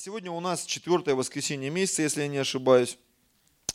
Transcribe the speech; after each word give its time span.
Сегодня 0.00 0.30
у 0.30 0.38
нас 0.38 0.64
четвертое 0.64 1.16
воскресенье 1.16 1.70
месяца, 1.70 2.02
если 2.02 2.22
я 2.22 2.28
не 2.28 2.38
ошибаюсь. 2.38 2.98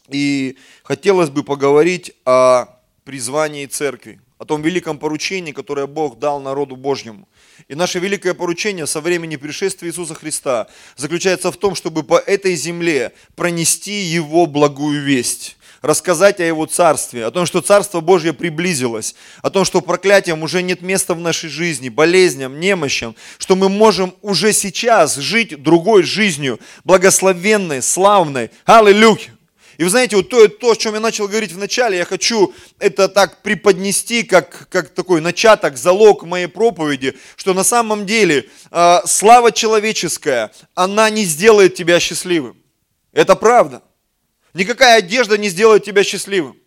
И 0.07 0.57
хотелось 0.81 1.29
бы 1.29 1.43
поговорить 1.43 2.13
о 2.23 2.79
призвании 3.03 3.65
церкви, 3.65 4.21
о 4.37 4.45
том 4.45 4.61
великом 4.61 4.99
поручении, 4.99 5.51
которое 5.51 5.85
Бог 5.85 6.19
дал 6.19 6.39
народу 6.39 6.77
Божьему. 6.77 7.27
И 7.67 7.75
наше 7.75 7.99
великое 7.99 8.33
поручение 8.33 8.87
со 8.87 9.01
времени 9.01 9.35
пришествия 9.35 9.89
Иисуса 9.89 10.13
Христа 10.15 10.69
заключается 10.95 11.51
в 11.51 11.57
том, 11.57 11.75
чтобы 11.75 12.03
по 12.03 12.19
этой 12.19 12.55
земле 12.55 13.11
пронести 13.35 13.91
Его 13.91 14.45
благую 14.45 15.03
весть 15.03 15.57
рассказать 15.83 16.39
о 16.39 16.45
Его 16.45 16.65
Царстве, 16.65 17.25
о 17.25 17.31
том, 17.31 17.45
что 17.45 17.61
Царство 17.61 17.99
Божье 17.99 18.31
приблизилось, 18.31 19.15
о 19.41 19.49
том, 19.49 19.65
что 19.65 19.81
проклятиям 19.81 20.41
уже 20.41 20.63
нет 20.63 20.81
места 20.81 21.13
в 21.13 21.19
нашей 21.19 21.49
жизни, 21.49 21.89
болезням, 21.89 22.59
немощам, 22.59 23.15
что 23.37 23.57
мы 23.57 23.67
можем 23.67 24.15
уже 24.21 24.53
сейчас 24.53 25.15
жить 25.15 25.61
другой 25.61 26.03
жизнью, 26.03 26.59
благословенной, 26.85 27.81
славной. 27.81 28.49
Аллилуйя! 28.65 29.35
И 29.77 29.83
вы 29.83 29.89
знаете, 29.89 30.15
вот 30.15 30.29
то, 30.29 30.47
то, 30.47 30.71
о 30.71 30.75
чем 30.75 30.93
я 30.93 31.01
начал 31.01 31.27
говорить 31.27 31.51
в 31.51 31.57
начале, 31.57 31.97
я 31.97 32.05
хочу 32.05 32.53
это 32.79 33.09
так 33.09 33.41
преподнести, 33.41 34.23
как, 34.23 34.69
как 34.69 34.89
такой 34.89 35.19
начаток, 35.19 35.77
залог 35.77 36.23
моей 36.23 36.47
проповеди, 36.47 37.17
что 37.35 37.53
на 37.53 37.65
самом 37.65 38.05
деле 38.05 38.49
э, 38.71 38.99
слава 39.05 39.51
человеческая, 39.51 40.51
она 40.75 41.09
не 41.09 41.25
сделает 41.25 41.75
тебя 41.75 41.99
счастливым. 41.99 42.55
Это 43.11 43.35
правда. 43.35 43.81
Никакая 44.53 44.97
одежда 44.97 45.37
не 45.37 45.49
сделает 45.49 45.83
тебя 45.83 46.03
счастливым. 46.03 46.57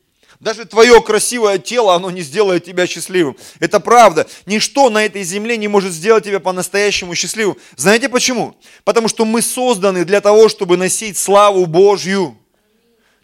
Даже 0.41 0.67
твое 0.67 1.01
красивое 1.01 1.59
тело, 1.59 1.95
оно 1.95 2.11
не 2.11 2.21
сделает 2.21 2.65
тебя 2.65 2.87
счастливым. 2.87 3.37
Это 3.59 3.81
правда. 3.81 4.27
Ничто 4.45 4.91
на 4.91 5.05
этой 5.05 5.23
земле 5.23 5.57
не 5.57 5.69
может 5.69 5.93
сделать 5.93 6.25
тебя 6.25 6.41
по-настоящему 6.41 7.15
счастливым. 7.15 7.57
Знаете 7.77 8.09
почему? 8.09 8.55
Потому 8.85 9.09
что 9.09 9.25
мы 9.25 9.41
созданы 9.41 10.05
для 10.05 10.21
того, 10.21 10.49
чтобы 10.49 10.77
носить 10.77 11.17
славу 11.17 11.65
Божью. 11.67 12.37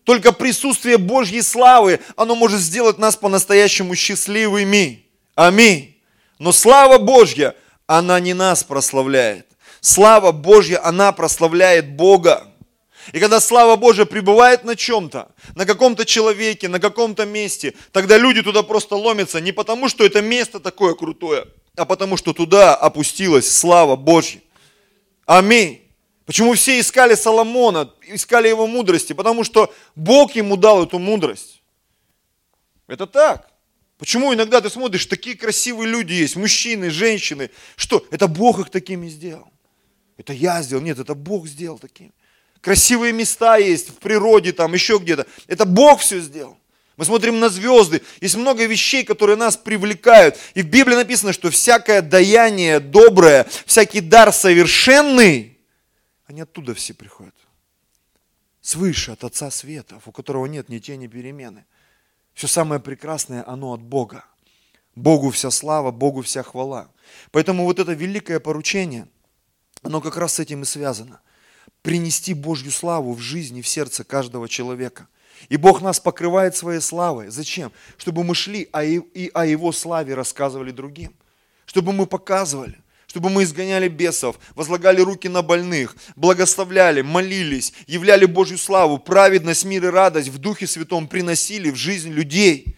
Только 0.05 0.33
присутствие 0.33 0.97
Божьей 0.99 1.43
славы, 1.43 2.01
оно 2.17 2.35
может 2.35 2.61
сделать 2.61 2.99
нас 2.99 3.15
по-настоящему 3.17 3.95
счастливыми. 3.95 5.05
Аминь. 5.35 5.97
Но 6.39 6.51
слава 6.51 6.99
Божья, 6.99 7.55
она 7.87 8.19
не 8.21 8.35
нас 8.35 8.65
прославляет. 8.65 9.47
Слава 9.81 10.33
Божья, 10.33 10.85
она 10.85 11.13
прославляет 11.13 11.95
Бога. 11.95 12.52
И 13.11 13.19
когда 13.19 13.41
слава 13.41 13.77
Божия 13.77 14.05
пребывает 14.05 14.64
на 14.64 14.77
чем-то, 14.77 15.33
на 15.56 15.67
каком-то 15.67 16.05
человеке, 16.05 16.69
на 16.69 16.78
каком-то 16.78 17.27
месте, 17.27 17.75
тогда 17.91 18.17
люди 18.17 18.42
туда 18.42 18.62
просто 18.62 18.95
ломятся 18.95 19.41
не 19.41 19.50
потому, 19.50 19.89
что 19.89 20.05
это 20.05 20.22
место 20.22 20.61
такое 20.61 20.95
крутое, 20.95 21.47
а 21.77 21.84
потому, 21.84 22.17
что 22.17 22.33
туда 22.33 22.77
опустилась 22.77 23.50
слава 23.50 23.97
Божья. 23.97 24.41
Аминь. 25.27 25.83
Почему 26.27 26.55
все 26.55 26.78
искали 26.78 27.14
Соломона, 27.14 27.92
искали 28.06 28.48
его 28.48 28.69
мудрости? 28.69 29.12
Потому 29.12 29.42
что 29.42 29.75
Бог 29.97 30.36
ему 30.36 30.56
дал 30.56 30.84
эту 30.84 31.00
мудрость. 31.00 31.61
Это 32.86 33.06
так. 33.06 33.50
Почему 33.98 34.33
иногда 34.33 34.61
ты 34.61 34.70
смотришь, 34.70 35.06
такие 35.06 35.36
красивые 35.36 35.89
люди 35.89 36.12
есть, 36.12 36.36
мужчины, 36.36 36.91
женщины. 36.91 37.50
Что? 37.77 38.05
Это 38.11 38.28
Бог 38.28 38.61
их 38.61 38.70
такими 38.70 39.08
сделал. 39.08 39.48
Это 40.17 40.33
я 40.33 40.62
сделал. 40.62 40.83
Нет, 40.83 40.98
это 40.98 41.14
Бог 41.14 41.48
сделал 41.48 41.78
такими 41.78 42.12
красивые 42.63 43.13
места 43.13 43.57
есть 43.59 43.91
в 43.91 43.97
природе, 43.97 44.53
там 44.53 44.73
еще 44.73 44.97
где-то. 44.97 45.27
Это 45.47 45.67
Бог 45.67 46.01
все 46.01 46.21
сделал. 46.21 46.57
Мы 46.97 47.05
смотрим 47.05 47.41
на 47.41 47.49
звезды. 47.49 48.03
Есть 48.21 48.37
много 48.37 48.65
вещей, 48.65 49.05
которые 49.05 49.37
нас 49.37 49.57
привлекают. 49.57 50.39
И 50.55 50.63
в 50.63 50.67
Библии 50.67 50.95
написано, 50.95 51.33
что 51.33 51.51
всякое 51.51 52.01
даяние 52.01 52.81
доброе, 52.81 53.47
всякий 53.67 54.01
дар 54.01 54.33
совершенный, 54.33 55.59
они 56.27 56.43
оттуда 56.43 56.75
все 56.75 56.95
приходят. 56.95 57.35
Свыше, 58.61 59.11
от 59.11 59.25
Отца 59.25 59.51
Света, 59.51 60.01
у 60.05 60.13
которого 60.13 60.47
нет 60.47 60.69
ни 60.69 60.79
тени 60.79 61.09
перемены. 61.09 61.65
Все 62.35 62.47
самое 62.47 62.81
прекрасное, 62.81 63.43
оно 63.47 63.73
от 63.73 63.83
Бога. 63.83 64.25
Богу 64.95 65.31
вся 65.31 65.51
слава, 65.51 65.91
Богу 65.91 66.23
вся 66.23 66.42
хвала. 66.42 66.91
Поэтому 67.33 67.65
вот 67.65 67.81
это 67.81 67.92
великое 67.92 68.39
поручение, 68.39 69.09
оно 69.83 70.01
как 70.01 70.17
раз 70.17 70.35
с 70.35 70.39
этим 70.39 70.63
и 70.63 70.65
связано– 70.65 71.20
принести 71.83 72.33
Божью 72.35 72.70
славу 72.70 73.13
в 73.13 73.20
жизнь 73.20 73.59
и 73.59 73.63
в 73.63 73.69
сердце 73.69 74.05
каждого 74.05 74.48
человека. 74.48 75.09
И 75.48 75.57
Бог 75.57 75.83
нас 75.83 75.98
покрывает 76.01 76.57
своей 76.57 76.81
славой. 76.81 77.29
Зачем? 77.29 77.73
Чтобы 77.98 78.23
мы 78.25 78.35
шли 78.35 78.69
и 78.83 79.31
о 79.35 79.45
Его 79.45 79.73
славе 79.73 80.15
рассказывали 80.15 80.71
другим. 80.71 81.13
Чтобы 81.67 81.92
мы 81.92 82.07
показывали. 82.07 82.79
Чтобы 83.09 83.29
мы 83.29 83.42
изгоняли 83.42 83.89
бесов, 83.89 84.39
возлагали 84.55 85.03
руки 85.03 85.29
на 85.29 85.42
больных, 85.42 85.97
благословляли, 86.17 87.03
молились, 87.03 87.75
являли 87.87 88.25
Божью 88.25 88.57
славу, 88.57 88.97
праведность, 88.97 89.67
мир 89.67 89.85
и 89.85 89.89
радость 89.91 90.29
в 90.29 90.39
Духе 90.39 90.67
Святом 90.67 91.07
приносили 91.07 91.71
в 91.71 91.77
жизнь 91.77 92.11
людей. 92.11 92.75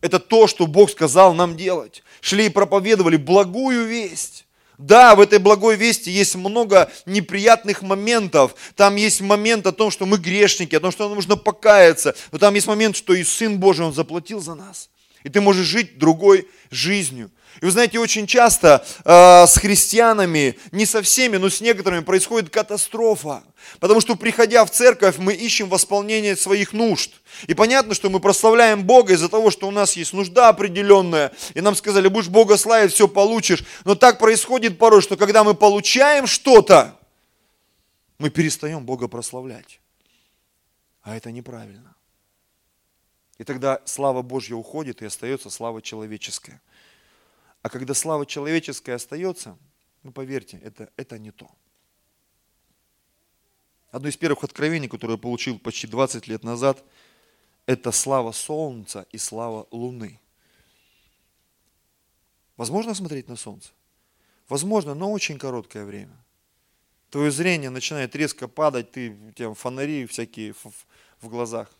Это 0.00 0.20
то, 0.20 0.46
что 0.46 0.68
Бог 0.68 0.90
сказал 0.90 1.34
нам 1.34 1.56
делать. 1.56 2.04
Шли 2.20 2.46
и 2.46 2.50
проповедовали 2.50 3.16
благую 3.16 3.86
весть. 3.86 4.43
Да, 4.78 5.14
в 5.14 5.20
этой 5.20 5.38
благой 5.38 5.76
вести 5.76 6.10
есть 6.10 6.34
много 6.34 6.90
неприятных 7.06 7.82
моментов. 7.82 8.54
Там 8.74 8.96
есть 8.96 9.20
момент 9.20 9.66
о 9.66 9.72
том, 9.72 9.90
что 9.90 10.04
мы 10.04 10.18
грешники, 10.18 10.74
о 10.74 10.80
том, 10.80 10.90
что 10.90 11.06
нам 11.06 11.14
нужно 11.14 11.36
покаяться. 11.36 12.16
Но 12.32 12.38
там 12.38 12.54
есть 12.54 12.66
момент, 12.66 12.96
что 12.96 13.14
и 13.14 13.22
Сын 13.22 13.58
Божий, 13.58 13.86
Он 13.86 13.92
заплатил 13.92 14.40
за 14.40 14.54
нас. 14.54 14.90
И 15.22 15.28
ты 15.28 15.40
можешь 15.40 15.66
жить 15.66 15.98
другой 15.98 16.48
жизнью. 16.70 17.30
И 17.60 17.64
вы 17.64 17.70
знаете, 17.70 17.98
очень 17.98 18.26
часто 18.26 18.84
э, 19.04 19.46
с 19.46 19.56
христианами, 19.58 20.58
не 20.72 20.86
со 20.86 21.02
всеми, 21.02 21.36
но 21.36 21.48
с 21.48 21.60
некоторыми 21.60 22.02
происходит 22.02 22.50
катастрофа. 22.50 23.44
Потому 23.80 24.00
что 24.00 24.16
приходя 24.16 24.64
в 24.64 24.70
церковь, 24.70 25.18
мы 25.18 25.34
ищем 25.34 25.68
восполнение 25.68 26.36
своих 26.36 26.72
нужд. 26.72 27.12
И 27.46 27.54
понятно, 27.54 27.94
что 27.94 28.10
мы 28.10 28.20
прославляем 28.20 28.84
Бога 28.84 29.14
из-за 29.14 29.28
того, 29.28 29.50
что 29.50 29.68
у 29.68 29.70
нас 29.70 29.96
есть 29.96 30.12
нужда 30.12 30.48
определенная. 30.48 31.32
И 31.54 31.60
нам 31.60 31.74
сказали, 31.74 32.08
будешь 32.08 32.28
Бога 32.28 32.56
славить, 32.56 32.92
все 32.92 33.08
получишь. 33.08 33.64
Но 33.84 33.94
так 33.94 34.18
происходит 34.18 34.78
порой, 34.78 35.00
что 35.00 35.16
когда 35.16 35.44
мы 35.44 35.54
получаем 35.54 36.26
что-то, 36.26 36.98
мы 38.18 38.30
перестаем 38.30 38.84
Бога 38.84 39.08
прославлять. 39.08 39.80
А 41.02 41.16
это 41.16 41.30
неправильно. 41.30 41.94
И 43.38 43.44
тогда 43.44 43.80
слава 43.84 44.22
Божья 44.22 44.54
уходит, 44.54 45.02
и 45.02 45.06
остается 45.06 45.50
слава 45.50 45.82
человеческая. 45.82 46.60
А 47.64 47.70
когда 47.70 47.94
слава 47.94 48.26
человеческая 48.26 48.96
остается, 48.96 49.56
ну 50.02 50.12
поверьте, 50.12 50.60
это, 50.62 50.90
это 50.98 51.18
не 51.18 51.30
то. 51.30 51.50
Одно 53.90 54.10
из 54.10 54.18
первых 54.18 54.44
откровений, 54.44 54.86
которое 54.86 55.14
я 55.14 55.18
получил 55.18 55.58
почти 55.58 55.86
20 55.86 56.26
лет 56.26 56.44
назад, 56.44 56.84
это 57.64 57.90
слава 57.90 58.32
солнца 58.32 59.06
и 59.12 59.16
слава 59.16 59.66
луны. 59.70 60.20
Возможно 62.58 62.92
смотреть 62.92 63.28
на 63.28 63.36
солнце? 63.36 63.70
Возможно, 64.50 64.94
но 64.94 65.10
очень 65.10 65.38
короткое 65.38 65.86
время. 65.86 66.22
Твое 67.08 67.30
зрение 67.30 67.70
начинает 67.70 68.14
резко 68.14 68.46
падать, 68.46 68.92
ты, 68.92 69.16
у 69.28 69.32
тебя 69.32 69.54
фонари 69.54 70.04
всякие 70.04 70.52
в, 70.52 70.66
в 71.22 71.28
глазах, 71.30 71.70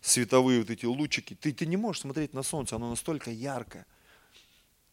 световые 0.00 0.58
вот 0.58 0.70
эти 0.70 0.86
лучики. 0.86 1.36
Ты, 1.40 1.52
ты 1.52 1.66
не 1.66 1.76
можешь 1.76 2.02
смотреть 2.02 2.34
на 2.34 2.42
солнце, 2.42 2.74
оно 2.74 2.90
настолько 2.90 3.30
яркое– 3.30 3.86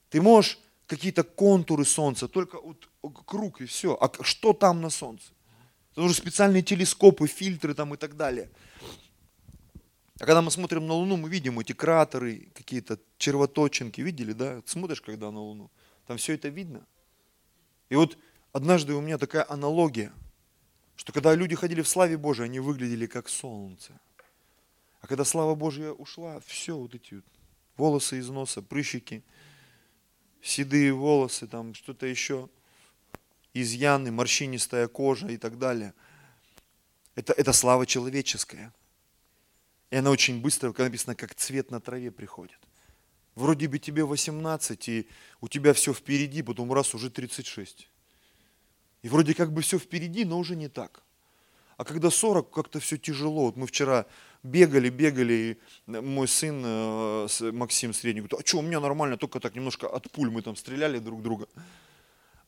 ты 0.09 0.22
можешь 0.22 0.59
какие-то 0.88 1.23
контуры 1.23 1.85
солнца, 1.85 2.28
только 2.28 2.59
вот 2.59 2.90
круг 3.25 3.62
и 3.62 3.66
все. 3.66 3.97
А 4.00 4.12
что 4.23 4.53
там 4.53 4.81
на 4.81 4.90
солнце? 4.90 5.31
Это 5.91 6.01
нужны 6.01 6.16
специальные 6.16 6.63
телескопы, 6.63 7.28
фильтры 7.28 7.73
там 7.73 7.94
и 7.94 7.97
так 7.97 8.16
далее. 8.16 8.50
А 10.19 10.25
когда 10.25 10.41
мы 10.41 10.50
смотрим 10.50 10.88
на 10.88 10.94
Луну, 10.94 11.18
мы 11.18 11.29
видим 11.29 11.59
эти 11.59 11.73
кратеры, 11.73 12.47
какие-то 12.53 13.00
червоточинки. 13.18 14.01
Видели, 14.01 14.34
да? 14.34 14.62
Смотришь, 14.66 15.01
когда 15.01 15.29
на 15.29 15.41
Луну. 15.41 15.69
Там 16.07 16.18
все 16.18 16.34
это 16.34 16.47
видно. 16.47 16.85
И 17.89 17.95
вот 17.95 18.18
однажды 18.51 18.94
у 18.94 19.01
меня 19.01 19.18
такая 19.18 19.45
аналогия, 19.47 20.12
что 20.95 21.12
когда 21.13 21.36
люди 21.36 21.56
ходили 21.56 21.81
в 21.81 21.88
славе 21.88 22.18
Божией, 22.18 22.45
они 22.45 22.60
выглядели 22.60 23.06
как 23.06 23.30
солнце. 23.30 24.00
А 25.01 25.07
когда 25.07 25.24
слава 25.24 25.53
Божья 25.53 25.92
ушла, 25.92 26.39
все, 26.45 26.75
вот 26.75 26.95
эти 26.95 27.15
вот 27.15 27.25
волосы 27.75 28.18
из 28.18 28.30
носа, 28.30 28.62
прыщики– 28.62 29.24
седые 30.47 30.94
волосы, 30.94 31.45
там 31.45 31.73
что-то 31.73 32.05
еще, 32.05 32.49
изъяны, 33.53 34.11
морщинистая 34.11 34.88
кожа 34.88 35.27
и 35.27 35.38
так 35.38 35.57
далее. 35.59 35.94
Это, 37.15 37.33
это 37.33 37.51
слава 37.51 37.85
человеческая. 37.85 38.73
И 39.89 39.95
она 39.95 40.09
очень 40.09 40.41
быстро, 40.41 40.71
как 40.71 40.85
написано, 40.85 41.15
как 41.15 41.35
цвет 41.35 41.71
на 41.71 41.81
траве 41.81 42.11
приходит. 42.11 42.59
Вроде 43.35 43.67
бы 43.67 43.77
тебе 43.77 44.03
18, 44.03 44.89
и 44.89 45.07
у 45.41 45.47
тебя 45.47 45.73
все 45.73 45.94
впереди, 45.94 46.41
потом 46.41 46.71
раз 46.73 46.95
уже 46.95 47.09
36. 47.09 47.89
И 49.03 49.09
вроде 49.09 49.33
как 49.33 49.51
бы 49.51 49.61
все 49.61 49.77
впереди, 49.77 50.25
но 50.25 50.39
уже 50.39 50.55
не 50.55 50.69
так. 50.69 51.03
А 51.75 51.83
когда 51.83 52.09
40, 52.09 52.50
как-то 52.50 52.79
все 52.79 52.97
тяжело. 52.97 53.45
Вот 53.45 53.57
мы 53.57 53.67
вчера 53.67 54.05
бегали, 54.47 54.89
бегали, 54.89 55.33
и 55.88 55.91
мой 55.91 56.27
сын 56.27 56.63
э, 56.65 57.27
Максим 57.51 57.94
средний 57.94 58.21
говорит, 58.21 58.45
а 58.45 58.47
что, 58.47 58.59
у 58.59 58.61
меня 58.61 58.79
нормально, 58.79 59.17
только 59.17 59.39
так 59.39 59.55
немножко 59.55 59.88
от 59.88 60.09
пуль 60.11 60.29
мы 60.29 60.41
там 60.41 60.55
стреляли 60.55 60.99
друг 60.99 61.21
друга. 61.21 61.47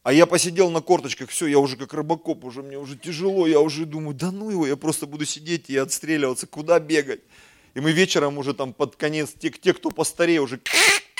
А 0.02 0.14
я 0.14 0.26
посидел 0.26 0.72
на 0.72 0.82
корточках, 0.82 1.30
все, 1.30 1.48
я 1.48 1.60
уже 1.60 1.76
как 1.76 1.94
рыбакоп, 1.94 2.46
уже 2.46 2.64
мне 2.64 2.78
уже 2.78 2.98
тяжело, 2.98 3.46
я 3.48 3.60
уже 3.60 3.86
думаю, 3.86 4.16
да 4.16 4.32
ну 4.32 4.50
его, 4.50 4.66
я 4.66 4.76
просто 4.76 5.06
буду 5.06 5.26
сидеть 5.26 5.70
и 5.70 5.78
отстреливаться, 5.78 6.48
куда 6.48 6.80
бегать. 6.80 7.22
И 7.74 7.82
мы 7.82 7.92
вечером 7.92 8.38
уже 8.38 8.54
там 8.54 8.74
под 8.74 8.96
конец, 8.96 9.34
те, 9.38 9.50
те 9.50 9.74
кто 9.74 9.92
постарее, 9.92 10.42
уже, 10.42 10.60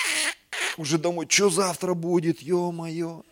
уже 0.78 0.98
домой, 0.98 1.26
что 1.28 1.50
завтра 1.50 1.94
будет, 1.94 2.40
ё-моё. 2.40 3.22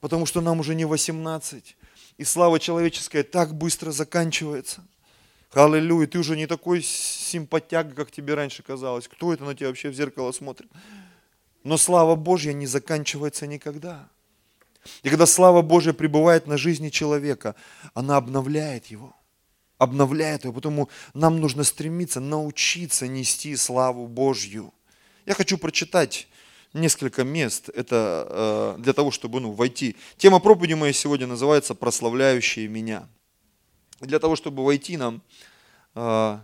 Потому 0.00 0.26
что 0.26 0.40
нам 0.40 0.60
уже 0.60 0.74
не 0.74 0.84
18. 0.84 1.76
И 2.18 2.24
слава 2.24 2.60
человеческая 2.60 3.22
так 3.22 3.54
быстро 3.54 3.92
заканчивается. 3.92 4.84
Аллилуйя, 5.52 6.06
ты 6.06 6.18
уже 6.18 6.36
не 6.36 6.46
такой 6.46 6.80
симпатяк, 6.80 7.94
как 7.94 8.12
тебе 8.12 8.34
раньше 8.34 8.62
казалось. 8.62 9.08
Кто 9.08 9.32
это 9.32 9.44
на 9.44 9.54
тебя 9.54 9.68
вообще 9.68 9.90
в 9.90 9.94
зеркало 9.94 10.30
смотрит? 10.30 10.70
Но 11.64 11.76
слава 11.76 12.14
Божья 12.14 12.52
не 12.52 12.66
заканчивается 12.66 13.46
никогда. 13.46 14.08
И 15.02 15.08
когда 15.08 15.26
слава 15.26 15.62
Божья 15.62 15.92
пребывает 15.92 16.46
на 16.46 16.56
жизни 16.56 16.88
человека, 16.88 17.56
она 17.94 18.16
обновляет 18.16 18.86
его. 18.86 19.14
Обновляет 19.76 20.44
его. 20.44 20.52
Потому 20.52 20.88
нам 21.14 21.40
нужно 21.40 21.64
стремиться 21.64 22.20
научиться 22.20 23.08
нести 23.08 23.56
славу 23.56 24.06
Божью. 24.06 24.72
Я 25.26 25.34
хочу 25.34 25.58
прочитать 25.58 26.28
несколько 26.72 27.24
мест. 27.24 27.68
Это 27.70 28.76
э, 28.78 28.82
для 28.82 28.92
того, 28.92 29.10
чтобы 29.10 29.40
ну, 29.40 29.50
войти. 29.50 29.96
Тема 30.16 30.38
проповеди 30.38 30.74
моей 30.74 30.92
сегодня 30.92 31.26
называется 31.26 31.74
«Прославляющие 31.74 32.68
меня». 32.68 33.08
Для 34.00 34.18
того, 34.18 34.34
чтобы 34.34 34.64
войти 34.64 34.96
нам 34.96 35.22
э, 35.94 36.38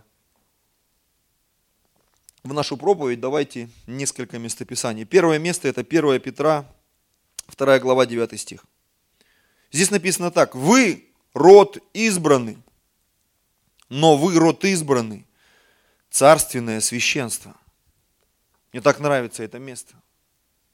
в 2.43 2.53
нашу 2.53 2.77
проповедь, 2.77 3.19
давайте 3.19 3.69
несколько 3.87 4.37
местописаний. 4.39 5.05
Первое 5.05 5.39
место– 5.39 5.67
это 5.69 5.81
1 5.81 6.21
Петра, 6.21 6.65
2 7.57 7.79
глава, 7.79 8.05
9 8.05 8.39
стих. 8.39 8.65
Здесь 9.71 9.91
написано 9.91 10.31
так. 10.31 10.55
«Вы 10.55 11.09
род 11.33 11.79
избранный, 11.93 12.57
но 13.89 14.15
вы 14.15 14.37
род 14.37 14.63
избранный, 14.63 15.25
царственное 16.09 16.79
священство». 16.79 17.55
Мне 18.71 18.81
так 18.81 18.99
нравится 18.99 19.43
это 19.43 19.59
место. 19.59 19.95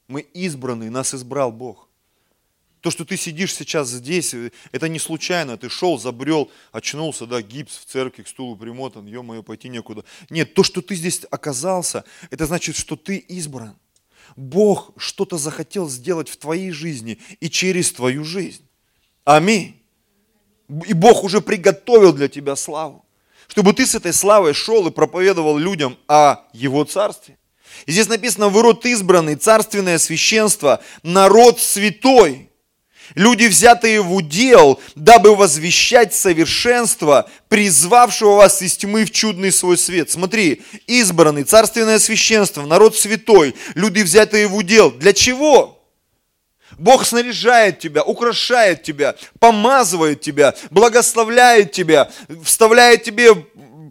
Мы 0.08 0.20
избранные, 0.20 0.90
нас 0.90 1.14
избрал 1.14 1.50
Бог. 1.50 1.88
То, 2.84 2.90
что 2.90 3.06
ты 3.06 3.16
сидишь 3.16 3.54
сейчас 3.54 3.88
здесь, 3.88 4.34
это 4.70 4.90
не 4.90 4.98
случайно. 4.98 5.56
Ты 5.56 5.70
шел, 5.70 5.98
забрел, 5.98 6.50
очнулся, 6.70 7.24
да, 7.24 7.40
гипс 7.40 7.78
в 7.78 7.86
церкви, 7.86 8.24
к 8.24 8.28
стулу 8.28 8.56
примотан, 8.56 9.06
ё-моё, 9.06 9.42
пойти 9.42 9.70
некуда. 9.70 10.04
Нет, 10.28 10.52
то, 10.52 10.62
что 10.62 10.82
ты 10.82 10.94
здесь 10.94 11.22
оказался, 11.30 12.04
это 12.30 12.44
значит, 12.44 12.76
что 12.76 12.96
ты 12.96 13.16
избран. 13.16 13.78
Бог 14.36 14.90
что-то 14.98 15.38
захотел 15.38 15.88
сделать 15.88 16.28
в 16.28 16.36
твоей 16.36 16.72
жизни 16.72 17.18
и 17.40 17.48
через 17.48 17.90
твою 17.90 18.22
жизнь. 18.22 18.68
Аминь. 19.24 19.80
И 20.86 20.92
Бог 20.92 21.24
уже 21.24 21.40
приготовил 21.40 22.12
для 22.12 22.28
тебя 22.28 22.54
славу. 22.54 23.06
Чтобы 23.48 23.72
ты 23.72 23.86
с 23.86 23.94
этой 23.94 24.12
славой 24.12 24.52
шел 24.52 24.86
и 24.86 24.90
проповедовал 24.90 25.56
людям 25.56 25.96
о 26.06 26.44
Его 26.52 26.84
Царстве. 26.84 27.38
И 27.86 27.92
здесь 27.92 28.08
написано, 28.08 28.50
вы 28.50 28.60
род 28.60 28.84
избранный, 28.84 29.36
царственное 29.36 29.96
священство, 29.96 30.82
народ 31.02 31.58
святой, 31.58 32.50
Люди, 33.14 33.46
взятые 33.46 34.00
в 34.00 34.12
удел, 34.14 34.80
дабы 34.94 35.36
возвещать 35.36 36.14
совершенство, 36.14 37.28
призвавшего 37.48 38.36
вас 38.36 38.62
из 38.62 38.76
тьмы 38.76 39.04
в 39.04 39.10
чудный 39.10 39.52
свой 39.52 39.78
свет. 39.78 40.10
Смотри, 40.10 40.62
избранный, 40.86 41.44
царственное 41.44 41.98
священство, 41.98 42.62
народ 42.62 42.96
святой, 42.96 43.54
люди, 43.74 44.00
взятые 44.00 44.46
в 44.46 44.56
удел. 44.56 44.90
Для 44.90 45.12
чего? 45.12 45.74
Бог 46.78 47.04
снаряжает 47.04 47.78
тебя, 47.78 48.02
украшает 48.02 48.82
тебя, 48.82 49.14
помазывает 49.38 50.20
тебя, 50.20 50.54
благословляет 50.70 51.72
тебя, 51.72 52.10
вставляет 52.42 53.04
тебе 53.04 53.34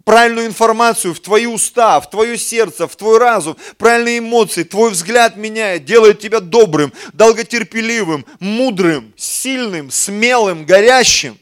правильную 0.04 0.46
информацию 0.46 1.14
в 1.14 1.20
твои 1.20 1.46
уста, 1.46 2.00
в 2.00 2.08
твое 2.08 2.38
сердце, 2.38 2.86
в 2.86 2.94
твой 2.96 3.18
разум, 3.18 3.56
правильные 3.78 4.18
эмоции, 4.18 4.62
твой 4.62 4.90
взгляд 4.90 5.36
меняет, 5.36 5.84
делает 5.84 6.20
тебя 6.20 6.40
добрым, 6.40 6.92
долготерпеливым, 7.12 8.24
мудрым, 8.38 9.12
сильным, 9.16 9.90
смелым, 9.90 10.64
горящим. 10.64 11.38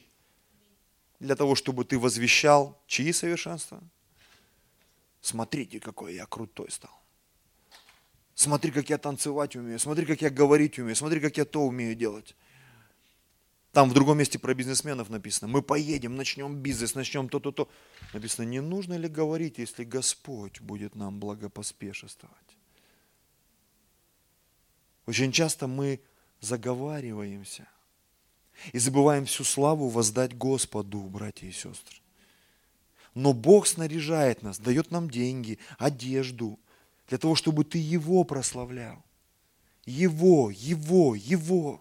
Для 1.21 1.37
того, 1.37 1.55
чтобы 1.55 1.85
ты 1.85 1.99
возвещал 1.99 2.81
чьи 2.87 3.13
совершенства? 3.13 3.81
Смотрите, 5.21 5.79
какой 5.79 6.15
я 6.15 6.27
крутой 6.27 6.71
стал. 6.71 6.91
Смотри, 8.35 8.73
как 8.73 8.91
я 8.91 8.99
танцевать 8.99 9.55
умею, 9.55 9.79
смотри, 9.79 10.05
как 10.05 10.21
я 10.21 10.31
говорить 10.31 10.79
умею, 10.79 10.97
смотри, 10.97 11.21
как 11.21 11.37
я 11.37 11.45
то 11.45 11.61
умею 11.61 11.95
делать. 11.95 12.35
Там 13.73 13.89
в 13.89 13.95
другом 13.95 14.19
месте 14.19 14.39
про 14.39 14.53
бизнесменов 14.53 15.09
написано, 15.09 15.49
мы 15.49 15.63
поедем, 15.63 16.15
начнем 16.15 16.57
бизнес, 16.57 16.95
начнем 16.95 17.29
то-то-то. 17.31 17.69
Написано, 18.13 18.45
не 18.45 18.61
нужно 18.61 18.99
ли 18.99 19.09
говорить, 19.09 19.57
если 19.57 19.85
Господь 19.85 20.61
будет 20.61 20.95
нам 20.95 21.19
благопоспешествовать? 21.19 22.37
Очень 25.07 25.33
часто 25.33 25.67
мы 25.67 26.01
заговариваемся 26.41 27.67
и 28.73 28.79
забываем 28.79 29.25
всю 29.25 29.43
славу 29.43 29.89
воздать 29.89 30.37
Господу, 30.37 31.01
братья 31.01 31.47
и 31.47 31.53
сестры. 31.53 31.97
Но 33.15 33.33
Бог 33.33 33.67
снаряжает 33.67 34.43
нас, 34.43 34.59
дает 34.59 34.91
нам 34.91 35.11
деньги, 35.11 35.59
одежду, 35.79 36.59
для 37.09 37.17
того, 37.17 37.35
чтобы 37.35 37.65
ты 37.65 37.79
Его 37.79 38.25
прославлял. 38.25 39.03
Его, 39.87 40.51
Его, 40.51 41.15
Его 41.15 41.81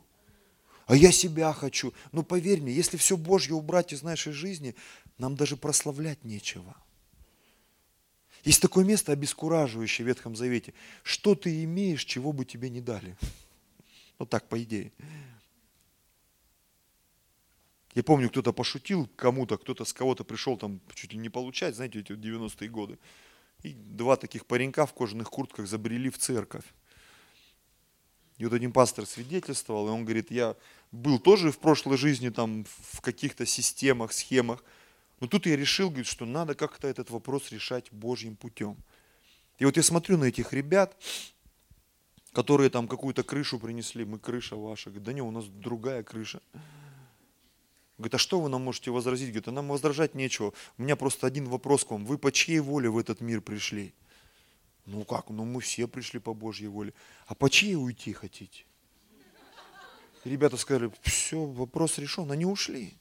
а 0.92 0.96
я 0.98 1.14
себя 1.14 1.54
хочу. 1.54 1.94
Но 2.12 2.22
поверь 2.22 2.60
мне, 2.60 2.74
если 2.74 2.98
все 2.98 3.16
Божье 3.16 3.56
убрать 3.56 3.94
из 3.94 4.04
нашей 4.04 4.34
жизни, 4.34 4.76
нам 5.18 5.38
даже 5.38 5.56
прославлять 5.56 6.26
нечего. 6.26 6.76
Есть 8.44 8.62
такое 8.62 8.84
место 8.84 9.14
обескураживающее 9.14 10.04
в 10.04 10.10
Ветхом 10.10 10.36
Завете. 10.36 10.74
Что 11.04 11.34
ты 11.34 11.64
имеешь, 11.64 12.04
чего 12.04 12.34
бы 12.34 12.44
тебе 12.44 12.70
не 12.70 12.82
дали? 12.82 13.16
Ну 14.20 14.26
так, 14.28 14.50
по 14.50 14.62
идее. 14.62 14.92
Я 17.96 18.04
помню, 18.04 18.30
кто-то 18.30 18.52
пошутил 18.52 19.10
кому-то, 19.16 19.58
кто-то 19.58 19.86
с 19.86 19.94
кого-то 19.94 20.26
пришел 20.26 20.58
там 20.58 20.82
чуть 20.94 21.14
ли 21.14 21.18
не 21.18 21.30
получать, 21.30 21.76
знаете, 21.76 22.02
эти 22.02 22.12
90-е 22.12 22.70
годы. 22.70 23.00
И 23.64 23.74
два 23.74 24.18
таких 24.18 24.46
паренька 24.46 24.86
в 24.86 24.94
кожаных 24.94 25.30
куртках 25.30 25.68
забрели 25.68 26.10
в 26.10 26.18
церковь. 26.18 26.66
И 28.42 28.44
вот 28.44 28.54
один 28.54 28.72
пастор 28.72 29.06
свидетельствовал, 29.06 29.88
и 29.88 29.92
он 29.92 30.04
говорит, 30.04 30.32
я 30.32 30.56
был 30.92 31.20
тоже 31.20 31.52
в 31.52 31.60
прошлой 31.60 31.96
жизни 31.96 32.30
там 32.30 32.66
в 32.92 33.00
каких-то 33.00 33.46
системах, 33.46 34.12
схемах, 34.14 34.64
но 35.20 35.27
тут 35.27 35.46
я 35.46 35.56
решил, 35.56 35.89
говорит, 35.89 36.08
что 36.08 36.25
надо 36.25 36.56
как-то 36.56 36.88
этот 36.88 37.12
вопрос 37.12 37.51
решать 37.51 37.92
Божьим 37.92 38.36
путем. 38.36 38.77
И 39.60 39.65
вот 39.65 39.77
я 39.77 39.84
смотрю 39.84 40.18
на 40.18 40.24
этих 40.24 40.54
ребят, 40.54 40.98
которые 42.34 42.72
там 42.72 42.88
какую-то 42.88 43.22
крышу 43.22 43.60
принесли, 43.60 44.06
мы 44.06 44.18
крыша 44.18 44.56
ваша. 44.56 44.89
Говорит, 44.89 45.04
да 45.04 45.13
не, 45.13 45.22
у 45.22 45.30
нас 45.30 45.46
другая 45.46 46.01
крыша. 46.01 46.42
Говорит, 48.00 48.15
а 48.15 48.18
что 48.18 48.42
вы 48.42 48.50
нам 48.50 48.63
можете 48.63 48.89
возразить? 48.89 49.27
Говорит, 49.27 49.50
а 49.50 49.51
нам 49.51 49.68
возражать 49.68 50.15
нечего. 50.15 50.51
У 50.80 50.82
меня 50.82 50.96
просто 50.96 51.27
один 51.27 51.48
вопрос 51.48 51.86
к 51.86 51.92
вам. 51.92 52.08
Вы 52.08 52.18
по 52.18 52.32
чьей 52.32 52.60
воле 52.60 52.89
в 52.89 52.98
этот 52.98 53.22
мир 53.22 53.39
пришли? 53.39 53.94
Ну 54.86 55.04
как, 55.06 55.30
ну 55.30 55.46
мы 55.46 55.62
все 55.62 55.88
пришли 55.88 56.20
по 56.20 56.34
Божьей 56.34 56.68
воле. 56.68 56.94
А 57.28 57.36
по 57.36 57.50
чьей 57.50 57.76
уйти 57.76 58.14
хотите? 58.14 58.66
И 60.24 60.30
ребята 60.30 60.58
сказали, 60.58 60.92
все, 61.02 61.44
вопрос 61.46 61.98
решен, 61.98 62.32
они 62.32 62.46
ушли. 62.46 62.94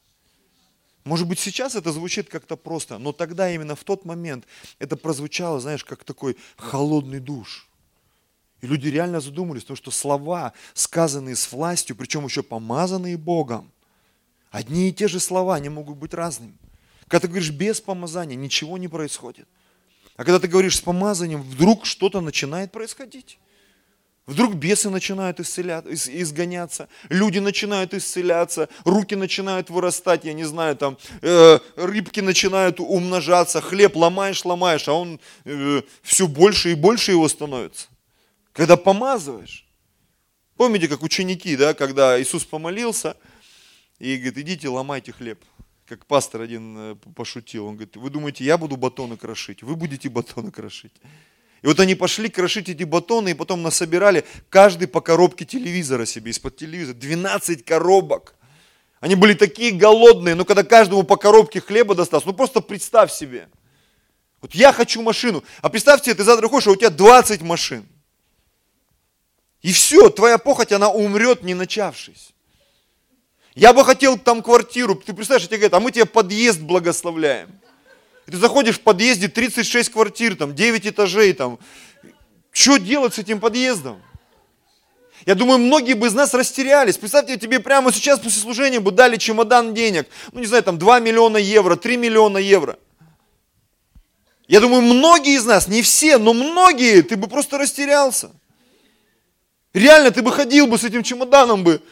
Может 1.05 1.27
быть, 1.27 1.39
сейчас 1.39 1.75
это 1.75 1.93
звучит 1.93 2.29
как-то 2.29 2.57
просто, 2.57 2.99
но 2.99 3.13
тогда 3.13 3.51
именно 3.51 3.75
в 3.75 3.85
тот 3.85 4.05
момент 4.05 4.47
это 4.79 4.97
прозвучало, 4.97 5.61
знаешь, 5.61 5.85
как 5.85 6.05
такой 6.05 6.37
холодный 6.57 7.21
душ. 7.21 7.69
И 8.61 8.67
люди 8.67 8.89
реально 8.89 9.21
задумались, 9.21 9.63
потому 9.63 9.77
что 9.77 9.91
слова, 9.91 10.53
сказанные 10.75 11.37
с 11.37 11.51
властью, 11.51 11.97
причем 11.97 12.25
еще 12.27 12.43
помазанные 12.43 13.17
Богом, 13.17 13.73
одни 14.51 14.91
и 14.91 14.93
те 14.93 15.09
же 15.09 15.21
слова, 15.21 15.55
они 15.55 15.71
могут 15.71 15.97
быть 15.97 16.13
разными. 16.13 16.57
Когда 17.09 17.21
ты 17.23 17.29
говоришь 17.29 17.51
без 17.51 17.81
помазания, 17.81 18.37
ничего 18.37 18.77
не 18.77 18.89
происходит. 18.89 19.49
А 20.21 20.25
когда 20.25 20.39
ты 20.39 20.49
говоришь 20.49 20.77
с 20.77 20.83
помазанием, 20.83 21.41
вдруг 21.41 21.87
что-то 21.87 22.21
начинает 22.21 22.73
происходить. 22.73 23.39
Вдруг 24.27 24.53
бесы 24.53 24.91
начинают 24.91 25.41
исцелять, 25.41 25.87
изгоняться, 25.87 26.91
люди 27.09 27.39
начинают 27.39 27.95
исцеляться, 27.95 28.69
руки 28.85 29.17
начинают 29.17 29.71
вырастать, 29.71 30.27
я 30.27 30.35
не 30.35 30.45
знаю, 30.45 30.77
там 30.77 30.99
э, 31.23 31.59
рыбки 31.75 32.21
начинают 32.21 32.81
умножаться, 32.81 33.62
хлеб 33.62 33.97
ломаешь, 33.97 34.45
ломаешь, 34.45 34.89
а 34.89 34.93
он 34.93 35.21
э, 35.47 35.81
все 36.03 36.29
больше 36.29 36.73
и 36.73 36.75
больше 36.75 37.12
его 37.12 37.27
становится. 37.27 37.89
Когда 38.53 38.77
помазываешь. 38.77 39.67
Помните, 40.59 40.87
как 40.87 41.03
ученики, 41.03 41.57
да, 41.57 41.73
когда 41.73 42.21
Иисус 42.21 42.45
помолился 42.45 43.17
и 43.99 44.19
говорит, 44.19 44.37
идите 44.37 44.69
ломайте 44.69 45.12
хлеб 45.12 45.43
как 45.90 46.06
пастор 46.06 46.42
один 46.42 46.76
э, 46.78 46.94
пошутил, 47.16 47.66
он 47.66 47.75
говорит, 47.75 47.97
вы 47.97 48.11
думаете, 48.11 48.44
я 48.44 48.56
буду 48.56 48.76
батоны 48.76 49.16
крошить, 49.16 49.64
вы 49.64 49.75
будете 49.75 50.09
батоны 50.09 50.52
крошить. 50.52 50.92
И 51.62 51.66
вот 51.66 51.80
они 51.80 51.97
пошли 51.97 52.28
крошить 52.28 52.68
эти 52.68 52.85
батоны, 52.85 53.30
и 53.30 53.35
потом 53.35 53.62
насобирали 53.62 54.25
каждый 54.50 54.87
по 54.87 55.00
коробке 55.00 55.44
телевизора 55.44 56.06
себе, 56.06 56.30
из-под 56.30 56.56
телевизора. 56.56 56.94
12 56.94 57.64
коробок. 57.64 58.37
Они 59.00 59.16
были 59.16 59.35
такие 59.35 59.73
голодные, 59.73 60.37
но 60.37 60.44
когда 60.44 60.62
каждому 60.62 61.02
по 61.02 61.16
коробке 61.16 61.61
хлеба 61.61 61.97
досталось, 61.97 62.25
ну 62.25 62.35
просто 62.35 62.61
представь 62.61 63.12
себе. 63.12 63.49
Вот 64.40 64.54
я 64.54 64.73
хочу 64.73 65.02
машину, 65.02 65.42
а 65.61 65.70
представьте, 65.70 66.14
ты 66.14 66.23
завтра 66.23 66.49
ходишь, 66.49 66.68
а 66.68 66.70
у 66.70 66.76
тебя 66.76 66.90
20 66.90 67.42
машин. 67.42 67.85
И 69.61 69.73
все, 69.73 70.09
твоя 70.09 70.38
похоть, 70.38 70.70
она 70.70 70.88
умрет, 70.88 71.42
не 71.42 71.54
начавшись. 71.54 72.32
Я 73.54 73.73
бы 73.73 73.85
хотел 73.85 74.16
там 74.16 74.42
квартиру, 74.42 74.95
ты 74.95 75.12
представляешь, 75.12 75.47
тебе 75.47 75.59
говорят, 75.59 75.75
а 75.75 75.80
мы 75.80 75.90
тебе 75.90 76.04
подъезд 76.04 76.61
благословляем. 76.61 77.50
Ты 78.26 78.37
заходишь 78.37 78.76
в 78.76 78.83
подъезде 78.83 79.28
36 79.28 79.90
квартир, 79.90 80.37
там 80.37 80.54
9 80.54 80.87
этажей, 80.87 81.33
там. 81.33 81.59
Что 82.52 82.76
делать 82.76 83.14
с 83.14 83.19
этим 83.19 83.40
подъездом? 83.40 84.00
Я 85.26 85.35
думаю, 85.35 85.59
многие 85.59 85.95
бы 85.95 86.07
из 86.07 86.14
нас 86.14 86.33
растерялись. 86.33 86.97
Представьте, 86.97 87.37
тебе 87.37 87.61
прямо 87.61 87.92
сейчас 87.92 88.21
после 88.21 88.40
служения 88.40 88.80
бы 88.80 88.90
дали 88.90 89.16
чемодан 89.16 89.75
денег. 89.75 90.09
Ну, 90.33 90.40
не 90.40 90.47
знаю, 90.47 90.62
там 90.62 90.78
2 90.78 91.00
миллиона 91.00 91.37
евро, 91.37 91.76
3 91.76 91.97
миллиона 91.97 92.38
евро. 92.38 92.78
Я 94.49 94.61
думаю, 94.61 94.83
многие 94.83 95.35
из 95.35 95.45
нас, 95.45 95.69
не 95.69 95.83
все, 95.83 96.19
но 96.19 96.33
многие, 96.33 97.02
ты 97.02 97.16
бы 97.16 97.28
просто 97.28 97.59
растерялся. 97.59 98.30
Реально, 99.75 100.11
ты 100.11 100.23
бы 100.23 100.33
ходил 100.33 100.66
бы 100.66 100.78
с 100.78 100.85
этим 100.85 101.02
чемоданом 101.02 101.62
бы. 101.62 101.83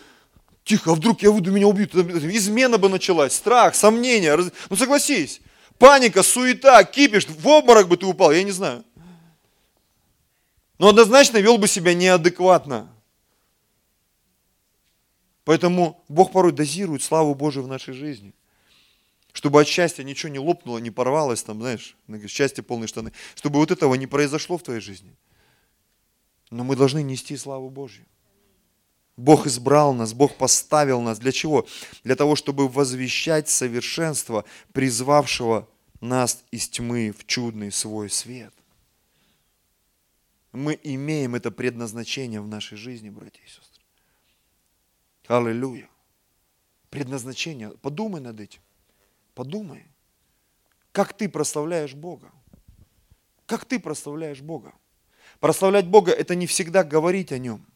Тихо, 0.69 0.93
а 0.93 0.95
вдруг 0.95 1.23
я 1.23 1.31
выйду, 1.31 1.51
меня 1.51 1.67
убьют. 1.67 1.95
Измена 1.95 2.77
бы 2.77 2.91
началась, 2.91 3.33
страх, 3.35 3.75
сомнения. 3.75 4.37
Ну 4.69 4.77
согласись, 4.77 5.41
паника, 5.79 6.23
суета, 6.23 6.85
кипиш, 6.85 7.27
в 7.27 7.49
обморок 7.49 7.89
бы 7.89 7.97
ты 7.97 8.05
упал, 8.05 8.33
я 8.33 8.43
не 8.43 8.51
знаю. 8.51 8.85
Но 10.79 10.91
однозначно 10.91 11.39
вел 11.39 11.57
бы 11.57 11.69
себя 11.69 11.95
неадекватно. 11.95 12.95
Поэтому 15.45 16.05
Бог 16.07 16.33
порой 16.33 16.53
дозирует 16.53 17.03
славу 17.03 17.35
Божию 17.35 17.65
в 17.65 17.69
нашей 17.69 17.95
жизни. 17.95 18.35
Чтобы 19.33 19.63
от 19.63 19.69
счастья 19.69 20.05
ничего 20.05 20.31
не 20.31 20.39
лопнуло, 20.39 20.77
не 20.77 20.91
порвалось, 20.91 21.43
там, 21.43 21.61
знаешь, 21.61 21.97
счастье 22.29 22.63
полные 22.63 22.89
штаны. 22.89 23.15
Чтобы 23.37 23.59
вот 23.59 23.71
этого 23.71 23.95
не 23.95 24.07
произошло 24.07 24.59
в 24.59 24.63
твоей 24.63 24.83
жизни. 24.83 25.17
Но 26.51 26.63
мы 26.63 26.77
должны 26.77 27.03
нести 27.03 27.39
славу 27.39 27.71
Божью. 27.71 28.05
Бог 29.19 29.49
избрал 29.49 29.95
нас, 29.95 30.15
Бог 30.15 30.37
поставил 30.37 31.01
нас. 31.01 31.19
Для 31.19 31.33
чего? 31.33 31.67
Для 32.05 32.15
того, 32.15 32.37
чтобы 32.37 32.69
возвещать 32.69 33.49
совершенство, 33.49 34.45
призвавшего 34.73 35.69
нас 36.01 36.45
из 36.53 36.69
тьмы 36.69 37.11
в 37.11 37.27
чудный 37.27 37.73
свой 37.73 38.11
свет. 38.11 38.55
Мы 40.53 40.79
имеем 40.85 41.35
это 41.35 41.51
предназначение 41.51 42.41
в 42.41 42.47
нашей 42.47 42.79
жизни, 42.79 43.11
братья 43.11 43.43
и 43.43 43.49
сестры. 43.49 43.83
Аллилуйя. 45.27 45.89
Предназначение. 46.89 47.71
Подумай 47.71 48.21
над 48.21 48.39
этим. 48.39 48.61
Подумай. 49.35 49.85
Как 50.93 51.13
ты 51.13 51.29
прославляешь 51.29 51.95
Бога? 51.95 52.31
Как 53.47 53.65
ты 53.65 53.81
прославляешь 53.81 54.41
Бога? 54.41 54.73
Прославлять 55.41 55.89
Бога– 55.89 56.13
это 56.13 56.37
не 56.37 56.47
всегда 56.47 56.85
говорить 56.85 57.33
о 57.33 57.39
Нем. 57.39 57.67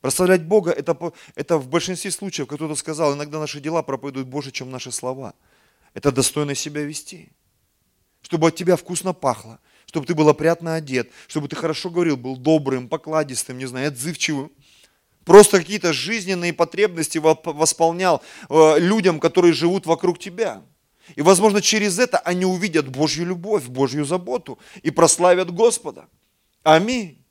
Прославлять 0.00 0.44
Бога 0.44 0.70
это,– 0.70 0.96
это 1.34 1.58
в 1.58 1.68
большинстве 1.68 2.10
случаев, 2.10 2.46
как 2.46 2.58
кто-то 2.58 2.74
сказал, 2.76 3.14
иногда 3.14 3.38
наши 3.38 3.60
дела 3.60 3.82
проповедуют 3.82 4.28
больше, 4.28 4.52
чем 4.52 4.70
наши 4.70 4.92
слова. 4.92 5.34
Это 5.94 6.12
достойно 6.12 6.54
себя 6.54 6.82
вести. 6.82 7.30
Чтобы 8.22 8.48
от 8.48 8.56
тебя 8.56 8.76
вкусно 8.76 9.12
пахло, 9.12 9.60
чтобы 9.86 10.06
ты 10.06 10.14
был 10.14 10.28
опрятно 10.28 10.74
одет, 10.74 11.10
чтобы 11.26 11.48
ты 11.48 11.56
хорошо 11.56 11.90
говорил, 11.90 12.16
был 12.16 12.36
добрым, 12.36 12.88
покладистым, 12.88 13.58
не 13.58 13.66
знаю, 13.66 13.88
отзывчивым. 13.88 14.52
Просто 15.24 15.58
какие-то 15.58 15.92
жизненные 15.92 16.52
потребности 16.52 17.18
восполнял 17.18 18.22
э, 18.48 18.78
людям, 18.78 19.18
которые 19.18 19.52
живут 19.52 19.86
вокруг 19.86 20.18
тебя. 20.18 20.62
И, 21.14 21.22
возможно, 21.22 21.62
через 21.62 21.98
это 21.98 22.18
они 22.18 22.44
увидят 22.44 22.88
Божью 22.88 23.26
любовь, 23.26 23.64
Божью 23.66 24.04
заботу 24.04 24.58
и 24.82 24.90
прославят 24.90 25.52
Господа. 25.52 26.08
Аминь. 26.62 27.24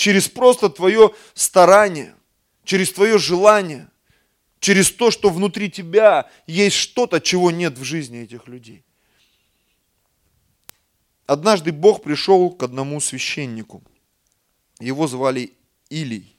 Через 0.00 0.30
просто 0.30 0.70
твое 0.70 1.10
старание, 1.34 2.14
через 2.64 2.90
твое 2.90 3.18
желание, 3.18 3.86
через 4.58 4.90
то, 4.90 5.10
что 5.10 5.28
внутри 5.28 5.70
тебя 5.70 6.30
есть 6.46 6.76
что-то, 6.76 7.20
чего 7.20 7.50
нет 7.50 7.76
в 7.76 7.84
жизни 7.84 8.20
этих 8.20 8.48
людей. 8.48 8.82
Однажды 11.26 11.70
Бог 11.70 12.02
пришел 12.02 12.48
к 12.50 12.62
одному 12.62 12.98
священнику. 12.98 13.82
Его 14.78 15.06
звали 15.06 15.52
Илий. 15.90 16.34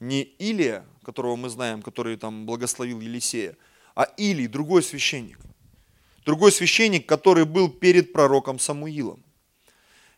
Не 0.00 0.22
Илия, 0.22 0.84
которого 1.04 1.36
мы 1.36 1.50
знаем, 1.50 1.82
который 1.82 2.16
там 2.16 2.46
благословил 2.46 3.00
Елисея, 3.00 3.56
а 3.94 4.06
Илий, 4.16 4.48
другой 4.48 4.82
священник. 4.82 5.38
Другой 6.26 6.50
священник, 6.50 7.06
который 7.06 7.44
был 7.44 7.68
перед 7.68 8.12
пророком 8.12 8.58
Самуилом. 8.58 9.22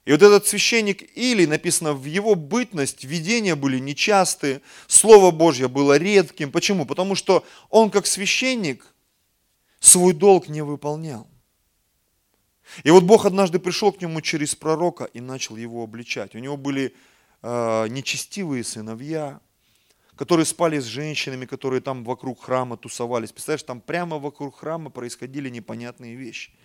И 0.04 0.12
вот 0.12 0.22
этот 0.22 0.46
священник 0.46 1.16
Или, 1.16 1.44
написано, 1.46 1.92
в 1.92 2.04
его 2.04 2.34
бытность 2.34 3.04
видения 3.04 3.54
были 3.54 3.78
нечастые, 3.78 4.62
Слово 4.86 5.30
Божье 5.30 5.68
было 5.68 5.98
редким. 5.98 6.50
Почему? 6.50 6.86
Потому 6.86 7.14
что 7.14 7.44
он 7.68 7.90
как 7.90 8.06
священник 8.06 8.84
свой 9.78 10.14
долг 10.14 10.48
не 10.48 10.62
выполнял. 10.62 11.26
И 12.84 12.90
вот 12.90 13.02
Бог 13.02 13.26
однажды 13.26 13.58
пришел 13.58 13.92
к 13.92 14.00
нему 14.00 14.20
через 14.20 14.54
пророка 14.54 15.04
и 15.04 15.20
начал 15.20 15.56
его 15.56 15.82
обличать. 15.82 16.34
У 16.34 16.38
него 16.38 16.56
были 16.56 16.94
э, 17.42 17.88
нечестивые 17.88 18.62
сыновья, 18.62 19.40
которые 20.16 20.46
спали 20.46 20.78
с 20.78 20.84
женщинами, 20.84 21.46
которые 21.46 21.80
там 21.80 22.04
вокруг 22.04 22.42
храма 22.42 22.76
тусовались. 22.76 23.32
Представляешь, 23.32 23.64
там 23.64 23.80
прямо 23.80 24.18
вокруг 24.18 24.60
храма 24.60 24.88
происходили 24.88 25.50
непонятные 25.50 26.14
вещи– 26.14 26.52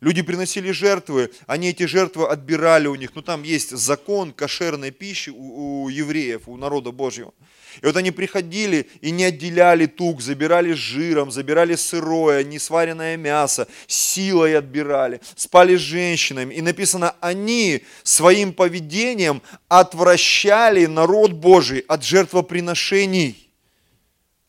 Люди 0.00 0.20
приносили 0.20 0.72
жертвы, 0.72 1.30
они 1.46 1.70
эти 1.70 1.84
жертвы 1.86 2.28
отбирали 2.28 2.86
у 2.86 2.94
них. 2.96 3.12
Ну 3.14 3.22
там 3.22 3.42
есть 3.42 3.70
закон 3.70 4.32
кошерной 4.32 4.90
пищи 4.90 5.30
у, 5.30 5.84
у 5.84 5.88
евреев, 5.88 6.42
у 6.48 6.56
народа 6.58 6.92
Божьего. 6.92 7.32
И 7.80 7.86
вот 7.86 7.96
они 7.96 8.10
приходили 8.10 8.90
и 9.00 9.10
не 9.10 9.24
отделяли 9.24 9.86
тук, 9.86 10.20
забирали 10.20 10.72
жиром, 10.72 11.30
забирали 11.30 11.74
сырое, 11.76 12.44
несваренное 12.44 13.16
мясо, 13.16 13.68
силой 13.86 14.58
отбирали, 14.58 15.20
спали 15.34 15.76
с 15.76 15.80
женщинами. 15.80 16.54
И 16.54 16.60
написано, 16.60 17.16
они 17.20 17.82
своим 18.02 18.52
поведением 18.52 19.40
отвращали 19.68 20.84
народ 20.84 21.32
Божий 21.32 21.80
от 21.80 22.04
жертвоприношений. 22.04 23.50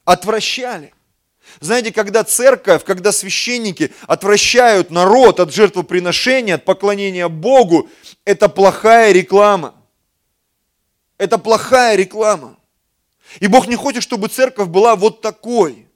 Отвращали. 0.03 0.93
Знаете, 1.59 1.91
когда 1.91 2.23
церковь, 2.23 2.83
когда 2.83 3.11
священники 3.11 3.91
отвращают 4.05 4.91
народ 4.91 5.39
от 5.39 5.53
жертвоприношения, 5.53 6.55
от 6.55 6.65
поклонения 6.65 7.27
Богу, 7.27 7.89
это 8.25 8.47
плохая 8.49 9.11
реклама. 9.11 9.73
Это 11.17 11.37
плохая 11.37 11.95
реклама. 11.95 12.57
И 13.39 13.47
Бог 13.47 13.67
не 13.67 13.75
хочет, 13.75 14.03
чтобы 14.03 14.27
церковь 14.27 14.67
была 14.67 14.95
вот 14.95 15.21
такой. 15.21 15.87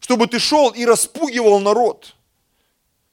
Чтобы 0.00 0.26
ты 0.26 0.38
шел 0.38 0.70
и 0.70 0.84
распугивал 0.84 1.60
народ. 1.60 2.16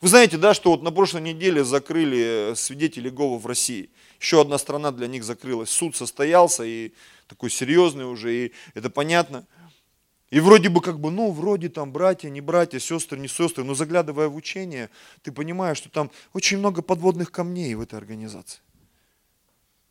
Вы 0.01 0.09
знаете, 0.09 0.37
да, 0.37 0.53
что 0.55 0.71
вот 0.71 0.81
на 0.81 0.91
прошлой 0.91 1.21
неделе 1.21 1.63
закрыли 1.63 2.53
свидетелей 2.55 3.09
Иеговы 3.09 3.37
в 3.37 3.45
России. 3.45 3.91
Еще 4.19 4.41
одна 4.41 4.57
страна 4.57 4.91
для 4.91 5.07
них 5.07 5.23
закрылась. 5.23 5.69
Суд 5.69 5.95
состоялся, 5.95 6.63
и 6.63 6.91
такой 7.27 7.51
серьезный 7.51 8.05
уже, 8.05 8.33
и 8.33 8.51
это 8.73 8.89
понятно– 8.89 9.45
и 10.31 10.39
вроде 10.39 10.69
бы 10.69 10.81
как 10.81 10.99
бы, 10.99 11.11
ну, 11.11 11.31
вроде 11.31 11.67
там 11.67 11.91
братья, 11.91 12.29
не 12.29 12.39
братья, 12.39 12.79
сестры, 12.79 13.19
не 13.19 13.27
сестры, 13.27 13.65
но 13.65 13.75
заглядывая 13.75 14.29
в 14.29 14.35
учение, 14.35 14.89
ты 15.21 15.31
понимаешь, 15.33 15.77
что 15.77 15.89
там 15.89 16.09
очень 16.33 16.57
много 16.57 16.81
подводных 16.81 17.31
камней 17.31 17.75
в 17.75 17.81
этой 17.81 17.95
организации. 17.95 18.61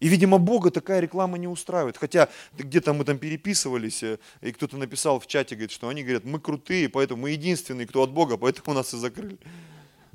И, 0.01 0.09
видимо, 0.09 0.39
Бога 0.39 0.71
такая 0.71 1.01
реклама 1.01 1.37
не 1.37 1.47
устраивает. 1.47 1.99
Хотя 1.99 2.31
где-то 2.57 2.95
мы 2.95 3.05
там 3.05 3.19
переписывались, 3.19 4.03
э, 4.03 4.19
и 4.41 4.51
кто-то 4.51 4.79
написал 4.79 5.21
в 5.21 5.27
чате, 5.27 5.57
говорит, 5.57 5.73
что 5.73 5.89
они 5.89 6.03
говорят, 6.03 6.25
мы 6.25 6.41
крутые, 6.41 6.89
поэтому 6.89 7.23
мы 7.23 7.33
единственные, 7.33 7.87
кто 7.87 8.03
от 8.03 8.11
Бога, 8.11 8.39
поэтому 8.39 8.75
нас 8.75 8.95
и 8.95 8.97
закрыли. 8.97 9.39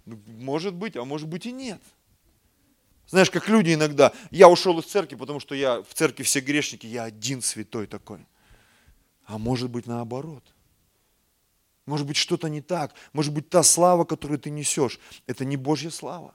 Ну, 0.08 0.20
может 0.40 0.74
быть, 0.74 0.96
а 0.96 1.06
может 1.06 1.28
быть 1.28 1.46
и 1.46 1.52
нет. 1.52 1.82
Знаешь, 3.08 3.30
как 3.30 3.48
люди 3.48 3.76
иногда, 3.76 4.12
я 4.32 4.50
ушел 4.50 4.80
из 4.80 4.86
церкви, 4.86 5.16
потому 5.18 5.40
что 5.40 5.54
я 5.54 5.84
в 5.84 5.94
церкви 5.94 6.24
все 6.24 6.40
грешники, 6.40 6.88
я 6.88 7.04
один 7.04 7.44
святой 7.44 7.86
такой. 7.86 8.26
А 9.26 9.38
может 9.38 9.70
быть 9.70 9.88
наоборот. 9.88 10.44
Может 11.86 12.08
быть 12.08 12.18
что-то 12.18 12.48
не 12.48 12.62
так. 12.62 12.94
Может 13.14 13.34
быть 13.34 13.50
та 13.50 13.64
слава, 13.64 14.06
которую 14.06 14.40
ты 14.40 14.50
несешь, 14.50 15.00
это 15.28 15.46
не 15.46 15.58
Божья 15.58 15.90
слава. 15.90 16.34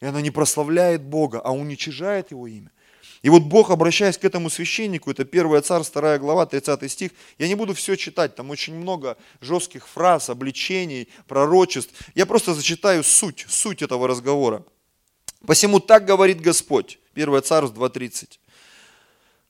И 0.00 0.06
она 0.06 0.20
не 0.20 0.30
прославляет 0.30 1.02
Бога, 1.02 1.40
а 1.40 1.52
уничижает 1.52 2.30
Его 2.30 2.46
имя. 2.46 2.70
И 3.22 3.28
вот 3.28 3.42
Бог, 3.42 3.70
обращаясь 3.70 4.16
к 4.16 4.24
этому 4.24 4.48
священнику, 4.48 5.10
это 5.10 5.24
1 5.24 5.62
царь, 5.62 5.82
2 5.84 6.18
глава, 6.18 6.46
30 6.46 6.90
стих, 6.90 7.10
я 7.38 7.48
не 7.48 7.54
буду 7.54 7.74
все 7.74 7.96
читать, 7.96 8.34
там 8.34 8.48
очень 8.48 8.74
много 8.74 9.18
жестких 9.42 9.86
фраз, 9.86 10.30
обличений, 10.30 11.08
пророчеств. 11.26 11.92
Я 12.14 12.24
просто 12.24 12.54
зачитаю 12.54 13.04
суть, 13.04 13.44
суть 13.48 13.82
этого 13.82 14.08
разговора. 14.08 14.64
Посему 15.46 15.80
так 15.80 16.06
говорит 16.06 16.40
Господь. 16.40 16.98
1 17.14 17.42
Царств 17.42 17.76
2.30. 17.76 18.38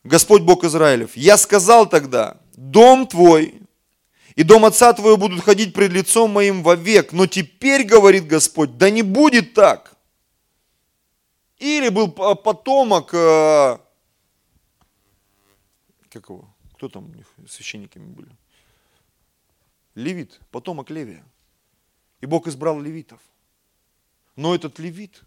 Господь 0.04 0.42
Бог 0.42 0.64
Израилев. 0.64 1.16
Я 1.16 1.36
сказал 1.36 1.88
тогда, 1.88 2.40
дом 2.54 3.06
твой 3.06 3.60
и 4.34 4.42
дом 4.42 4.64
отца 4.64 4.92
твоего 4.92 5.16
будут 5.16 5.42
ходить 5.42 5.74
пред 5.74 5.92
лицом 5.92 6.30
моим 6.30 6.62
вовек. 6.62 7.12
Но 7.12 7.26
теперь, 7.26 7.84
говорит 7.84 8.26
Господь, 8.26 8.78
да 8.78 8.88
не 8.88 9.02
будет 9.02 9.54
так. 9.54 9.96
Или 11.58 11.90
был 11.90 12.10
потомок, 12.10 13.12
э, 13.12 13.78
как 16.08 16.28
его, 16.30 16.48
кто 16.74 16.88
там 16.88 17.10
у 17.10 17.14
них 17.14 17.26
священниками 17.48 18.06
были? 18.06 18.30
Левит, 19.94 20.40
потомок 20.50 20.88
Левия. 20.88 21.22
И 22.22 22.26
Бог 22.26 22.46
избрал 22.46 22.80
левитов. 22.80 23.20
Но 24.36 24.54
этот 24.54 24.78
левит, 24.78 25.22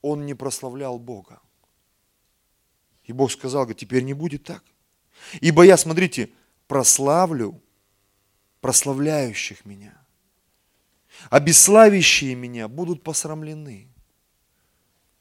он 0.00 0.24
не 0.24 0.32
прославлял 0.32 0.98
Бога. 0.98 1.40
И 3.08 3.12
Бог 3.12 3.32
сказал, 3.32 3.62
говорит, 3.62 3.78
теперь 3.78 4.04
не 4.04 4.12
будет 4.14 4.44
так. 4.44 4.62
Ибо 5.40 5.64
я, 5.64 5.76
смотрите, 5.76 6.30
прославлю 6.68 7.60
прославляющих 8.60 9.64
меня. 9.64 9.98
А 11.30 11.40
меня 11.40 12.68
будут 12.68 13.02
посрамлены. 13.02 13.88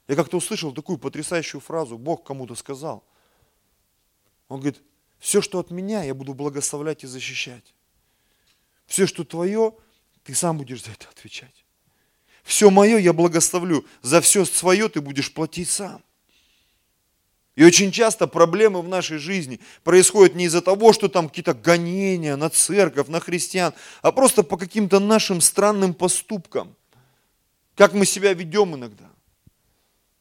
Я 0.07 0.15
как-то 0.15 0.37
услышал 0.37 0.73
такую 0.73 0.97
потрясающую 0.97 1.61
фразу, 1.61 1.97
Бог 1.97 2.23
кому-то 2.23 2.55
сказал. 2.55 3.03
Он 4.49 4.59
говорит, 4.59 4.81
все, 5.19 5.41
что 5.41 5.59
от 5.59 5.71
меня, 5.71 6.03
я 6.03 6.13
буду 6.13 6.33
благословлять 6.33 7.03
и 7.03 7.07
защищать. 7.07 7.73
Все, 8.85 9.07
что 9.07 9.23
твое, 9.23 9.73
ты 10.23 10.35
сам 10.35 10.57
будешь 10.57 10.83
за 10.83 10.91
это 10.91 11.07
отвечать. 11.09 11.65
Все 12.43 12.69
мое 12.69 12.97
я 12.97 13.13
благословлю, 13.13 13.85
за 14.01 14.21
все 14.21 14.45
свое 14.45 14.89
ты 14.89 15.01
будешь 15.01 15.33
платить 15.33 15.69
сам. 15.69 16.03
И 17.57 17.63
очень 17.63 17.91
часто 17.91 18.27
проблемы 18.27 18.83
в 18.83 18.87
нашей 18.87 19.17
жизни 19.17 19.59
происходят 19.83 20.35
не 20.35 20.45
из-за 20.45 20.61
того, 20.61 20.93
что 20.93 21.07
там 21.07 21.27
какие-то 21.27 21.55
гонения 21.55 22.35
на 22.35 22.51
церковь, 22.51 23.07
на 23.07 23.19
христиан, 23.19 23.73
а 24.03 24.11
просто 24.11 24.43
по 24.43 24.57
каким-то 24.57 24.99
нашим 24.99 25.41
странным 25.41 25.95
поступкам. 25.95 26.75
Как 27.75 27.93
мы 27.93 28.05
себя 28.05 28.31
ведем 28.33 28.75
иногда. 28.75 29.05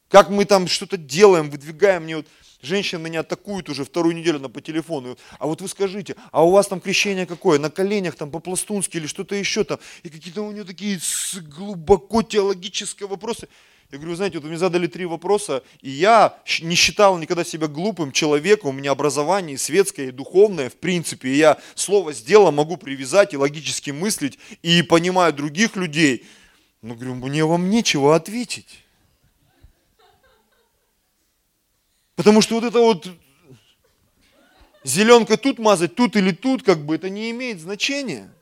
Как 0.09 0.31
мы 0.31 0.47
там 0.47 0.67
что-то 0.67 0.97
делаем, 0.97 1.51
выдвигаем. 1.51 2.05
Мне 2.05 2.17
вот 2.17 2.27
женщина 2.63 3.01
меня 3.01 3.21
атакует 3.21 3.69
уже 3.69 3.85
вторую 3.85 4.17
неделю 4.17 4.39
на 4.39 4.49
по 4.49 4.63
телефону. 4.63 5.19
А 5.39 5.47
вот 5.47 5.61
вы 5.61 5.69
скажите, 5.69 6.17
а 6.33 6.43
у 6.43 6.53
вас 6.53 6.69
там 6.69 6.81
крещение 6.81 7.27
какое? 7.27 7.59
На 7.59 7.69
коленях 7.69 8.15
там 8.15 8.31
по-пластунски 8.31 8.97
или 8.97 9.07
что-то 9.07 9.35
еще 9.35 9.63
там? 9.63 9.79
И 10.05 10.09
какие-то 10.09 10.41
у 10.41 10.53
нее 10.53 10.65
такие 10.65 10.99
глубоко 11.55 12.23
теологические 12.23 13.09
вопросы. 13.09 13.47
Я 13.93 13.99
говорю, 13.99 14.17
знаете, 14.17 14.39
вот 14.39 14.49
мне 14.49 14.59
задали 14.59 14.89
три 14.89 15.07
вопроса, 15.07 15.63
и 15.81 15.91
я 15.91 16.37
не 16.61 16.75
считал 16.75 17.19
никогда 17.19 17.45
себя 17.45 17.69
глупым 17.69 18.11
человеком, 18.11 18.71
у 18.71 18.73
меня 18.73 18.91
образование 18.91 19.57
светское 19.59 20.09
и 20.09 20.11
духовное, 20.11 20.71
в 20.71 20.75
принципе, 20.75 21.29
и 21.29 21.37
я 21.37 21.59
слово 21.77 22.13
с 22.13 22.21
делом 22.21 22.57
могу 22.57 22.77
привязать 22.77 23.33
и 23.33 23.37
логически 23.37 23.93
мыслить, 23.93 24.41
и 24.63 24.83
понимаю 24.83 25.33
других 25.33 25.77
людей. 25.77 26.27
Но 26.83 26.95
говорю, 26.95 27.15
мне 27.15 27.45
вам 27.45 27.71
нечего 27.71 28.17
ответить. 28.17 28.83
Потому 32.17 32.43
что 32.43 32.57
вот 32.57 32.65
это 32.65 32.81
вот 32.81 33.09
зеленка 34.83 35.37
тут 35.37 35.61
мазать, 35.61 35.95
тут 35.95 36.17
или 36.17 36.33
тут, 36.33 36.65
как 36.65 36.85
бы 36.85 36.97
это 36.97 37.09
не 37.09 37.31
имеет 37.31 37.61
значения. 37.61 38.33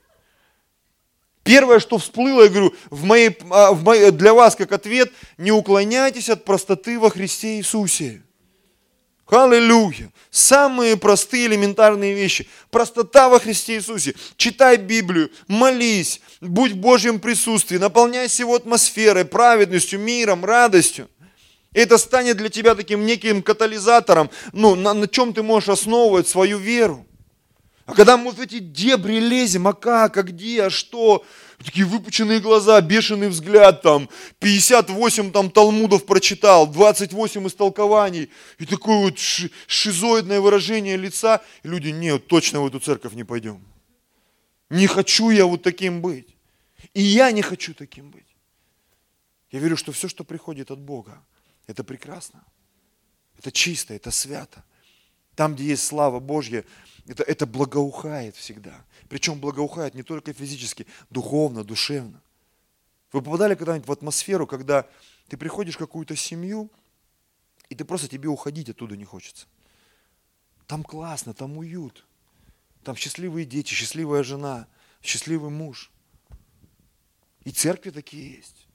Первое, 1.45 1.79
что 1.79 1.99
всплыло, 1.99 2.45
я 2.45 2.49
говорю, 2.49 2.75
в 2.89 3.05
моей, 3.05 3.37
а, 3.51 3.73
в 3.73 3.85
моей, 3.85 4.11
для 4.11 4.33
вас 4.33 4.57
как 4.57 4.73
ответ, 4.73 5.13
не 5.37 5.53
уклоняйтесь 5.53 6.31
от 6.31 6.45
простоты 6.45 6.99
во 6.99 7.11
Христе 7.11 7.59
Иисусе. 7.59 8.23
Аллилуйя. 9.27 10.11
Самые 10.31 10.97
простые 10.97 11.47
элементарные 11.47 12.15
вещи. 12.15 12.49
Простота 12.71 13.29
во 13.29 13.39
Христе 13.39 13.77
Иисусе. 13.77 14.15
Читай 14.37 14.77
Библию, 14.77 15.31
молись, 15.47 16.21
будь 16.41 16.73
в 16.73 16.77
Божьем 16.77 17.21
присутствии, 17.21 17.77
наполняйся 17.77 18.43
его 18.43 18.55
атмосферой, 18.55 19.25
праведностью, 19.25 20.01
миром, 20.01 20.45
радостью. 20.45 21.09
это 21.73 21.99
станет 21.99 22.37
для 22.39 22.49
тебя 22.49 22.75
таким 22.75 23.05
неким 23.05 23.43
катализатором, 23.43 24.31
ну, 24.53 24.77
на, 24.77 24.95
на 24.95 25.09
чем 25.09 25.35
ты 25.35 25.43
можешь 25.43 25.69
основывать 25.69 26.29
свою 26.29 26.59
веру. 26.59 27.07
А 27.87 27.95
когда 27.95 28.17
мы 28.17 28.31
в 28.31 28.41
эти 28.41 28.61
дебри 28.61 29.19
лезем, 29.19 29.69
а 29.69 29.75
как, 29.75 30.17
а 30.17 30.23
где, 30.23 30.65
а 30.65 30.71
что, 30.71 31.25
такие 31.59 31.85
выпученные 31.85 32.41
глаза, 32.41 32.81
бешеный 32.81 33.29
взгляд, 33.29 33.83
там, 33.83 34.09
58 34.39 35.33
там 35.33 35.51
талмудов 35.51 36.07
прочитал, 36.07 36.67
28 36.67 37.47
истолкований, 37.47 38.31
и 38.59 38.65
такое 38.65 38.97
вот 38.97 39.19
шизоидное 39.19 40.41
выражение 40.41 40.97
лица, 40.97 41.43
и 41.63 41.69
люди, 41.69 41.89
нет, 41.89 42.27
точно 42.27 42.63
в 42.63 42.67
эту 42.67 42.81
церковь 42.81 43.13
не 43.13 43.25
пойдем. 43.25 43.63
Не 44.71 44.87
хочу 44.87 45.29
я 45.29 45.45
вот 45.45 45.63
таким 45.63 46.01
быть. 46.01 46.35
И 46.95 47.03
я 47.03 47.33
не 47.33 47.43
хочу 47.43 47.75
таким 47.75 48.11
быть. 48.11 48.25
Я 49.51 49.61
верю, 49.61 49.77
что 49.77 49.93
все, 49.93 50.09
что 50.09 50.25
приходит 50.25 50.71
от 50.71 50.81
Бога, 50.81 51.23
это 51.67 51.85
прекрасно. 51.85 52.43
Это 53.39 53.53
чисто, 53.53 53.93
это 53.93 54.11
свято. 54.11 54.65
Там, 55.35 55.55
где 55.55 55.65
есть 55.65 55.85
слава 55.85 56.21
Божья, 56.21 56.65
это, 57.07 57.23
это 57.23 57.47
благоухает 57.47 58.37
всегда. 58.37 58.85
Причем 59.09 59.39
благоухает 59.39 59.95
не 59.95 60.03
только 60.03 60.33
физически, 60.33 60.87
духовно, 61.11 61.65
душевно. 61.65 62.23
Вы 63.13 63.23
попадали 63.23 63.55
когда-нибудь 63.55 63.87
в 63.87 63.93
атмосферу, 63.93 64.47
когда 64.47 64.89
ты 65.29 65.37
приходишь 65.37 65.75
в 65.75 65.79
какую-то 65.79 66.17
семью, 66.17 66.71
и 67.69 67.75
ты 67.75 67.85
просто 67.85 68.09
тебе 68.09 68.29
уходить 68.29 68.69
оттуда 68.69 68.97
не 68.97 69.05
хочется. 69.05 69.47
Там 70.67 70.83
классно, 70.83 71.35
там 71.35 71.59
уют. 71.59 72.07
Там 72.83 72.97
счастливые 72.97 73.47
дети, 73.47 73.73
счастливая 73.73 74.23
жена, 74.23 74.67
счастливый 75.03 75.51
муж. 75.51 75.91
И 77.45 77.51
церкви 77.51 77.91
такие 77.91 78.37
есть. 78.37 78.67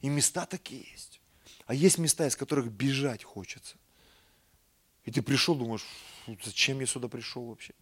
И 0.00 0.08
места 0.08 0.46
такие 0.46 0.86
есть. 0.92 1.20
А 1.66 1.74
есть 1.74 1.98
места, 1.98 2.26
из 2.26 2.36
которых 2.36 2.70
бежать 2.70 3.22
хочется. 3.22 3.76
И 5.04 5.10
ты 5.10 5.22
пришел, 5.22 5.54
думаешь, 5.54 5.84
зачем 6.42 6.80
я 6.80 6.86
сюда 6.86 7.08
пришел 7.08 7.44
вообще? 7.44 7.74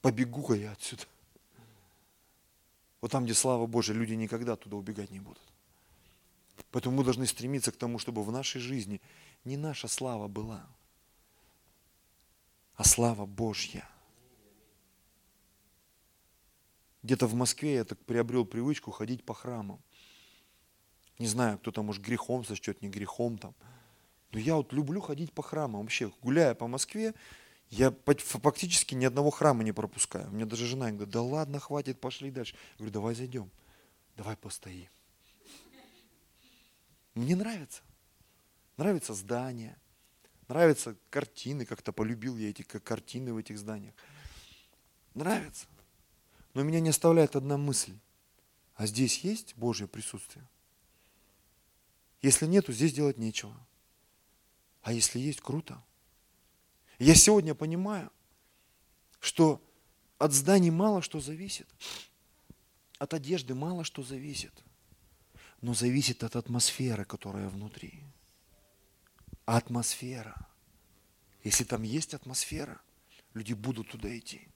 Побегу-ка 0.00 0.54
я 0.54 0.72
отсюда. 0.72 1.04
Вот 3.00 3.10
там, 3.10 3.24
где 3.24 3.34
слава 3.34 3.66
Божия, 3.66 3.94
люди 3.94 4.14
никогда 4.14 4.56
туда 4.56 4.76
убегать 4.76 5.10
не 5.10 5.20
будут. 5.20 5.42
Поэтому 6.70 6.96
мы 6.96 7.04
должны 7.04 7.26
стремиться 7.26 7.70
к 7.72 7.76
тому, 7.76 7.98
чтобы 7.98 8.22
в 8.22 8.32
нашей 8.32 8.60
жизни 8.60 9.00
не 9.44 9.56
наша 9.56 9.86
слава 9.88 10.26
была, 10.26 10.66
а 12.74 12.84
слава 12.84 13.26
Божья. 13.26 13.88
Где-то 17.02 17.26
в 17.26 17.34
Москве 17.34 17.74
я 17.74 17.84
так 17.84 17.98
приобрел 18.04 18.44
привычку 18.44 18.90
ходить 18.90 19.24
по 19.24 19.34
храмам. 19.34 19.80
Не 21.18 21.26
знаю, 21.26 21.58
кто 21.58 21.70
там, 21.70 21.86
может, 21.86 22.02
грехом 22.02 22.44
сочтет, 22.44 22.82
не 22.82 22.88
грехом 22.88 23.38
там– 23.38 23.54
но 24.32 24.38
я 24.38 24.56
вот 24.56 24.72
люблю 24.72 25.00
ходить 25.00 25.32
по 25.32 25.42
храмам. 25.42 25.82
Вообще, 25.82 26.12
гуляя 26.22 26.54
по 26.54 26.66
Москве, 26.66 27.14
я 27.70 27.94
фактически 28.04 28.94
ни 28.94 29.04
одного 29.04 29.30
храма 29.30 29.62
не 29.64 29.72
пропускаю. 29.72 30.30
Меня 30.30 30.46
даже 30.46 30.66
жена 30.66 30.90
говорит, 30.90 31.10
да 31.10 31.22
ладно, 31.22 31.60
хватит, 31.60 32.00
пошли 32.00 32.30
дальше. 32.30 32.54
Я 32.72 32.76
говорю, 32.78 32.92
давай 32.92 33.14
зайдем, 33.14 33.50
давай 34.16 34.36
постоим. 34.36 34.88
Мне 37.14 37.36
нравится. 37.36 37.82
Нравится 38.76 39.12
здание, 39.12 39.76
нравятся 40.46 40.96
картины, 41.10 41.64
как-то 41.64 41.92
полюбил 41.92 42.36
я 42.36 42.50
эти 42.50 42.62
картины 42.62 43.34
в 43.34 43.36
этих 43.36 43.58
зданиях. 43.58 43.94
Нравится. 45.14 45.66
Но 46.54 46.62
меня 46.62 46.78
не 46.78 46.90
оставляет 46.90 47.34
одна 47.34 47.56
мысль. 47.56 47.98
А 48.76 48.86
здесь 48.86 49.18
есть 49.24 49.56
Божье 49.56 49.88
присутствие? 49.88 50.48
Если 52.22 52.46
нету, 52.46 52.72
здесь 52.72 52.92
делать 52.92 53.18
нечего. 53.18 53.54
А 54.82 54.92
если 54.92 55.18
есть, 55.18 55.40
круто. 55.40 55.82
Я 56.98 57.14
сегодня 57.14 57.54
понимаю, 57.54 58.10
что 59.20 59.62
от 60.18 60.32
зданий 60.32 60.70
мало 60.70 61.02
что 61.02 61.20
зависит, 61.20 61.68
от 62.98 63.14
одежды 63.14 63.54
мало 63.54 63.84
что 63.84 64.02
зависит, 64.02 64.52
но 65.60 65.74
зависит 65.74 66.24
от 66.24 66.36
атмосферы, 66.36 67.04
которая 67.04 67.48
внутри. 67.48 68.02
А 69.46 69.56
атмосфера, 69.56 70.34
если 71.44 71.64
там 71.64 71.82
есть 71.82 72.14
атмосфера, 72.14 72.80
люди 73.34 73.52
будут 73.52 73.90
туда 73.90 74.16
идти. 74.16 74.48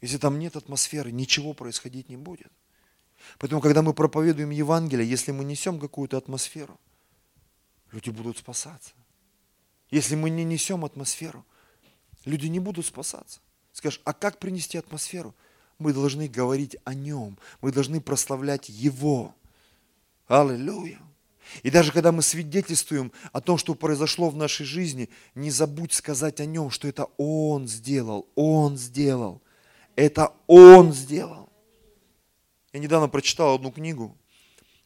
Если 0.00 0.18
там 0.18 0.38
нет 0.38 0.54
атмосферы, 0.54 1.10
ничего 1.10 1.54
происходить 1.54 2.08
не 2.08 2.16
будет. 2.16 2.52
Поэтому, 3.38 3.60
когда 3.60 3.82
мы 3.82 3.94
проповедуем 3.94 4.50
Евангелие, 4.50 5.08
если 5.08 5.32
мы 5.32 5.44
несем 5.44 5.80
какую-то 5.80 6.16
атмосферу, 6.16 6.78
люди 7.90 8.10
будут 8.10 8.38
спасаться. 8.38 8.94
Если 9.90 10.14
мы 10.14 10.30
не 10.30 10.44
несем 10.44 10.84
атмосферу, 10.84 11.44
люди 12.24 12.46
не 12.46 12.60
будут 12.60 12.86
спасаться. 12.86 13.40
Скажешь, 13.72 14.00
а 14.04 14.12
как 14.12 14.38
принести 14.38 14.76
атмосферу? 14.76 15.34
Мы 15.78 15.92
должны 15.92 16.28
говорить 16.28 16.76
о 16.84 16.94
нем, 16.94 17.38
мы 17.60 17.70
должны 17.70 18.00
прославлять 18.00 18.68
его. 18.68 19.34
Аллилуйя. 20.26 21.00
И 21.62 21.70
даже 21.70 21.92
когда 21.92 22.12
мы 22.12 22.22
свидетельствуем 22.22 23.12
о 23.32 23.40
том, 23.40 23.56
что 23.56 23.74
произошло 23.74 24.28
в 24.28 24.36
нашей 24.36 24.66
жизни, 24.66 25.08
не 25.34 25.50
забудь 25.50 25.92
сказать 25.92 26.40
о 26.40 26.44
нем, 26.46 26.70
что 26.70 26.88
это 26.88 27.06
Он 27.16 27.66
сделал, 27.66 28.28
Он 28.34 28.76
сделал. 28.76 29.40
Это 29.96 30.34
Он 30.46 30.92
сделал. 30.92 31.48
Я 32.72 32.80
недавно 32.80 33.08
прочитал 33.08 33.54
одну 33.54 33.72
книгу, 33.72 34.16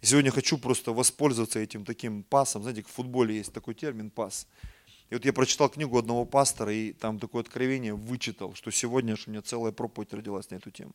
сегодня 0.00 0.30
хочу 0.30 0.56
просто 0.56 0.92
воспользоваться 0.92 1.58
этим 1.58 1.84
таким 1.84 2.22
пасом. 2.22 2.62
Знаете, 2.62 2.82
в 2.82 2.88
футболе 2.88 3.36
есть 3.36 3.52
такой 3.52 3.74
термин 3.74 4.10
«пас». 4.10 4.46
И 5.12 5.14
вот 5.14 5.26
я 5.26 5.34
прочитал 5.34 5.68
книгу 5.68 5.98
одного 5.98 6.24
пастора, 6.24 6.72
и 6.72 6.94
там 6.94 7.18
такое 7.18 7.42
откровение 7.42 7.92
вычитал, 7.92 8.54
что 8.54 8.70
сегодня 8.70 9.14
у 9.14 9.30
меня 9.30 9.42
целая 9.42 9.70
проповедь 9.70 10.14
родилась 10.14 10.48
на 10.48 10.54
эту 10.54 10.70
тему. 10.70 10.94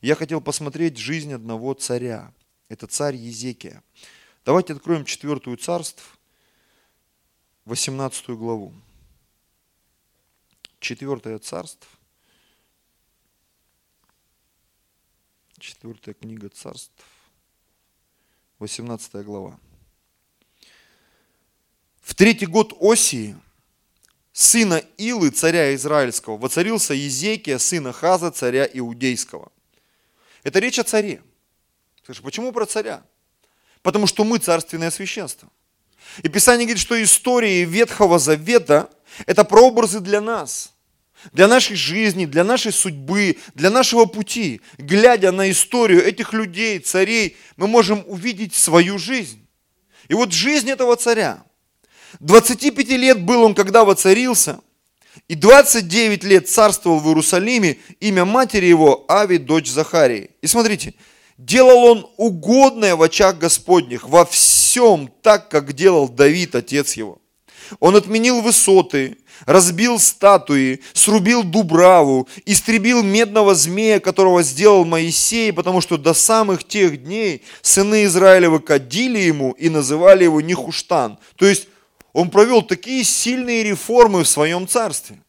Я 0.00 0.14
хотел 0.14 0.40
посмотреть 0.40 0.96
жизнь 0.96 1.34
одного 1.34 1.74
царя. 1.74 2.32
Это 2.70 2.86
царь 2.86 3.14
Езекия. 3.14 3.82
Давайте 4.46 4.72
откроем 4.72 5.04
четвертую 5.04 5.58
царств, 5.58 6.18
18 7.66 8.30
главу. 8.30 8.72
Четвертое 10.80 11.38
царство, 11.38 11.90
четвертая 15.58 16.14
книга 16.14 16.48
царств, 16.48 17.04
18 18.60 19.26
глава. 19.26 19.60
В 22.00 22.14
третий 22.14 22.46
год 22.46 22.72
Осии, 22.80 23.36
сына 24.38 24.84
Илы, 24.98 25.30
царя 25.30 25.74
Израильского, 25.74 26.36
воцарился 26.36 26.94
Езекия, 26.94 27.58
сына 27.58 27.92
Хаза, 27.92 28.30
царя 28.30 28.68
Иудейского. 28.72 29.50
Это 30.44 30.60
речь 30.60 30.78
о 30.78 30.84
царе. 30.84 31.20
Скажешь, 32.04 32.22
почему 32.22 32.52
про 32.52 32.64
царя? 32.64 33.02
Потому 33.82 34.06
что 34.06 34.22
мы 34.22 34.38
царственное 34.38 34.92
священство. 34.92 35.50
И 36.22 36.28
Писание 36.28 36.66
говорит, 36.66 36.80
что 36.80 37.02
истории 37.02 37.64
Ветхого 37.64 38.20
Завета– 38.20 38.88
это 39.26 39.42
прообразы 39.42 39.98
для 39.98 40.20
нас, 40.20 40.72
для 41.32 41.48
нашей 41.48 41.74
жизни, 41.74 42.24
для 42.24 42.44
нашей 42.44 42.70
судьбы, 42.70 43.38
для 43.54 43.70
нашего 43.70 44.04
пути. 44.04 44.60
Глядя 44.78 45.32
на 45.32 45.50
историю 45.50 46.04
этих 46.04 46.32
людей, 46.32 46.78
царей, 46.78 47.36
мы 47.56 47.66
можем 47.66 48.04
увидеть 48.06 48.54
свою 48.54 48.98
жизнь. 48.98 49.44
И 50.06 50.14
вот 50.14 50.32
жизнь 50.32 50.70
этого 50.70 50.94
царя. 50.94 51.42
25 52.20 52.88
лет 52.90 53.22
был 53.22 53.42
он, 53.42 53.54
когда 53.54 53.84
воцарился, 53.84 54.60
и 55.26 55.34
29 55.34 56.24
лет 56.24 56.48
царствовал 56.48 57.00
в 57.00 57.08
Иерусалиме, 57.08 57.78
имя 58.00 58.24
матери 58.24 58.66
его 58.66 59.04
Ави, 59.08 59.38
дочь 59.38 59.68
Захарии. 59.68 60.30
И 60.42 60.46
смотрите, 60.46 60.94
Делал 61.38 61.84
он 61.84 62.10
угодное 62.16 62.96
в 62.96 63.02
очах 63.02 63.38
Господних, 63.38 64.08
во 64.08 64.24
всем 64.24 65.08
так, 65.22 65.48
как 65.48 65.72
делал 65.72 66.08
Давид, 66.08 66.56
отец 66.56 66.94
его. 66.94 67.20
Он 67.78 67.94
отменил 67.94 68.40
высоты, 68.40 69.18
разбил 69.46 70.00
статуи, 70.00 70.80
срубил 70.94 71.44
дубраву, 71.44 72.26
истребил 72.44 73.04
медного 73.04 73.54
змея, 73.54 74.00
которого 74.00 74.42
сделал 74.42 74.84
Моисей, 74.84 75.52
потому 75.52 75.80
что 75.80 75.96
до 75.96 76.12
самых 76.12 76.64
тех 76.64 77.04
дней 77.04 77.42
сыны 77.62 78.04
Израилевы 78.04 78.58
кадили 78.58 79.18
ему 79.18 79.52
и 79.52 79.68
называли 79.68 80.24
его 80.24 80.40
Нехуштан. 80.40 81.18
То 81.36 81.46
есть 81.46 81.68
он 82.18 82.30
провел 82.30 82.62
такие 82.62 83.04
сильные 83.04 83.62
реформы 83.62 84.24
в 84.24 84.28
своем 84.28 84.66
царстве. 84.66 85.22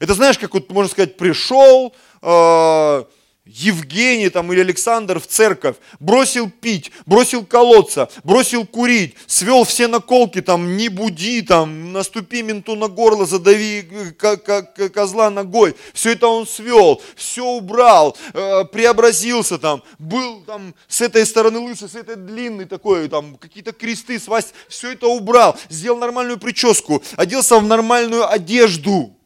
Это 0.00 0.14
знаешь, 0.14 0.36
как 0.36 0.52
вот 0.52 0.68
можно 0.72 0.90
сказать, 0.90 1.16
пришел, 1.16 1.94
э, 2.22 3.04
Евгений 3.48 4.28
там 4.28 4.52
или 4.52 4.60
Александр 4.60 5.18
в 5.18 5.26
церковь, 5.26 5.76
бросил 6.00 6.50
пить, 6.50 6.92
бросил 7.06 7.44
колоться, 7.44 8.10
бросил 8.24 8.66
курить, 8.66 9.14
свел 9.26 9.64
все 9.64 9.88
наколки, 9.88 10.42
там, 10.42 10.76
не 10.76 10.88
буди, 10.88 11.42
там, 11.42 11.92
наступи 11.92 12.42
менту 12.42 12.76
на 12.76 12.88
горло, 12.88 13.24
задави 13.24 13.88
э, 14.20 14.88
козла 14.90 15.30
ногой. 15.30 15.74
Все 15.94 16.12
это 16.12 16.26
он 16.26 16.46
свел, 16.46 17.00
все 17.16 17.44
убрал, 17.44 18.16
э, 18.34 18.64
преобразился 18.66 19.58
там, 19.58 19.82
был 19.98 20.42
там 20.42 20.74
с 20.86 21.00
этой 21.00 21.24
стороны 21.24 21.58
лысый, 21.58 21.88
с 21.88 21.94
этой 21.94 22.16
длинный 22.16 22.66
такой, 22.66 23.08
там, 23.08 23.36
какие-то 23.36 23.72
кресты, 23.72 24.18
свасть, 24.18 24.52
все 24.68 24.92
это 24.92 25.08
убрал, 25.08 25.56
сделал 25.70 25.98
нормальную 25.98 26.38
прическу, 26.38 27.02
оделся 27.16 27.58
в 27.58 27.66
нормальную 27.66 28.30
одежду. 28.30 29.17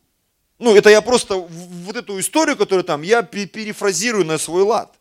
Ну, 0.62 0.76
это 0.76 0.90
я 0.90 1.02
просто 1.02 1.38
вот 1.38 1.96
эту 1.96 2.20
историю, 2.20 2.56
которую 2.56 2.84
там, 2.84 3.02
я 3.02 3.24
перефразирую 3.24 4.24
на 4.24 4.38
свой 4.38 4.62
лад. 4.62 4.96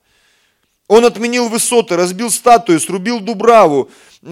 Он 0.88 1.06
отменил 1.06 1.50
высоты, 1.50 1.96
разбил 1.96 2.32
статую, 2.32 2.80
срубил 2.80 3.20
дубраву, 3.20 3.92
э, 4.24 4.28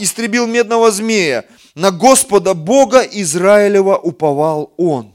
истребил 0.00 0.48
медного 0.48 0.90
змея. 0.90 1.44
На 1.76 1.92
Господа 1.92 2.54
Бога 2.54 3.02
Израилева 3.02 3.96
уповал 3.98 4.74
он. 4.76 5.14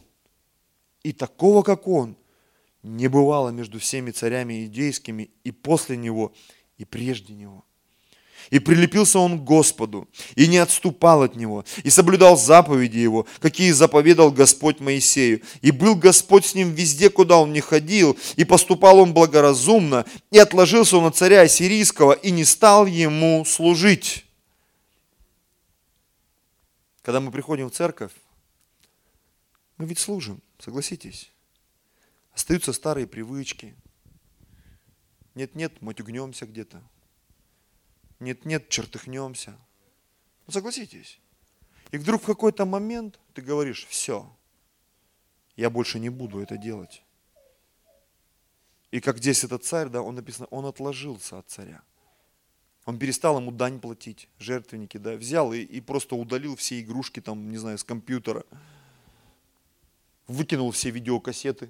И 1.04 1.12
такого, 1.12 1.62
как 1.62 1.90
он, 1.90 2.16
не 2.82 3.10
бывало 3.10 3.50
между 3.50 3.80
всеми 3.80 4.12
царями 4.12 4.64
иудейскими 4.64 5.30
и 5.44 5.52
после 5.52 5.98
него, 5.98 6.32
и 6.78 6.86
прежде 6.86 7.34
него. 7.34 7.66
И 8.50 8.60
прилепился 8.60 9.20
он 9.20 9.40
к 9.40 9.44
Господу, 9.44 10.08
и 10.36 10.48
не 10.48 10.58
отступал 10.58 11.24
от 11.24 11.36
Него, 11.36 11.66
и 11.84 11.90
соблюдал 11.90 12.36
заповеди 12.38 12.98
Его, 12.98 13.28
какие 13.40 13.72
заповедал 13.72 14.32
Господь 14.32 14.80
Моисею. 14.80 15.42
И 15.62 15.72
был 15.72 15.96
Господь 15.96 16.46
с 16.46 16.56
ним 16.56 16.74
везде, 16.74 17.10
куда 17.10 17.38
он 17.38 17.54
не 17.54 17.62
ходил, 17.62 18.18
и 18.38 18.46
поступал 18.46 19.00
он 19.00 19.14
благоразумно, 19.14 20.06
и 20.32 20.40
отложился 20.40 20.98
он 20.98 21.06
от 21.06 21.16
царя 21.16 21.48
Сирийского, 21.48 22.14
и 22.14 22.32
не 22.32 22.44
стал 22.44 22.86
ему 22.88 23.46
служить. 23.46 24.26
Когда 27.04 27.20
мы 27.20 27.32
приходим 27.32 27.70
в 27.70 27.74
церковь, 27.74 28.12
мы 29.78 29.86
ведь 29.86 30.00
служим, 30.00 30.42
согласитесь. 30.60 31.32
Остаются 32.34 32.74
старые 32.74 33.06
привычки. 33.06 33.76
Нет-нет, 35.36 35.82
матюгнемся 35.82 36.46
где-то 36.46 36.82
нет-нет, 38.20 38.70
чертыхнемся. 38.70 39.58
Ну, 40.46 40.54
согласитесь. 40.54 41.20
И 41.92 41.98
вдруг 41.98 42.24
в 42.24 42.26
какой-то 42.26 42.66
момент 42.66 43.20
ты 43.34 43.42
говоришь, 43.42 43.86
все, 43.90 44.32
я 45.56 45.70
больше 45.70 46.00
не 46.00 46.10
буду 46.10 46.40
это 46.40 46.58
делать. 46.58 47.04
И 48.92 49.00
как 49.00 49.18
здесь 49.18 49.44
этот 49.44 49.64
царь, 49.64 49.90
да, 49.90 50.02
он 50.02 50.16
написано, 50.16 50.48
он 50.52 50.66
отложился 50.66 51.38
от 51.40 51.50
царя. 51.50 51.82
Он 52.86 52.98
перестал 52.98 53.40
ему 53.40 53.52
дань 53.52 53.80
платить, 53.80 54.30
жертвенники, 54.40 54.98
да, 54.98 55.16
взял 55.16 55.54
и, 55.54 55.60
и 55.60 55.80
просто 55.80 56.16
удалил 56.16 56.56
все 56.56 56.80
игрушки 56.80 57.20
там, 57.20 57.52
не 57.52 57.58
знаю, 57.58 57.78
с 57.78 57.84
компьютера. 57.84 58.44
Выкинул 60.28 60.72
все 60.72 60.90
видеокассеты 60.90 61.70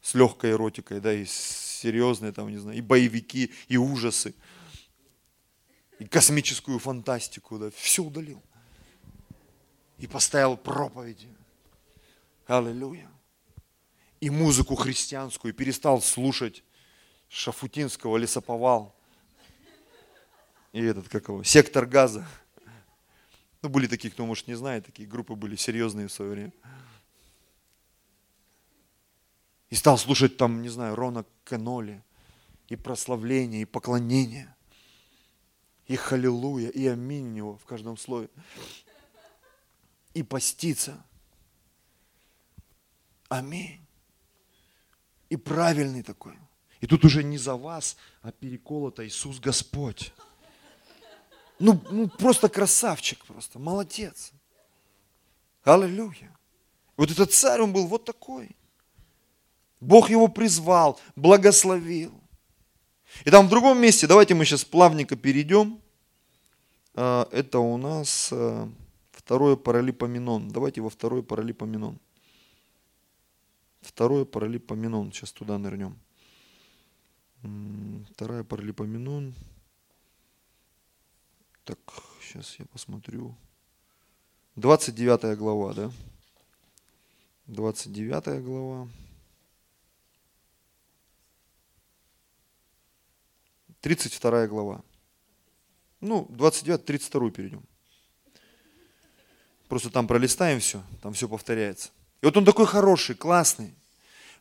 с 0.00 0.14
легкой 0.14 0.52
эротикой, 0.52 1.00
да, 1.00 1.12
и 1.12 1.24
серьезные 1.24 2.32
там, 2.32 2.50
не 2.50 2.58
знаю, 2.58 2.78
и 2.78 2.80
боевики, 2.80 3.52
и 3.68 3.76
ужасы 3.76 4.34
и 5.98 6.04
космическую 6.06 6.78
фантастику, 6.78 7.58
да, 7.58 7.70
все 7.70 8.02
удалил. 8.02 8.42
И 9.98 10.06
поставил 10.06 10.56
проповеди. 10.56 11.28
Аллилуйя. 12.46 13.08
И 14.20 14.30
музыку 14.30 14.74
христианскую, 14.74 15.52
и 15.52 15.56
перестал 15.56 16.00
слушать 16.02 16.64
Шафутинского 17.28 18.16
лесоповал. 18.16 18.94
И 20.72 20.82
этот, 20.82 21.08
как 21.08 21.28
его, 21.28 21.42
сектор 21.44 21.86
газа. 21.86 22.26
Ну, 23.62 23.68
были 23.68 23.86
такие, 23.86 24.10
кто, 24.10 24.26
может, 24.26 24.48
не 24.48 24.54
знает, 24.54 24.86
такие 24.86 25.08
группы 25.08 25.34
были 25.34 25.56
серьезные 25.56 26.08
в 26.08 26.12
свое 26.12 26.30
время. 26.32 26.52
И 29.70 29.74
стал 29.74 29.96
слушать 29.96 30.36
там, 30.36 30.62
не 30.62 30.68
знаю, 30.68 30.94
Рона 30.94 31.24
Кеноли, 31.44 32.02
и 32.68 32.76
прославление, 32.76 33.62
и 33.62 33.66
поклонение 33.66 34.53
и 35.86 35.96
халилуя, 35.96 36.68
и 36.68 36.86
аминь 36.86 37.26
у 37.26 37.32
него 37.32 37.56
в 37.56 37.64
каждом 37.64 37.96
слове. 37.96 38.28
И 40.14 40.22
поститься. 40.22 41.04
Аминь. 43.28 43.84
И 45.28 45.36
правильный 45.36 46.02
такой. 46.02 46.38
И 46.80 46.86
тут 46.86 47.04
уже 47.04 47.24
не 47.24 47.38
за 47.38 47.56
вас, 47.56 47.96
а 48.22 48.30
переколото 48.30 49.06
Иисус 49.06 49.40
Господь. 49.40 50.12
Ну, 51.58 51.80
ну 51.90 52.08
просто 52.08 52.48
красавчик 52.48 53.24
просто, 53.24 53.58
молодец. 53.58 54.32
Аллилуйя. 55.62 56.36
Вот 56.96 57.10
этот 57.10 57.32
царь, 57.32 57.60
он 57.60 57.72
был 57.72 57.86
вот 57.86 58.04
такой. 58.04 58.56
Бог 59.80 60.10
его 60.10 60.28
призвал, 60.28 61.00
благословил. 61.16 62.12
И 63.24 63.30
там 63.30 63.46
в 63.46 63.50
другом 63.50 63.80
месте, 63.80 64.06
давайте 64.06 64.34
мы 64.34 64.44
сейчас 64.44 64.64
плавненько 64.64 65.16
перейдем. 65.16 65.80
А, 66.94 67.28
это 67.32 67.58
у 67.58 67.76
нас 67.76 68.30
э, 68.32 68.68
второе 69.12 69.56
паралипоменон. 69.56 70.48
Давайте 70.50 70.80
во 70.80 70.90
второй 70.90 71.22
паралипоменон. 71.22 71.98
Второе 73.80 74.24
паралипоменон. 74.24 75.12
Сейчас 75.12 75.32
туда 75.32 75.58
нырнем. 75.58 75.98
Вторая 78.12 78.44
паралипоменон. 78.44 79.34
Так, 81.64 81.78
сейчас 82.20 82.56
я 82.58 82.66
посмотрю. 82.66 83.34
29 84.56 85.38
глава, 85.38 85.72
да? 85.74 85.90
29 87.46 88.42
глава. 88.44 88.88
32 93.84 94.46
глава. 94.46 94.80
Ну, 96.00 96.26
29, 96.30 96.86
32 96.86 97.30
перейдем. 97.30 97.62
Просто 99.68 99.90
там 99.90 100.06
пролистаем 100.06 100.58
все, 100.58 100.82
там 101.02 101.12
все 101.12 101.28
повторяется. 101.28 101.90
И 102.22 102.24
вот 102.24 102.34
он 102.34 102.46
такой 102.46 102.64
хороший, 102.64 103.14
классный. 103.14 103.74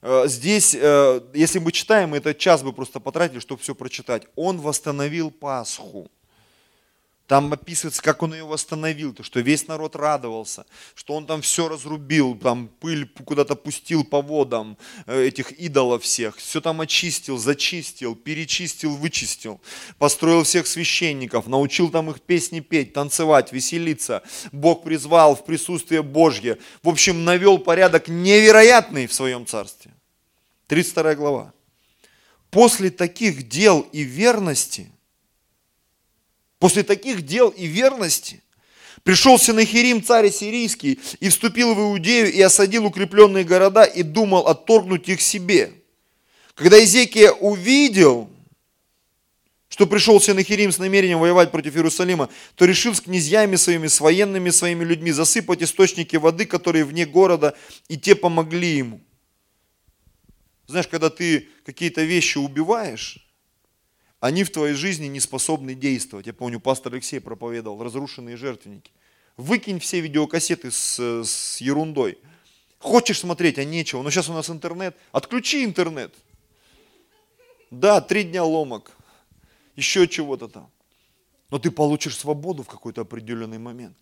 Э, 0.01 0.27
здесь, 0.27 0.73
э, 0.73 1.21
если 1.33 1.59
мы 1.59 1.73
читаем, 1.73 2.11
мы 2.11 2.17
этот 2.17 2.37
час 2.37 2.63
бы 2.63 2.71
просто 2.71 3.01
потратили, 3.01 3.39
чтобы 3.39 3.61
все 3.61 3.75
прочитать. 3.75 4.23
Он 4.37 4.61
восстановил 4.61 5.29
Пасху. 5.29 6.09
Там 7.27 7.53
описывается, 7.53 8.01
как 8.01 8.21
он 8.21 8.33
ее 8.33 8.43
восстановил, 8.43 9.13
то, 9.13 9.23
что 9.23 9.39
весь 9.39 9.67
народ 9.67 9.95
радовался, 9.95 10.65
что 10.93 11.13
он 11.13 11.25
там 11.25 11.41
все 11.41 11.69
разрубил, 11.69 12.35
там 12.35 12.67
пыль 12.67 13.07
куда-то 13.25 13.55
пустил 13.55 14.03
по 14.03 14.21
водам 14.21 14.77
э, 15.05 15.27
этих 15.27 15.53
идолов 15.53 16.03
всех, 16.03 16.35
все 16.35 16.59
там 16.59 16.81
очистил, 16.81 17.37
зачистил, 17.37 18.15
перечистил, 18.15 18.97
вычистил, 18.97 19.61
построил 19.97 20.43
всех 20.43 20.67
священников, 20.67 21.47
научил 21.47 21.89
там 21.89 22.09
их 22.09 22.19
песни 22.19 22.59
петь, 22.59 22.91
танцевать, 22.91 23.53
веселиться. 23.53 24.21
Бог 24.51 24.83
призвал 24.83 25.37
в 25.37 25.45
присутствие 25.45 26.03
Божье. 26.03 26.57
В 26.81 26.89
общем, 26.89 27.23
навел 27.23 27.57
порядок 27.57 28.09
невероятный 28.09 29.07
в 29.07 29.13
своем 29.13 29.45
царстве. 29.45 29.93
32 30.67 31.15
глава. 31.15 31.53
После 32.51 32.89
таких 32.91 33.47
дел 33.47 33.87
и 33.93 34.01
верности– 34.01 34.91
После 36.63 36.83
таких 36.83 37.23
дел 37.23 37.49
и 37.49 37.65
верности 37.65 38.41
пришел 39.03 39.37
Синахирим, 39.37 40.01
царь 40.01 40.31
сирийский, 40.31 40.97
и 41.19 41.27
вступил 41.27 41.75
в 41.75 41.79
Иудею 41.79 42.31
и 42.31 42.39
осадил 42.39 42.85
укрепленные 42.85 43.43
города 43.43 43.83
и 43.83 44.01
думал 44.01 44.47
отторгнуть 44.47 45.09
их 45.09 45.19
себе. 45.19 45.73
Когда 46.55 46.81
Изекия 46.81 47.31
увидел, 47.31 48.29
что 49.67 49.85
пришел 49.87 50.21
Синахирим 50.21 50.71
с 50.71 50.77
намерением 50.77 51.19
воевать 51.19 51.51
против 51.51 51.75
Иерусалима, 51.75 52.29
то 52.55 52.63
решил 52.63 52.95
с 52.95 53.01
князьями 53.01 53.57
своими, 53.57 53.87
с 53.87 53.99
военными 53.99 54.49
своими 54.49 54.85
людьми 54.85 55.11
засыпать 55.11 55.61
источники 55.61 56.15
воды, 56.15 56.45
которые 56.45 56.85
вне 56.85 57.05
города, 57.05 57.57
и 57.89 57.97
те 57.97 58.15
помогли 58.15 58.77
ему. 58.77 59.01
Знаешь, 60.67 60.87
когда 60.87 61.09
ты 61.09 61.49
какие-то 61.65 62.03
вещи 62.03 62.37
убиваешь, 62.37 63.22
они 64.23 64.45
в 64.45 64.51
твоей 64.51 64.73
жизни 64.73 65.07
не 65.07 65.19
способны 65.19 65.75
действовать. 65.75 66.27
Я 66.27 66.33
помню, 66.33 66.61
пастор 66.61 66.93
Алексей 66.93 67.19
проповедовал, 67.19 67.83
разрушенные 67.83 68.37
жертвенники. 68.37 68.89
Выкинь 69.35 69.81
все 69.81 69.99
видеокассеты 69.99 70.71
с, 70.71 70.97
с 70.97 71.59
ерундой. 71.59 72.17
Хочешь 72.79 73.19
смотреть, 73.19 73.57
а 73.57 73.65
нечего. 73.65 74.01
Но 74.01 74.09
сейчас 74.09 74.29
у 74.29 74.33
нас 74.33 74.49
интернет. 74.49 74.95
Отключи 75.11 75.65
интернет. 75.65 76.15
Да, 77.69 77.99
три 77.99 78.23
дня 78.23 78.45
ломок. 78.45 78.91
Еще 79.75 80.07
чего-то 80.07 80.47
там. 80.47 80.71
Но 81.49 81.59
ты 81.59 81.69
получишь 81.69 82.15
свободу 82.15 82.63
в 82.63 82.69
какой-то 82.69 83.01
определенный 83.01 83.59
момент. 83.59 83.97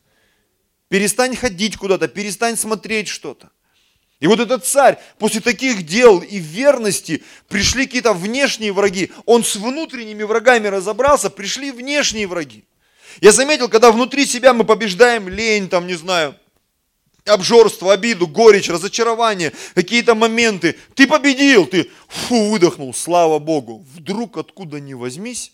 Перестань 0.87 1.35
ходить 1.35 1.77
куда-то, 1.77 2.07
перестань 2.07 2.57
смотреть 2.57 3.07
что-то. 3.07 3.49
И 4.21 4.27
вот 4.27 4.39
этот 4.39 4.65
царь 4.65 4.99
после 5.17 5.41
таких 5.41 5.83
дел 5.83 6.19
и 6.19 6.37
верности 6.37 7.23
пришли 7.49 7.87
какие-то 7.87 8.13
внешние 8.13 8.71
враги. 8.71 9.11
Он 9.25 9.43
с 9.43 9.55
внутренними 9.55 10.21
врагами 10.21 10.67
разобрался, 10.67 11.31
пришли 11.31 11.71
внешние 11.71 12.27
враги. 12.27 12.63
Я 13.19 13.31
заметил, 13.31 13.67
когда 13.67 13.91
внутри 13.91 14.27
себя 14.27 14.53
мы 14.53 14.63
побеждаем 14.63 15.27
лень, 15.27 15.69
там, 15.69 15.87
не 15.87 15.95
знаю, 15.95 16.35
обжорство, 17.25 17.93
обиду, 17.93 18.27
горечь, 18.27 18.69
разочарование, 18.69 19.53
какие-то 19.73 20.13
моменты. 20.13 20.77
Ты 20.93 21.07
победил, 21.07 21.65
ты 21.65 21.89
фу, 22.07 22.51
выдохнул, 22.51 22.93
слава 22.93 23.39
Богу. 23.39 23.83
Вдруг 23.95 24.37
откуда 24.37 24.79
ни 24.79 24.93
возьмись, 24.93 25.51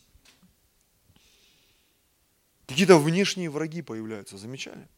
какие-то 2.67 2.97
внешние 2.97 3.49
враги 3.49 3.81
появляются, 3.81 4.37
замечали? 4.37 4.89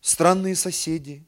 Странные 0.00 0.54
соседи, 0.54 1.24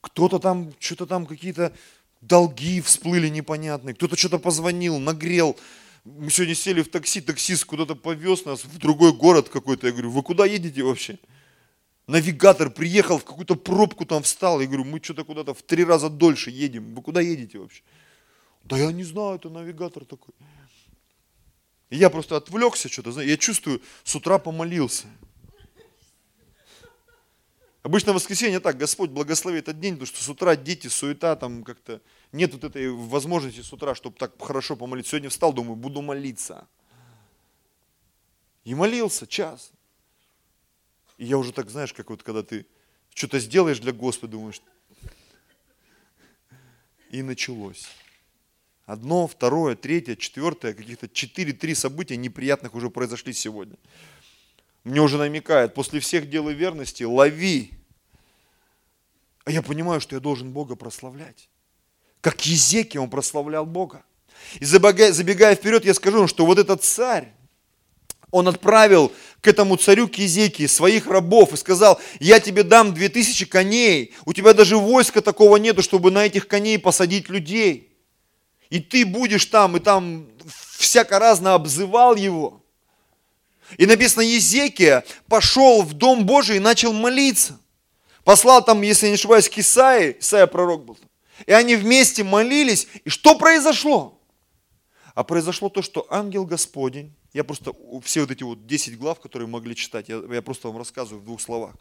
кто-то 0.00 0.38
там, 0.38 0.72
что-то 0.78 1.06
там 1.06 1.26
какие-то 1.26 1.72
долги 2.20 2.80
всплыли 2.80 3.28
непонятные, 3.28 3.94
кто-то 3.94 4.16
что-то 4.16 4.38
позвонил, 4.38 4.98
нагрел. 4.98 5.56
Мы 6.04 6.30
сегодня 6.30 6.54
сели 6.54 6.82
в 6.82 6.90
такси, 6.90 7.20
таксист 7.20 7.64
куда-то 7.64 7.94
повез 7.94 8.44
нас 8.44 8.64
в 8.64 8.78
другой 8.78 9.12
город 9.12 9.48
какой-то. 9.48 9.86
Я 9.86 9.92
говорю, 9.92 10.10
вы 10.10 10.22
куда 10.22 10.46
едете 10.46 10.82
вообще? 10.82 11.18
Навигатор 12.06 12.70
приехал 12.70 13.18
в 13.18 13.24
какую-то 13.24 13.54
пробку 13.54 14.06
там 14.06 14.22
встал. 14.22 14.60
Я 14.60 14.66
говорю, 14.66 14.84
мы 14.84 15.00
что-то 15.02 15.24
куда-то 15.24 15.52
в 15.52 15.62
три 15.62 15.84
раза 15.84 16.08
дольше 16.08 16.50
едем. 16.50 16.94
Вы 16.94 17.02
куда 17.02 17.20
едете 17.20 17.58
вообще? 17.58 17.82
Да 18.64 18.78
я 18.78 18.90
не 18.92 19.04
знаю, 19.04 19.36
это 19.36 19.50
навигатор 19.50 20.04
такой. 20.04 20.34
И 21.90 21.96
я 21.96 22.10
просто 22.10 22.36
отвлекся 22.36 22.88
что-то, 22.88 23.20
я 23.20 23.36
чувствую, 23.36 23.80
с 24.04 24.14
утра 24.14 24.38
помолился. 24.38 25.06
Обычно 27.82 28.12
в 28.12 28.16
воскресенье 28.16 28.58
так, 28.60 28.76
Господь 28.76 29.10
благослови 29.10 29.60
этот 29.60 29.78
день, 29.78 29.94
потому 29.94 30.06
что 30.06 30.22
с 30.22 30.28
утра 30.28 30.56
дети, 30.56 30.88
суета, 30.88 31.36
там 31.36 31.62
как-то 31.62 32.00
нет 32.32 32.52
вот 32.52 32.64
этой 32.64 32.90
возможности 32.90 33.60
с 33.60 33.72
утра, 33.72 33.94
чтобы 33.94 34.16
так 34.16 34.32
хорошо 34.42 34.74
помолиться. 34.76 35.10
Сегодня 35.10 35.30
встал, 35.30 35.52
думаю, 35.52 35.76
буду 35.76 36.02
молиться. 36.02 36.66
И 38.64 38.74
молился 38.74 39.26
час. 39.26 39.70
И 41.18 41.24
я 41.24 41.38
уже 41.38 41.52
так, 41.52 41.70
знаешь, 41.70 41.92
как 41.92 42.10
вот 42.10 42.22
когда 42.22 42.42
ты 42.42 42.66
что-то 43.14 43.38
сделаешь 43.38 43.78
для 43.78 43.92
Господа, 43.92 44.32
думаешь, 44.32 44.60
и 47.10 47.22
началось. 47.22 47.86
Одно, 48.86 49.26
второе, 49.26 49.76
третье, 49.76 50.16
четвертое, 50.16 50.74
каких-то 50.74 51.08
четыре-три 51.08 51.74
события 51.74 52.16
неприятных 52.16 52.74
уже 52.74 52.90
произошли 52.90 53.32
сегодня 53.32 53.76
мне 54.88 55.00
уже 55.00 55.18
намекает, 55.18 55.74
после 55.74 56.00
всех 56.00 56.28
дел 56.28 56.48
и 56.48 56.54
верности 56.54 57.02
лови. 57.02 57.72
А 59.44 59.50
я 59.50 59.62
понимаю, 59.62 60.00
что 60.00 60.16
я 60.16 60.20
должен 60.20 60.50
Бога 60.50 60.76
прославлять. 60.76 61.48
Как 62.20 62.44
Езеки 62.46 62.98
он 62.98 63.10
прославлял 63.10 63.66
Бога. 63.66 64.02
И 64.60 64.64
забегая, 64.64 65.12
забегая 65.12 65.54
вперед, 65.54 65.84
я 65.84 65.94
скажу, 65.94 66.26
что 66.26 66.46
вот 66.46 66.58
этот 66.58 66.82
царь, 66.82 67.32
он 68.30 68.48
отправил 68.48 69.12
к 69.40 69.46
этому 69.46 69.76
царю 69.76 70.06
Кизеки 70.06 70.66
своих 70.66 71.06
рабов 71.06 71.52
и 71.52 71.56
сказал, 71.56 72.00
я 72.20 72.40
тебе 72.40 72.62
дам 72.62 72.92
две 72.92 73.08
тысячи 73.08 73.46
коней, 73.46 74.14
у 74.26 74.32
тебя 74.32 74.52
даже 74.52 74.76
войска 74.76 75.22
такого 75.22 75.56
нету, 75.56 75.82
чтобы 75.82 76.10
на 76.10 76.26
этих 76.26 76.46
коней 76.46 76.78
посадить 76.78 77.28
людей. 77.28 77.96
И 78.68 78.80
ты 78.80 79.06
будешь 79.06 79.46
там, 79.46 79.76
и 79.76 79.80
там 79.80 80.28
всяко 80.78 81.18
разно 81.18 81.54
обзывал 81.54 82.16
его. 82.16 82.62
И 83.76 83.86
написано, 83.86 84.22
Езекия 84.22 85.04
пошел 85.28 85.82
в 85.82 85.92
Дом 85.92 86.24
Божий 86.24 86.56
и 86.56 86.60
начал 86.60 86.92
молиться. 86.92 87.58
Послал 88.24 88.64
там, 88.64 88.82
если 88.82 89.08
не 89.08 89.14
ошибаюсь, 89.14 89.48
к 89.48 89.58
Исаии, 89.58 90.16
Исаия 90.18 90.46
пророк 90.46 90.84
был. 90.84 90.98
И 91.46 91.52
они 91.52 91.76
вместе 91.76 92.24
молились. 92.24 92.88
И 93.04 93.10
что 93.10 93.38
произошло? 93.38 94.20
А 95.14 95.24
произошло 95.24 95.68
то, 95.68 95.82
что 95.82 96.06
ангел 96.10 96.44
Господень, 96.44 97.14
я 97.32 97.44
просто 97.44 97.72
все 98.02 98.20
вот 98.20 98.30
эти 98.30 98.42
вот 98.42 98.66
10 98.66 98.98
глав, 98.98 99.20
которые 99.20 99.48
могли 99.48 99.74
читать, 99.74 100.08
я, 100.08 100.22
я 100.30 100.42
просто 100.42 100.68
вам 100.68 100.78
рассказываю 100.78 101.20
в 101.20 101.24
двух 101.24 101.40
словах, 101.40 101.74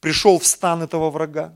пришел 0.00 0.38
в 0.38 0.46
стан 0.46 0.82
этого 0.82 1.10
врага. 1.10 1.54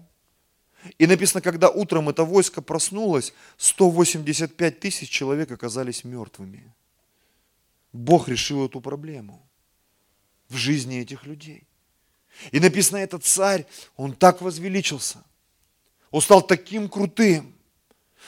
И 0.99 1.07
написано, 1.07 1.41
когда 1.41 1.71
утром 1.71 2.09
это 2.11 2.25
войско 2.25 2.61
проснулось, 2.63 3.33
185 3.57 4.81
тысяч 4.81 5.09
человек 5.09 5.51
оказались 5.51 6.05
мертвыми. 6.05 6.73
Бог 7.95 8.29
решил 8.29 8.67
эту 8.67 8.81
проблему 8.81 9.49
в 10.49 10.57
жизни 10.57 10.99
этих 10.99 11.27
людей. 11.27 11.63
И 12.51 12.59
написано, 12.59 12.97
этот 12.99 13.25
царь, 13.25 13.67
он 13.97 14.13
так 14.13 14.43
возвеличился. 14.43 15.25
Он 16.11 16.21
стал 16.21 16.43
таким 16.43 16.89
крутым. 16.89 17.55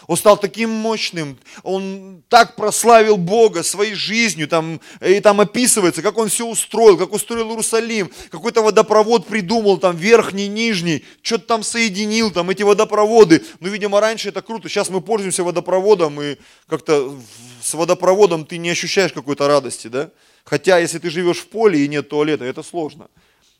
Он 0.06 0.16
стал 0.16 0.36
таким 0.36 0.68
мощным, 0.70 1.38
он 1.62 2.22
так 2.28 2.54
прославил 2.54 3.16
Бога 3.16 3.62
своей 3.62 3.94
жизнью, 3.94 4.46
там, 4.46 4.78
и 5.00 5.20
там 5.20 5.40
описывается, 5.40 6.02
как 6.02 6.18
он 6.18 6.28
все 6.28 6.46
устроил, 6.46 6.98
как 6.98 7.14
устроил 7.14 7.48
Иерусалим, 7.48 8.10
какой-то 8.30 8.60
водопровод 8.60 9.26
придумал, 9.26 9.78
там, 9.78 9.96
верхний, 9.96 10.48
нижний, 10.48 11.02
что-то 11.22 11.46
там 11.46 11.62
соединил, 11.62 12.30
там, 12.30 12.50
эти 12.50 12.62
водопроводы. 12.62 13.42
Ну, 13.60 13.68
видимо, 13.68 13.98
раньше 14.00 14.28
это 14.28 14.42
круто, 14.42 14.68
сейчас 14.68 14.90
мы 14.90 15.00
пользуемся 15.00 15.42
водопроводом, 15.44 16.20
и 16.20 16.36
как-то 16.68 17.18
с 17.66 17.74
водопроводом 17.74 18.46
ты 18.46 18.58
не 18.58 18.70
ощущаешь 18.70 19.12
какой-то 19.12 19.48
радости, 19.48 19.88
да? 19.88 20.12
Хотя, 20.44 20.78
если 20.78 21.00
ты 21.00 21.10
живешь 21.10 21.38
в 21.38 21.48
поле 21.48 21.84
и 21.84 21.88
нет 21.88 22.08
туалета, 22.08 22.44
это 22.44 22.62
сложно. 22.62 23.08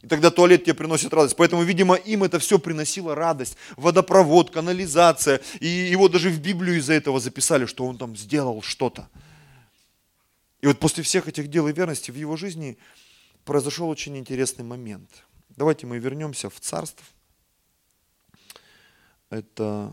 И 0.00 0.06
тогда 0.06 0.30
туалет 0.30 0.62
тебе 0.62 0.74
приносит 0.74 1.12
радость. 1.12 1.34
Поэтому, 1.34 1.64
видимо, 1.64 1.96
им 1.96 2.22
это 2.22 2.38
все 2.38 2.60
приносило 2.60 3.16
радость. 3.16 3.56
Водопровод, 3.76 4.52
канализация. 4.52 5.40
И 5.58 5.66
его 5.66 6.08
даже 6.08 6.30
в 6.30 6.40
Библию 6.40 6.78
из-за 6.78 6.92
этого 6.92 7.18
записали, 7.18 7.66
что 7.66 7.84
он 7.84 7.98
там 7.98 8.16
сделал 8.16 8.62
что-то. 8.62 9.08
И 10.60 10.68
вот 10.68 10.78
после 10.78 11.02
всех 11.02 11.26
этих 11.26 11.48
дел 11.48 11.66
и 11.66 11.72
верности 11.72 12.12
в 12.12 12.16
его 12.16 12.36
жизни 12.36 12.78
произошел 13.44 13.88
очень 13.88 14.16
интересный 14.16 14.64
момент. 14.64 15.10
Давайте 15.48 15.88
мы 15.88 15.98
вернемся 15.98 16.48
в 16.48 16.60
царство. 16.60 17.04
Это 19.30 19.90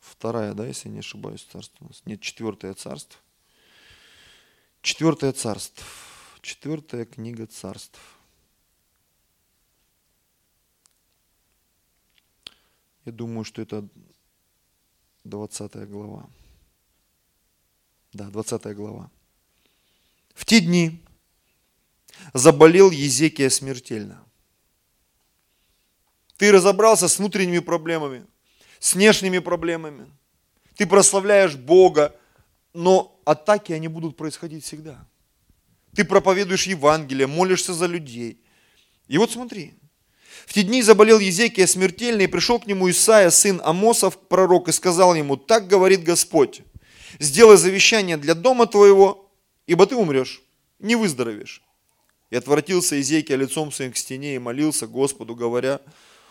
вторая, 0.00 0.52
да, 0.52 0.66
если 0.66 0.90
не 0.90 0.98
ошибаюсь, 0.98 1.46
царство 1.50 1.86
у 1.86 1.88
нас. 1.88 2.02
Нет, 2.04 2.20
четвертое 2.20 2.74
царство. 2.74 3.18
Четвертое 4.84 5.32
царство. 5.32 5.82
Четвертая 6.42 7.06
книга 7.06 7.46
царств. 7.46 7.98
Я 13.06 13.12
думаю, 13.12 13.44
что 13.44 13.62
это 13.62 13.88
20 15.24 15.88
глава. 15.88 16.28
Да, 18.12 18.28
20 18.28 18.76
глава. 18.76 19.10
В 20.34 20.44
те 20.44 20.60
дни 20.60 21.02
заболел 22.34 22.90
Езекия 22.90 23.48
смертельно. 23.48 24.22
Ты 26.36 26.52
разобрался 26.52 27.08
с 27.08 27.18
внутренними 27.18 27.60
проблемами, 27.60 28.26
с 28.80 28.92
внешними 28.92 29.38
проблемами. 29.38 30.12
Ты 30.76 30.86
прославляешь 30.86 31.56
Бога, 31.56 32.14
но 32.74 33.13
атаки, 33.24 33.72
они 33.72 33.88
будут 33.88 34.16
происходить 34.16 34.64
всегда. 34.64 35.06
Ты 35.94 36.04
проповедуешь 36.04 36.66
Евангелие, 36.66 37.26
молишься 37.26 37.72
за 37.72 37.86
людей. 37.86 38.38
И 39.06 39.18
вот 39.18 39.30
смотри, 39.32 39.74
в 40.46 40.52
те 40.52 40.62
дни 40.62 40.82
заболел 40.82 41.18
Езекия 41.18 41.66
смертельно, 41.66 42.22
и 42.22 42.26
пришел 42.26 42.58
к 42.58 42.66
нему 42.66 42.90
Исаия, 42.90 43.30
сын 43.30 43.60
Амосов, 43.64 44.18
пророк, 44.18 44.68
и 44.68 44.72
сказал 44.72 45.14
ему, 45.14 45.36
так 45.36 45.68
говорит 45.68 46.02
Господь, 46.02 46.62
сделай 47.18 47.56
завещание 47.56 48.16
для 48.16 48.34
дома 48.34 48.66
твоего, 48.66 49.30
ибо 49.66 49.86
ты 49.86 49.96
умрешь, 49.96 50.42
не 50.78 50.96
выздоровеешь. 50.96 51.62
И 52.30 52.36
отвратился 52.36 52.96
Езекия 52.96 53.36
лицом 53.36 53.70
своим 53.70 53.92
к 53.92 53.96
стене 53.96 54.34
и 54.34 54.40
молился 54.40 54.86
Господу, 54.86 55.34
говоря, 55.34 55.80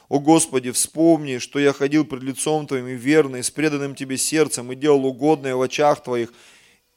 «О 0.09 0.19
Господи, 0.19 0.71
вспомни, 0.71 1.37
что 1.37 1.59
я 1.59 1.71
ходил 1.71 2.03
пред 2.03 2.23
лицом 2.23 2.67
Твоим 2.67 2.87
и 2.87 2.95
верный, 2.95 3.41
с 3.41 3.49
преданным 3.49 3.95
Тебе 3.95 4.17
сердцем, 4.17 4.71
и 4.71 4.75
делал 4.75 5.05
угодное 5.05 5.55
в 5.55 5.61
очах 5.61 6.03
Твоих». 6.03 6.33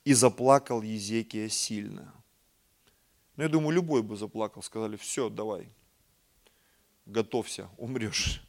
И 0.07 0.15
заплакал 0.15 0.83
Езекия 0.83 1.49
сильно. 1.49 2.15
Ну, 3.35 3.43
я 3.43 3.49
думаю, 3.49 3.73
любой 3.73 4.03
бы 4.03 4.17
заплакал, 4.17 4.63
сказали, 4.63 4.97
все, 4.97 5.29
давай, 5.29 5.69
готовься, 7.07 7.69
умрешь. 7.77 8.41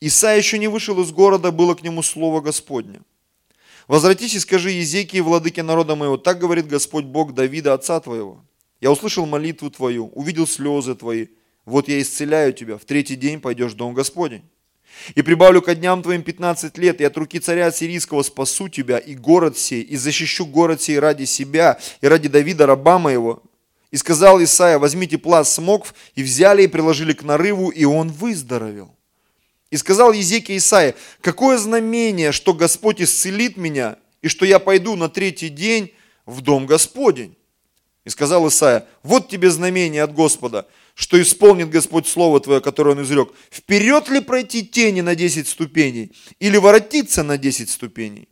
Исаия 0.00 0.38
еще 0.38 0.58
не 0.58 0.66
вышел 0.66 0.98
из 1.02 1.12
города, 1.12 1.50
было 1.50 1.74
к 1.74 1.82
нему 1.82 2.02
слово 2.02 2.40
Господне. 2.40 3.02
Возвратись 3.86 4.34
и 4.34 4.40
скажи 4.40 4.70
Езекии, 4.70 5.20
владыке 5.20 5.62
народа 5.62 5.94
моего, 5.94 6.16
так 6.16 6.38
говорит 6.38 6.68
Господь 6.68 7.04
Бог 7.04 7.34
Давида, 7.34 7.74
отца 7.74 8.00
твоего. 8.00 8.42
Я 8.80 8.90
услышал 8.90 9.26
молитву 9.26 9.70
твою, 9.70 10.08
увидел 10.14 10.46
слезы 10.46 10.94
твои. 10.94 11.26
Вот 11.66 11.86
я 11.86 12.00
исцеляю 12.00 12.54
тебя, 12.54 12.78
в 12.78 12.86
третий 12.86 13.16
день 13.16 13.42
пойдешь 13.42 13.72
в 13.72 13.76
дом 13.76 13.92
Господень. 13.92 14.48
И 15.14 15.22
прибавлю 15.22 15.62
ко 15.62 15.74
дням 15.74 16.02
твоим 16.02 16.22
15 16.22 16.76
лет, 16.78 17.00
и 17.00 17.04
от 17.04 17.16
руки 17.16 17.38
царя 17.38 17.70
сирийского 17.70 18.22
спасу 18.22 18.68
тебя, 18.68 18.98
и 18.98 19.14
город 19.14 19.58
сей, 19.58 19.82
и 19.82 19.96
защищу 19.96 20.46
город 20.46 20.82
сей 20.82 20.98
ради 20.98 21.24
себя, 21.24 21.78
и 22.00 22.06
ради 22.06 22.28
Давида, 22.28 22.66
раба 22.66 22.98
моего. 22.98 23.42
И 23.90 23.96
сказал 23.96 24.42
Исаия, 24.42 24.78
возьмите 24.78 25.18
пласт 25.18 25.52
смокв, 25.52 25.94
и 26.14 26.22
взяли 26.22 26.64
и 26.64 26.68
приложили 26.68 27.12
к 27.12 27.22
нарыву, 27.22 27.70
и 27.70 27.84
он 27.84 28.10
выздоровел. 28.10 28.94
И 29.70 29.76
сказал 29.76 30.12
Езекия 30.12 30.56
Исаия, 30.56 30.94
какое 31.20 31.58
знамение, 31.58 32.32
что 32.32 32.54
Господь 32.54 33.00
исцелит 33.00 33.56
меня, 33.56 33.96
и 34.22 34.28
что 34.28 34.44
я 34.44 34.58
пойду 34.58 34.96
на 34.96 35.08
третий 35.08 35.48
день 35.48 35.92
в 36.26 36.40
дом 36.40 36.66
Господень. 36.66 37.36
И 38.04 38.10
сказал 38.10 38.48
Исаия, 38.48 38.86
вот 39.02 39.28
тебе 39.28 39.50
знамение 39.50 40.02
от 40.02 40.14
Господа, 40.14 40.66
что 40.98 41.22
исполнит 41.22 41.70
Господь 41.70 42.08
Слово 42.08 42.40
Твое, 42.40 42.60
которое 42.60 42.96
Он 42.96 43.02
изрек. 43.04 43.32
Вперед 43.52 44.08
ли 44.08 44.18
пройти 44.18 44.66
тени 44.66 45.00
на 45.00 45.14
10 45.14 45.46
ступеней, 45.46 46.10
или 46.40 46.56
воротиться 46.56 47.22
на 47.22 47.38
10 47.38 47.70
ступеней? 47.70 48.28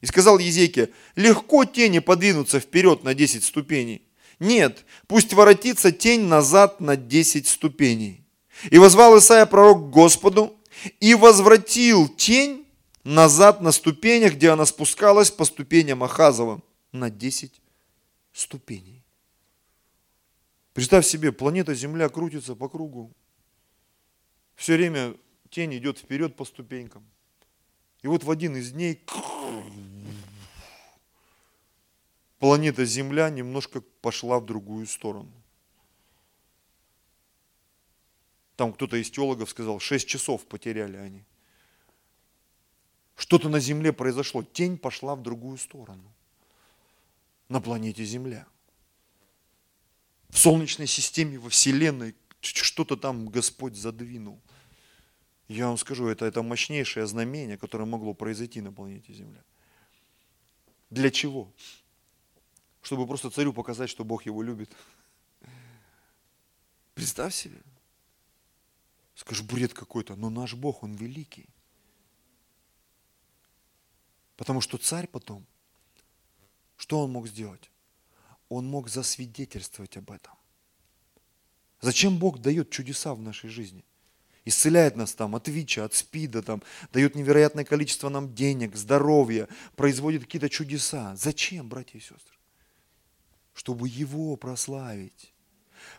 И 0.00 0.06
сказал 0.06 0.40
Езекия, 0.40 0.90
легко 1.14 1.64
тени 1.64 2.00
подвинуться 2.00 2.58
вперед 2.58 3.04
на 3.04 3.14
10 3.14 3.44
ступеней. 3.44 4.02
Нет, 4.40 4.84
пусть 5.06 5.32
воротится 5.34 5.92
тень 5.92 6.22
назад 6.22 6.80
на 6.80 6.96
10 6.96 7.46
ступеней. 7.46 8.24
И 8.72 8.78
возвал 8.78 9.16
Исаия 9.16 9.46
пророк 9.46 9.78
к 9.78 9.90
Господу, 9.90 10.58
и 10.98 11.14
возвратил 11.14 12.08
тень 12.08 12.66
назад 13.04 13.60
на 13.60 13.70
ступенях, 13.70 14.34
где 14.34 14.50
она 14.50 14.66
спускалась 14.66 15.30
по 15.30 15.44
ступеням 15.44 16.02
Ахазова 16.02 16.60
на 16.90 17.08
10 17.08 17.52
ступеней. 18.32 18.99
Представь 20.72 21.06
себе, 21.06 21.32
планета 21.32 21.74
Земля 21.74 22.08
крутится 22.08 22.54
по 22.54 22.68
кругу. 22.68 23.12
Все 24.54 24.76
время 24.76 25.16
тень 25.48 25.76
идет 25.76 25.98
вперед 25.98 26.36
по 26.36 26.44
ступенькам. 26.44 27.04
И 28.02 28.06
вот 28.06 28.24
в 28.24 28.30
один 28.30 28.56
из 28.56 28.72
дней 28.72 29.04
планета 32.38 32.84
Земля 32.84 33.30
немножко 33.30 33.80
пошла 33.80 34.38
в 34.38 34.46
другую 34.46 34.86
сторону. 34.86 35.32
Там 38.56 38.72
кто-то 38.72 38.96
из 38.96 39.10
теологов 39.10 39.50
сказал, 39.50 39.80
6 39.80 40.06
часов 40.06 40.46
потеряли 40.46 40.96
они. 40.96 41.24
Что-то 43.16 43.48
на 43.48 43.58
Земле 43.58 43.92
произошло. 43.92 44.42
Тень 44.42 44.78
пошла 44.78 45.16
в 45.16 45.22
другую 45.22 45.58
сторону. 45.58 46.12
На 47.48 47.60
планете 47.60 48.04
Земля. 48.04 48.46
В 50.30 50.38
Солнечной 50.38 50.86
системе, 50.86 51.38
во 51.38 51.50
Вселенной 51.50 52.14
что-то 52.40 52.96
там 52.96 53.28
Господь 53.28 53.76
задвинул. 53.76 54.40
Я 55.48 55.66
вам 55.66 55.76
скажу, 55.76 56.06
это, 56.06 56.24
это 56.24 56.42
мощнейшее 56.42 57.06
знамение, 57.06 57.58
которое 57.58 57.84
могло 57.84 58.14
произойти 58.14 58.60
на 58.60 58.72
планете 58.72 59.12
Земля. 59.12 59.42
Для 60.90 61.10
чего? 61.10 61.52
Чтобы 62.82 63.06
просто 63.06 63.30
царю 63.30 63.52
показать, 63.52 63.90
что 63.90 64.04
Бог 64.04 64.26
его 64.26 64.42
любит. 64.42 64.70
Представь 66.94 67.34
себе. 67.34 67.60
Скажешь, 69.16 69.44
бред 69.44 69.74
какой-то, 69.74 70.16
но 70.16 70.30
наш 70.30 70.54
Бог, 70.54 70.82
Он 70.82 70.94
великий. 70.94 71.48
Потому 74.36 74.62
что 74.62 74.78
царь 74.78 75.06
потом, 75.06 75.44
что 76.78 77.00
он 77.00 77.12
мог 77.12 77.28
сделать? 77.28 77.70
Он 78.50 78.66
мог 78.66 78.90
засвидетельствовать 78.90 79.96
об 79.96 80.10
этом. 80.10 80.34
Зачем 81.80 82.18
Бог 82.18 82.40
дает 82.40 82.68
чудеса 82.68 83.14
в 83.14 83.22
нашей 83.22 83.48
жизни? 83.48 83.84
Исцеляет 84.44 84.96
нас 84.96 85.14
там 85.14 85.36
от 85.36 85.48
ВИЧа, 85.48 85.84
от 85.84 85.94
СПИДа, 85.94 86.42
там, 86.42 86.62
дает 86.92 87.14
невероятное 87.14 87.64
количество 87.64 88.08
нам 88.08 88.34
денег, 88.34 88.74
здоровья, 88.74 89.48
производит 89.76 90.24
какие-то 90.24 90.48
чудеса. 90.48 91.14
Зачем, 91.16 91.68
братья 91.68 91.98
и 91.98 92.00
сестры? 92.00 92.36
Чтобы 93.54 93.88
Его 93.88 94.36
прославить. 94.36 95.32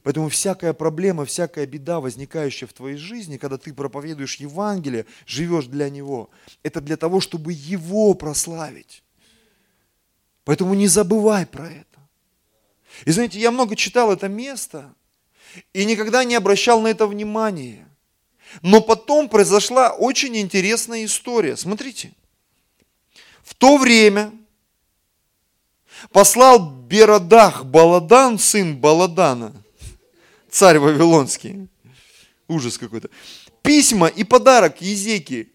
Поэтому 0.04 0.28
всякая 0.30 0.74
проблема, 0.74 1.26
всякая 1.26 1.66
беда, 1.66 2.00
возникающая 2.00 2.68
в 2.68 2.74
твоей 2.74 2.98
жизни, 2.98 3.38
когда 3.38 3.58
ты 3.58 3.74
проповедуешь 3.74 4.36
Евангелие, 4.36 5.06
живешь 5.26 5.68
для 5.68 5.90
Него, 5.90 6.30
это 6.64 6.82
для 6.82 6.98
того, 6.98 7.22
чтобы 7.22 7.54
Его 7.54 8.14
прославить. 8.14 9.04
Поэтому 10.44 10.74
не 10.74 10.88
забывай 10.88 11.46
про 11.46 11.70
это. 11.70 11.91
И 13.06 13.12
знаете, 13.12 13.40
я 13.40 13.52
много 13.52 13.76
читал 13.76 14.12
это 14.12 14.28
место 14.28 14.94
и 15.74 15.86
никогда 15.86 16.24
не 16.24 16.36
обращал 16.36 16.82
на 16.82 16.88
это 16.88 17.08
внимания. 17.08 17.88
Но 18.62 18.82
потом 18.82 19.30
произошла 19.30 19.92
очень 19.92 20.38
интересная 20.38 21.06
история. 21.06 21.56
Смотрите, 21.56 22.14
в 23.44 23.56
то 23.56 23.78
время 23.78 24.34
послал 26.12 26.60
Беродах 26.60 27.66
Баладан, 27.66 28.38
сын 28.38 28.78
Баладана, 28.78 29.54
царь 30.50 30.80
Вавилонский. 30.80 31.68
Ужас 32.48 32.78
какой-то. 32.78 33.10
Письма 33.62 34.08
и 34.08 34.24
подарок 34.24 34.82
Езекии. 34.82 35.50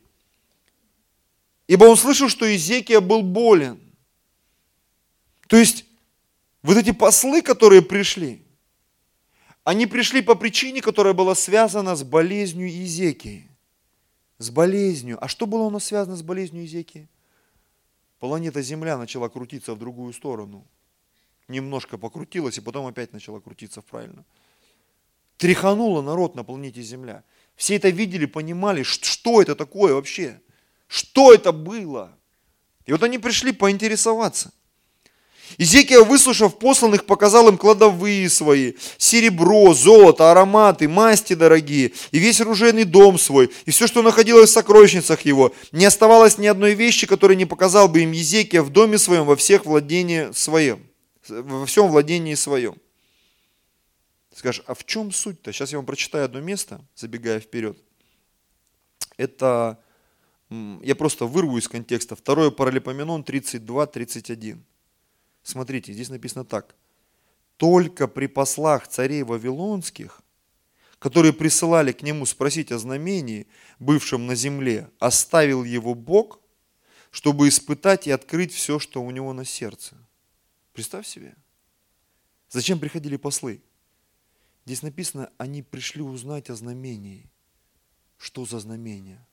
Ибо 1.67 1.85
он 1.85 1.97
слышал, 1.97 2.29
что 2.29 2.47
Езекия 2.47 3.01
был 3.01 3.23
болен. 3.23 3.81
То 5.49 5.57
есть, 5.57 5.86
вот 6.67 6.77
эти 6.77 6.91
послы, 6.91 7.43
которые 7.43 7.81
пришли, 7.81 8.43
они 9.63 9.87
пришли 9.87 10.21
по 10.21 10.35
причине, 10.35 10.83
которая 10.83 11.15
была 11.15 11.35
связана 11.35 11.95
с 11.97 12.03
болезнью 12.03 12.69
Езекии. 12.69 13.49
С 14.39 14.51
болезнью. 14.51 15.17
А 15.21 15.29
что 15.29 15.47
было 15.47 15.63
у 15.63 15.71
нас 15.71 15.85
связано 15.85 16.17
с 16.17 16.23
болезнью 16.23 16.65
Езекии? 16.65 17.09
Планета 18.19 18.63
Земля 18.63 18.99
начала 18.99 19.29
крутиться 19.29 19.75
в 19.75 19.79
другую 19.79 20.13
сторону. 20.13 20.67
Немножко 21.49 21.99
покрутилась, 21.99 22.59
и 22.59 22.61
потом 22.61 22.87
опять 22.87 23.13
начала 23.13 23.41
крутиться 23.41 23.81
в 23.81 23.85
правильную. 23.85 24.25
Тряхануло 25.37 26.03
народ 26.03 26.35
на 26.35 26.43
планете 26.45 26.83
Земля. 26.83 27.23
Все 27.55 27.77
это 27.77 27.91
видели, 27.91 28.27
понимали, 28.27 28.83
что 28.83 29.41
это 29.41 29.55
такое 29.55 29.95
вообще. 29.95 30.41
Что 30.89 31.33
это 31.33 31.53
было? 31.53 32.17
И 32.87 32.93
вот 32.93 33.03
они 33.03 33.19
пришли 33.19 33.53
поинтересоваться. 33.53 34.53
Изекия, 35.59 36.03
выслушав 36.03 36.59
посланных, 36.59 37.07
показал 37.07 37.49
им 37.49 37.57
кладовые 37.57 38.29
свои, 38.29 38.75
серебро, 38.99 39.73
золото, 39.75 40.31
ароматы, 40.31 40.89
масти 40.89 41.35
дорогие, 41.35 41.93
и 42.11 42.19
весь 42.19 42.41
оружейный 42.41 42.85
дом 42.85 43.19
свой, 43.19 43.51
и 43.65 43.71
все, 43.71 43.87
что 43.87 44.03
находилось 44.03 44.51
в 44.51 44.53
сокровищницах 44.53 45.23
его. 45.23 45.55
Не 45.73 45.87
оставалось 45.87 46.39
ни 46.39 46.47
одной 46.47 46.75
вещи, 46.75 47.07
которой 47.07 47.37
не 47.37 47.47
показал 47.47 47.89
бы 47.89 48.03
им 48.03 48.13
Езекия 48.13 48.63
в 48.63 48.71
доме 48.71 48.99
своем 48.99 49.25
во 49.25 49.37
всех 49.37 49.65
владении 49.65 50.33
своем, 50.33 50.87
во 51.29 51.67
всем 51.67 51.89
владении 51.89 52.35
своем. 52.35 52.77
Скажешь, 54.35 54.63
а 54.67 54.75
в 54.75 54.85
чем 54.85 55.13
суть-то? 55.13 55.51
Сейчас 55.53 55.73
я 55.73 55.79
вам 55.79 55.87
прочитаю 55.87 56.27
одно 56.27 56.41
место, 56.41 56.83
забегая 56.95 57.41
вперед. 57.41 57.79
Это, 59.17 59.79
я 60.51 60.95
просто 60.95 61.25
вырву 61.25 61.57
из 61.57 61.69
контекста, 61.69 62.17
2 62.23 62.51
Паралипоменон 62.51 63.23
32-31. 63.23 64.59
Смотрите, 65.47 65.93
здесь 65.93 66.09
написано 66.09 66.45
так. 66.45 66.75
Только 67.57 68.09
при 68.09 68.27
послах 68.27 68.89
царей 68.89 69.23
Вавилонских, 69.23 70.21
которые 70.99 71.33
присылали 71.33 71.93
к 71.93 72.03
нему 72.03 72.27
спросить 72.27 72.73
о 72.73 72.81
знамении, 72.81 73.47
бывшем 73.79 74.27
на 74.27 74.35
земле, 74.35 74.91
оставил 74.99 75.63
его 75.63 75.95
Бог, 75.95 76.41
чтобы 77.13 77.47
испытать 77.47 78.09
и 78.09 78.11
открыть 78.11 78.53
все, 78.53 78.81
что 78.81 79.01
у 79.01 79.13
него 79.13 79.33
на 79.33 79.45
сердце. 79.45 79.97
Представь 80.73 81.07
себе. 81.07 81.37
Зачем 82.49 82.81
приходили 82.81 83.17
послы? 83.17 83.63
Здесь 84.65 84.83
написано, 84.83 85.31
они 85.39 85.63
пришли 85.63 86.03
узнать 86.03 86.51
о 86.51 86.57
знамении. 86.57 87.31
Что 88.19 88.47
за 88.47 88.59
знамение? 88.59 89.25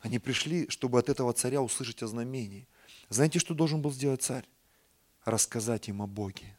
Они 0.00 0.18
пришли, 0.18 0.68
чтобы 0.68 0.98
от 0.98 1.08
этого 1.08 1.32
царя 1.32 1.62
услышать 1.62 2.02
о 2.02 2.06
знамении. 2.06 2.68
Знаете, 3.08 3.38
что 3.38 3.54
должен 3.54 3.80
был 3.82 3.92
сделать 3.92 4.22
царь? 4.22 4.44
Рассказать 5.24 5.88
им 5.88 6.02
о 6.02 6.06
Боге. 6.06 6.56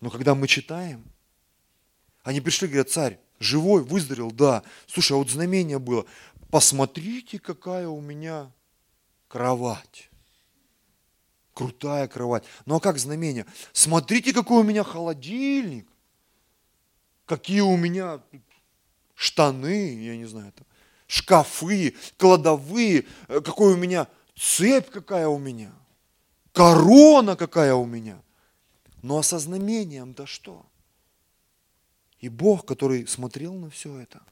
Но 0.00 0.10
когда 0.10 0.34
мы 0.34 0.48
читаем, 0.48 1.04
они 2.22 2.40
пришли, 2.40 2.68
говорят, 2.68 2.90
царь, 2.90 3.18
живой, 3.38 3.82
выздоровел, 3.82 4.30
да. 4.30 4.62
Слушай, 4.86 5.12
а 5.12 5.16
вот 5.16 5.30
знамение 5.30 5.78
было. 5.78 6.06
Посмотрите, 6.50 7.38
какая 7.38 7.88
у 7.88 8.00
меня 8.00 8.50
кровать. 9.28 10.10
Крутая 11.52 12.08
кровать. 12.08 12.44
Ну 12.66 12.76
а 12.76 12.80
как 12.80 12.98
знамение? 12.98 13.46
Смотрите, 13.72 14.32
какой 14.32 14.60
у 14.60 14.62
меня 14.64 14.84
холодильник. 14.84 15.88
Какие 17.26 17.60
у 17.60 17.76
меня 17.76 18.20
штаны, 19.14 19.94
я 20.02 20.16
не 20.16 20.26
знаю, 20.26 20.52
там, 20.52 20.66
шкафы, 21.06 21.94
кладовые, 22.18 23.06
какой 23.28 23.74
у 23.74 23.76
меня 23.76 24.08
цепь 24.34 24.90
какая 24.90 25.28
у 25.28 25.38
меня, 25.38 25.72
корона 26.52 27.36
какая 27.36 27.74
у 27.74 27.86
меня. 27.86 28.20
Но 29.02 29.22
со 29.22 29.38
знамением-то 29.38 30.26
что? 30.26 30.64
И 32.20 32.28
Бог, 32.28 32.64
который 32.64 33.06
смотрел 33.06 33.54
на 33.54 33.68
все 33.68 33.98
это, 33.98 34.22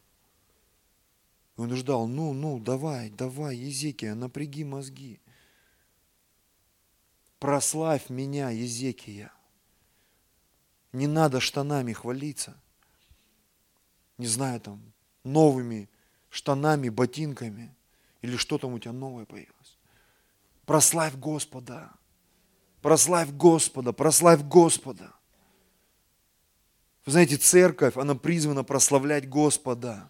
он 1.56 1.74
ждал, 1.76 2.06
ну, 2.06 2.32
ну, 2.32 2.58
давай, 2.58 3.10
давай, 3.10 3.56
Езекия, 3.56 4.14
напряги 4.14 4.64
мозги. 4.64 5.20
Прославь 7.38 8.08
меня, 8.08 8.48
Езекия. 8.50 9.30
Не 10.92 11.06
надо 11.06 11.40
штанами 11.40 11.92
хвалиться. 11.92 12.56
Не 14.16 14.26
знаю, 14.26 14.60
там, 14.60 14.80
новыми 15.24 15.88
штанами, 16.30 16.88
ботинками. 16.88 17.74
Или 18.22 18.36
что 18.36 18.58
там 18.58 18.72
у 18.72 18.78
тебя 18.78 18.92
новое 18.92 19.26
появилось. 19.26 19.61
Прославь 20.72 21.16
Господа. 21.16 21.90
Прославь 22.80 23.28
Господа, 23.30 23.92
прославь 23.92 24.40
Господа. 24.40 25.12
Вы 27.04 27.12
знаете, 27.12 27.36
церковь, 27.36 27.98
она 27.98 28.14
призвана 28.14 28.64
прославлять 28.64 29.28
Господа. 29.28 30.08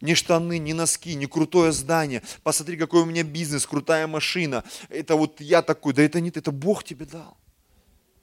Ни 0.00 0.14
штаны, 0.14 0.58
ни 0.58 0.72
носки, 0.72 1.14
ни 1.14 1.26
крутое 1.26 1.72
здание. 1.72 2.22
Посмотри, 2.42 2.78
какой 2.78 3.02
у 3.02 3.04
меня 3.04 3.24
бизнес, 3.24 3.66
крутая 3.66 4.06
машина. 4.06 4.64
Это 4.88 5.16
вот 5.16 5.38
я 5.42 5.60
такой. 5.60 5.92
Да 5.92 6.02
это 6.02 6.18
нет, 6.22 6.38
это 6.38 6.50
Бог 6.50 6.82
тебе 6.82 7.04
дал. 7.04 7.36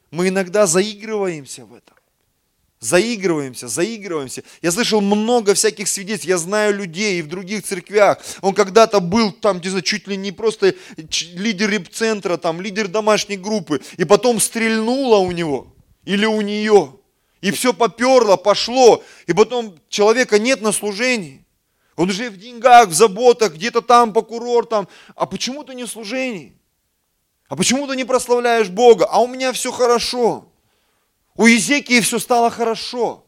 Мы 0.10 0.30
иногда 0.30 0.66
заигрываемся 0.66 1.68
в 1.68 1.76
этом 1.76 1.96
заигрываемся, 2.86 3.68
заигрываемся. 3.68 4.44
Я 4.62 4.72
слышал 4.72 5.02
много 5.02 5.54
всяких 5.54 5.88
свидетельств, 5.88 6.28
я 6.28 6.38
знаю 6.38 6.76
людей 6.76 7.20
и 7.20 7.22
в 7.22 7.28
других 7.28 7.64
церквях. 7.64 8.20
Он 8.42 8.54
когда-то 8.54 9.00
был 9.00 9.32
там, 9.32 9.60
не 9.60 9.70
знаю, 9.70 9.84
чуть 9.84 10.08
ли 10.08 10.16
не 10.16 10.32
просто 10.32 10.76
лидер 11.34 11.70
реп-центра, 11.70 12.38
там, 12.38 12.62
лидер 12.62 12.88
домашней 12.88 13.38
группы, 13.38 13.82
и 13.98 14.06
потом 14.06 14.40
стрельнуло 14.40 15.18
у 15.18 15.32
него 15.32 15.74
или 16.06 16.26
у 16.26 16.42
нее. 16.42 16.96
И 17.42 17.52
все 17.52 17.74
поперло, 17.74 18.38
пошло, 18.38 19.04
и 19.28 19.34
потом 19.34 19.78
человека 19.90 20.40
нет 20.40 20.62
на 20.62 20.72
служении. 20.72 21.46
Он 21.96 22.10
уже 22.10 22.30
в 22.30 22.38
деньгах, 22.38 22.90
в 22.90 22.94
заботах, 22.94 23.54
где-то 23.56 23.82
там 23.82 24.14
по 24.14 24.22
курортам. 24.22 24.88
А 25.16 25.26
почему 25.26 25.64
ты 25.64 25.76
не 25.76 25.86
в 25.86 25.90
служении? 25.90 26.58
А 27.48 27.56
почему 27.56 27.88
ты 27.88 27.96
не 27.96 28.04
прославляешь 28.04 28.70
Бога? 28.70 29.06
А 29.06 29.22
у 29.22 29.28
меня 29.28 29.54
все 29.54 29.72
хорошо. 29.72 30.52
У 31.36 31.48
Езекии 31.48 32.00
все 32.00 32.20
стало 32.20 32.50
хорошо. 32.50 33.25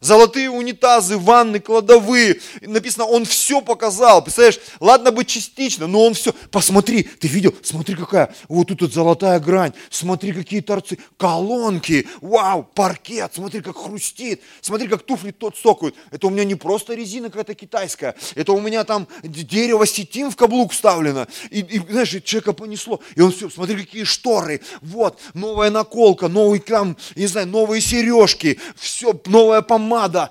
Золотые 0.00 0.50
унитазы, 0.50 1.18
ванны, 1.18 1.60
кладовые. 1.60 2.40
Написано, 2.62 3.04
он 3.04 3.26
все 3.26 3.60
показал. 3.60 4.22
Представляешь, 4.22 4.58
ладно 4.80 5.12
бы 5.12 5.26
частично, 5.26 5.86
но 5.86 6.06
он 6.06 6.14
все. 6.14 6.32
Посмотри, 6.50 7.02
ты 7.02 7.28
видел? 7.28 7.54
Смотри, 7.62 7.94
какая 7.94 8.34
вот 8.48 8.68
тут 8.68 8.80
вот 8.80 8.94
золотая 8.94 9.38
грань. 9.40 9.74
Смотри, 9.90 10.32
какие 10.32 10.62
торцы. 10.62 10.96
Колонки. 11.18 12.08
Вау, 12.22 12.62
паркет. 12.62 13.32
Смотри, 13.34 13.60
как 13.60 13.76
хрустит. 13.76 14.40
Смотри, 14.62 14.88
как 14.88 15.02
туфли 15.02 15.32
тот 15.32 15.58
сокают. 15.58 15.94
Это 16.10 16.28
у 16.28 16.30
меня 16.30 16.44
не 16.44 16.54
просто 16.54 16.94
резина 16.94 17.28
какая-то 17.28 17.54
китайская. 17.54 18.14
Это 18.34 18.52
у 18.52 18.60
меня 18.60 18.84
там 18.84 19.06
дерево 19.22 19.86
сетим 19.86 20.30
в 20.30 20.36
каблук 20.36 20.72
вставлено. 20.72 21.26
И, 21.50 21.60
и 21.60 21.78
знаешь, 21.78 22.08
человека 22.24 22.54
понесло. 22.54 23.00
И 23.16 23.20
он 23.20 23.32
все, 23.32 23.50
смотри, 23.50 23.76
какие 23.76 24.04
шторы. 24.04 24.62
Вот, 24.80 25.18
новая 25.34 25.68
наколка, 25.68 26.28
новый 26.28 26.60
там, 26.60 26.96
не 27.16 27.26
знаю, 27.26 27.48
новые 27.48 27.82
сережки. 27.82 28.58
Все, 28.76 29.20
новая 29.26 29.60
помада 29.60 29.89
помада. 29.90 30.30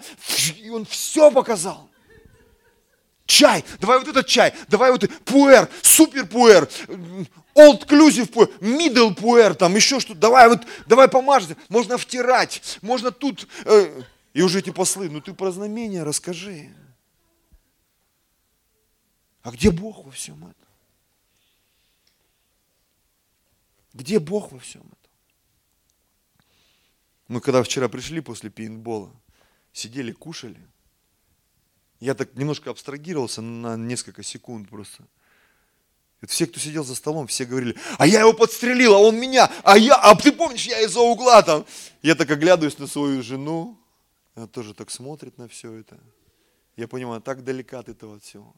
И 0.58 0.70
он 0.70 0.86
все 0.86 1.32
показал. 1.32 1.90
Чай, 3.26 3.64
давай 3.80 4.00
вот 4.00 4.08
этот 4.08 4.26
чай, 4.26 4.54
давай 4.70 4.92
вот 4.92 5.08
пуэр, 5.24 5.70
супер 5.84 6.26
пуэр, 6.26 6.68
old 7.54 7.88
inclusive 7.88 8.26
пуэр, 8.26 8.50
middle 8.60 9.14
пуэр, 9.14 9.54
там 9.54 9.76
еще 9.76 10.00
что-то, 10.00 10.20
давай 10.20 10.50
вот, 10.50 10.66
давай 10.88 11.08
помажь, 11.08 11.44
можно 11.70 12.00
втирать, 12.00 12.80
можно 12.82 13.12
тут, 13.12 13.48
э, 13.66 14.02
и 14.34 14.42
уже 14.42 14.60
эти 14.60 14.72
послы, 14.72 15.12
ну 15.12 15.22
ты 15.22 15.36
про 15.36 15.52
знамения 15.52 16.02
расскажи. 16.02 16.74
А 19.44 19.52
где 19.52 19.70
Бог 19.70 20.06
во 20.06 20.12
всем 20.12 20.38
этом? 20.38 20.70
Где 23.94 24.18
Бог 24.18 24.52
во 24.52 24.58
всем 24.58 24.82
этом? 24.82 25.00
Мы 27.28 27.42
когда 27.42 27.62
вчера 27.62 27.88
пришли 27.90 28.22
после 28.22 28.50
пейнтбола, 28.50 29.14
сидели, 29.74 30.12
кушали. 30.12 30.60
Я 32.00 32.16
так 32.16 32.36
немножко 32.36 32.70
абстрагировался 32.70 33.42
на 33.42 33.76
несколько 33.76 34.24
секунд 34.24 34.70
просто. 34.70 35.04
И 36.22 36.26
все, 36.26 36.48
кто 36.48 36.60
сидел 36.60 36.84
за 36.84 36.96
столом, 36.96 37.28
все 37.28 37.46
говорили, 37.46 37.78
а 37.98 38.06
я 38.06 38.22
его 38.22 38.34
подстрелил, 38.34 38.94
а 38.94 39.00
он 39.00 39.18
меня, 39.18 39.50
а 39.64 39.78
я, 39.78 39.96
а 39.96 40.16
ты 40.16 40.34
помнишь, 40.34 40.66
я 40.66 40.82
из-за 40.82 41.00
угла 41.00 41.42
там. 41.42 41.66
Я 42.02 42.16
так 42.16 42.30
оглядываюсь 42.30 42.78
на 42.78 42.88
свою 42.88 43.24
жену, 43.24 43.78
она 44.36 44.48
тоже 44.48 44.74
так 44.74 44.90
смотрит 44.92 45.38
на 45.38 45.48
все 45.48 45.72
это. 45.74 45.98
Я 46.76 46.88
понимаю, 46.88 47.22
так 47.22 47.44
далека 47.44 47.80
от 47.80 47.90
этого 47.90 48.20
всего. 48.20 48.54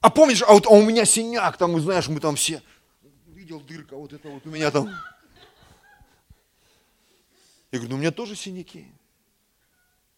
А 0.00 0.10
помнишь, 0.10 0.42
а 0.42 0.52
вот 0.52 0.66
а 0.66 0.70
у 0.70 0.82
меня 0.82 1.04
синяк, 1.04 1.56
там, 1.56 1.80
знаешь, 1.80 2.08
мы 2.08 2.20
там 2.20 2.36
все, 2.36 2.62
видел 3.26 3.60
дырка, 3.60 3.96
вот 3.96 4.12
это 4.12 4.28
вот 4.28 4.46
у 4.46 4.50
меня 4.50 4.70
там. 4.70 4.90
Я 7.74 7.80
говорю, 7.80 7.90
ну 7.90 7.96
у 7.96 8.00
меня 8.00 8.12
тоже 8.12 8.36
синяки, 8.36 8.86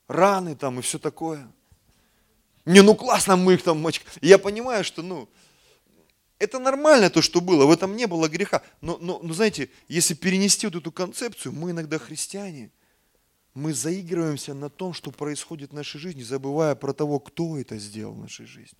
раны 0.08 0.54
там 0.54 0.78
и 0.78 0.82
все 0.82 0.98
такое. 0.98 1.50
Не, 2.66 2.82
ну 2.82 2.94
классно 2.94 3.36
мы 3.36 3.54
их 3.54 3.62
там 3.62 3.80
мочь. 3.80 4.02
И 4.20 4.28
я 4.28 4.36
понимаю, 4.36 4.84
что, 4.84 5.00
ну, 5.00 5.26
это 6.38 6.58
нормально 6.58 7.08
то, 7.08 7.22
что 7.22 7.40
было, 7.40 7.64
в 7.64 7.70
этом 7.70 7.96
не 7.96 8.06
было 8.06 8.28
греха. 8.28 8.62
Но, 8.82 8.98
но, 8.98 9.20
но 9.22 9.32
знаете, 9.32 9.70
если 9.88 10.12
перенести 10.12 10.66
вот 10.66 10.76
эту 10.76 10.92
концепцию, 10.92 11.54
мы 11.54 11.70
иногда 11.70 11.98
христиане, 11.98 12.70
мы 13.54 13.72
заигрываемся 13.72 14.52
на 14.52 14.68
том, 14.68 14.92
что 14.92 15.10
происходит 15.10 15.70
в 15.70 15.74
нашей 15.74 15.98
жизни, 15.98 16.22
забывая 16.22 16.74
про 16.74 16.92
того, 16.92 17.20
кто 17.20 17.58
это 17.58 17.78
сделал 17.78 18.12
в 18.12 18.18
нашей 18.18 18.44
жизни. 18.44 18.78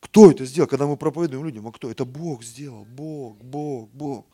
Кто 0.00 0.30
это 0.30 0.44
сделал? 0.44 0.68
Когда 0.68 0.86
мы 0.86 0.98
проповедуем 0.98 1.46
людям, 1.46 1.66
а 1.66 1.72
кто? 1.72 1.90
Это 1.90 2.04
Бог 2.04 2.42
сделал. 2.44 2.84
Бог, 2.84 3.38
Бог, 3.38 3.88
Бог. 3.88 4.26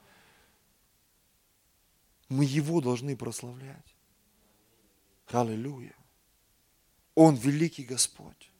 Мы 2.29 2.45
Его 2.45 2.81
должны 2.81 3.17
прославлять. 3.17 3.95
Аллилуйя. 5.29 5.95
Он 7.15 7.35
великий 7.35 7.85
Господь. 7.85 8.51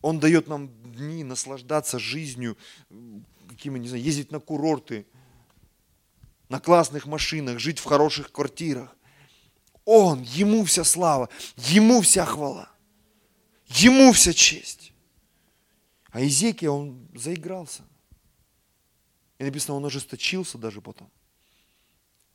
Он 0.00 0.20
дает 0.20 0.48
нам 0.48 0.68
дни 0.92 1.24
наслаждаться 1.24 1.98
жизнью, 1.98 2.58
какими, 3.48 3.78
не 3.78 3.88
знаю, 3.88 4.02
ездить 4.02 4.30
на 4.30 4.38
курорты, 4.38 5.06
на 6.48 6.60
классных 6.60 7.06
машинах, 7.06 7.58
жить 7.58 7.78
в 7.78 7.84
хороших 7.84 8.30
квартирах. 8.30 8.94
Он, 9.84 10.22
ему 10.22 10.64
вся 10.64 10.84
слава, 10.84 11.30
ему 11.56 12.02
вся 12.02 12.24
хвала, 12.26 12.70
ему 13.68 14.12
вся 14.12 14.32
честь. 14.32 14.92
А 16.10 16.22
Изекия, 16.24 16.70
он 16.70 17.08
заигрался. 17.14 17.82
И 19.38 19.44
написано, 19.44 19.76
он 19.76 19.86
ожесточился 19.86 20.58
даже 20.58 20.80
потом. 20.80 21.10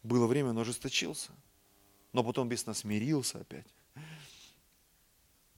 Было 0.04 0.28
время, 0.28 0.50
он 0.50 0.60
ожесточился. 0.60 1.32
Но 2.14 2.24
потом 2.24 2.50
бесно 2.50 2.74
смирился 2.74 3.39
опять. 3.39 3.68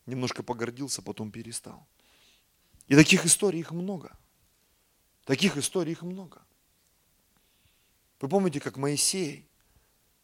Немножко 0.05 0.43
погордился, 0.43 1.01
потом 1.01 1.31
перестал. 1.31 1.87
И 2.87 2.95
таких 2.95 3.25
историй 3.25 3.59
их 3.59 3.71
много. 3.71 4.17
Таких 5.25 5.57
историй 5.57 5.93
их 5.93 6.01
много. 6.01 6.41
Вы 8.19 8.27
помните, 8.27 8.59
как 8.59 8.77
Моисей, 8.77 9.47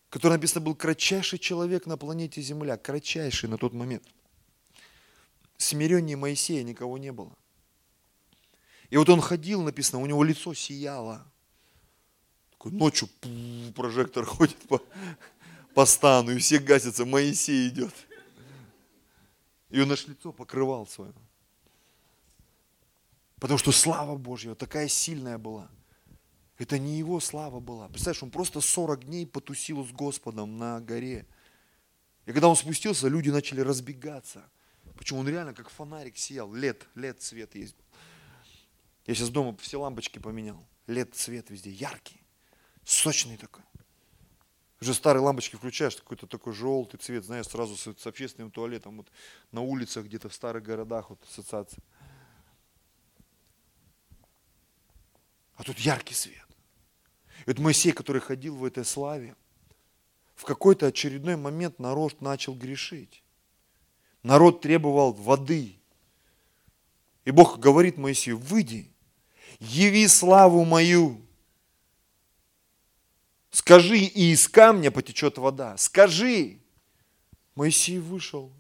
который 0.10 0.34
написано 0.34 0.62
был 0.62 0.76
кратчайший 0.76 1.40
человек 1.40 1.86
на 1.86 1.98
планете 1.98 2.42
Земля, 2.42 2.78
кратчайший 2.78 3.50
на 3.50 3.58
тот 3.58 3.74
момент. 3.74 4.04
Смиреннее 5.58 6.18
Моисея 6.18 6.64
никого 6.64 6.98
не 6.98 7.12
было. 7.12 7.36
И 8.90 8.98
вот 8.98 9.10
он 9.10 9.22
ходил, 9.22 9.64
написано, 9.64 10.02
у 10.02 10.06
него 10.06 10.24
лицо 10.24 10.54
сияло. 10.54 11.26
Такой 12.58 12.72
ночью 12.72 13.08
прожектор 13.76 14.26
ходит 14.26 14.58
по, 14.68 14.82
по 15.74 15.86
стану, 15.86 16.32
и 16.32 16.40
все 16.40 16.60
гасятся, 16.60 17.06
Моисей 17.06 17.70
идет. 17.70 17.94
И 19.70 19.80
он 19.80 19.92
аж 19.92 20.08
лицо 20.08 20.32
покрывал 20.32 20.88
свое. 20.88 21.14
Потому 23.40 23.60
что 23.60 23.72
слава 23.72 24.18
Божья 24.18 24.56
такая 24.56 24.88
сильная 24.88 25.38
была. 25.38 25.70
Это 26.58 26.80
не 26.80 26.98
его 26.98 27.20
слава 27.20 27.60
была. 27.60 27.88
Представляешь, 27.88 28.24
он 28.24 28.32
просто 28.32 28.62
40 28.62 29.06
дней 29.06 29.28
потусил 29.28 29.86
с 29.86 29.92
Господом 29.92 30.58
на 30.58 30.80
горе. 30.80 31.28
И 32.26 32.32
когда 32.32 32.48
он 32.48 32.56
спустился, 32.56 33.08
люди 33.08 33.30
начали 33.30 33.62
разбегаться. 33.62 34.50
Почему 34.98 35.20
он 35.20 35.30
реально 35.30 35.54
как 35.54 35.70
фонарик 35.70 36.18
сиял. 36.18 36.52
Лет, 36.52 36.88
лет 36.96 37.22
свет 37.22 37.54
есть. 37.54 37.76
Я 39.06 39.14
сейчас 39.14 39.30
дома 39.30 39.56
все 39.58 39.80
лампочки 39.80 40.18
поменял. 40.18 40.66
Лет 40.88 41.14
цвет 41.14 41.52
везде, 41.52 41.70
яркий, 41.70 42.20
сочный 42.88 43.38
такой. 43.38 43.64
Уже 44.80 44.94
старые 44.94 45.24
лампочки 45.24 45.56
включаешь, 45.56 45.96
какой-то 45.96 46.28
такой 46.28 46.54
желтый 46.54 47.00
цвет, 47.00 47.26
знаешь, 47.26 47.48
сразу 47.48 47.76
с, 47.76 48.00
с 48.00 48.08
общественным 48.08 48.52
туалетом, 48.52 48.98
вот 48.98 49.08
на 49.52 49.62
улицах 49.62 50.06
где-то 50.06 50.30
в 50.30 50.34
старых 50.34 50.64
городах, 50.64 51.10
вот 51.10 51.20
ассоциация. 51.24 51.84
А 55.56 55.64
тут 55.64 55.80
яркий 55.80 56.14
свет. 56.14 56.48
И 57.46 57.50
вот 57.50 57.60
Моисей, 57.60 57.92
который 57.92 58.22
ходил 58.22 58.56
в 58.56 58.64
этой 58.64 58.86
славе, 58.86 59.36
в 60.36 60.46
какой-то 60.46 60.86
очередной 60.86 61.36
момент 61.36 61.80
народ 61.80 62.22
начал 62.22 62.54
грешить. 62.54 63.24
Народ 64.22 64.62
требовал 64.62 65.12
воды. 65.12 65.80
И 67.26 67.32
Бог 67.32 67.58
говорит 67.58 67.98
Моисею, 67.98 68.38
выйди, 68.38 68.92
яви 69.60 70.08
славу 70.08 70.64
мою, 70.64 71.27
Скажи, 73.58 73.98
и 73.98 74.34
из 74.34 74.48
камня 74.48 74.92
потечет 74.92 75.40
вода. 75.40 75.76
Скажи. 75.78 76.60
Моисей 77.56 77.98
вышел. 77.98 78.54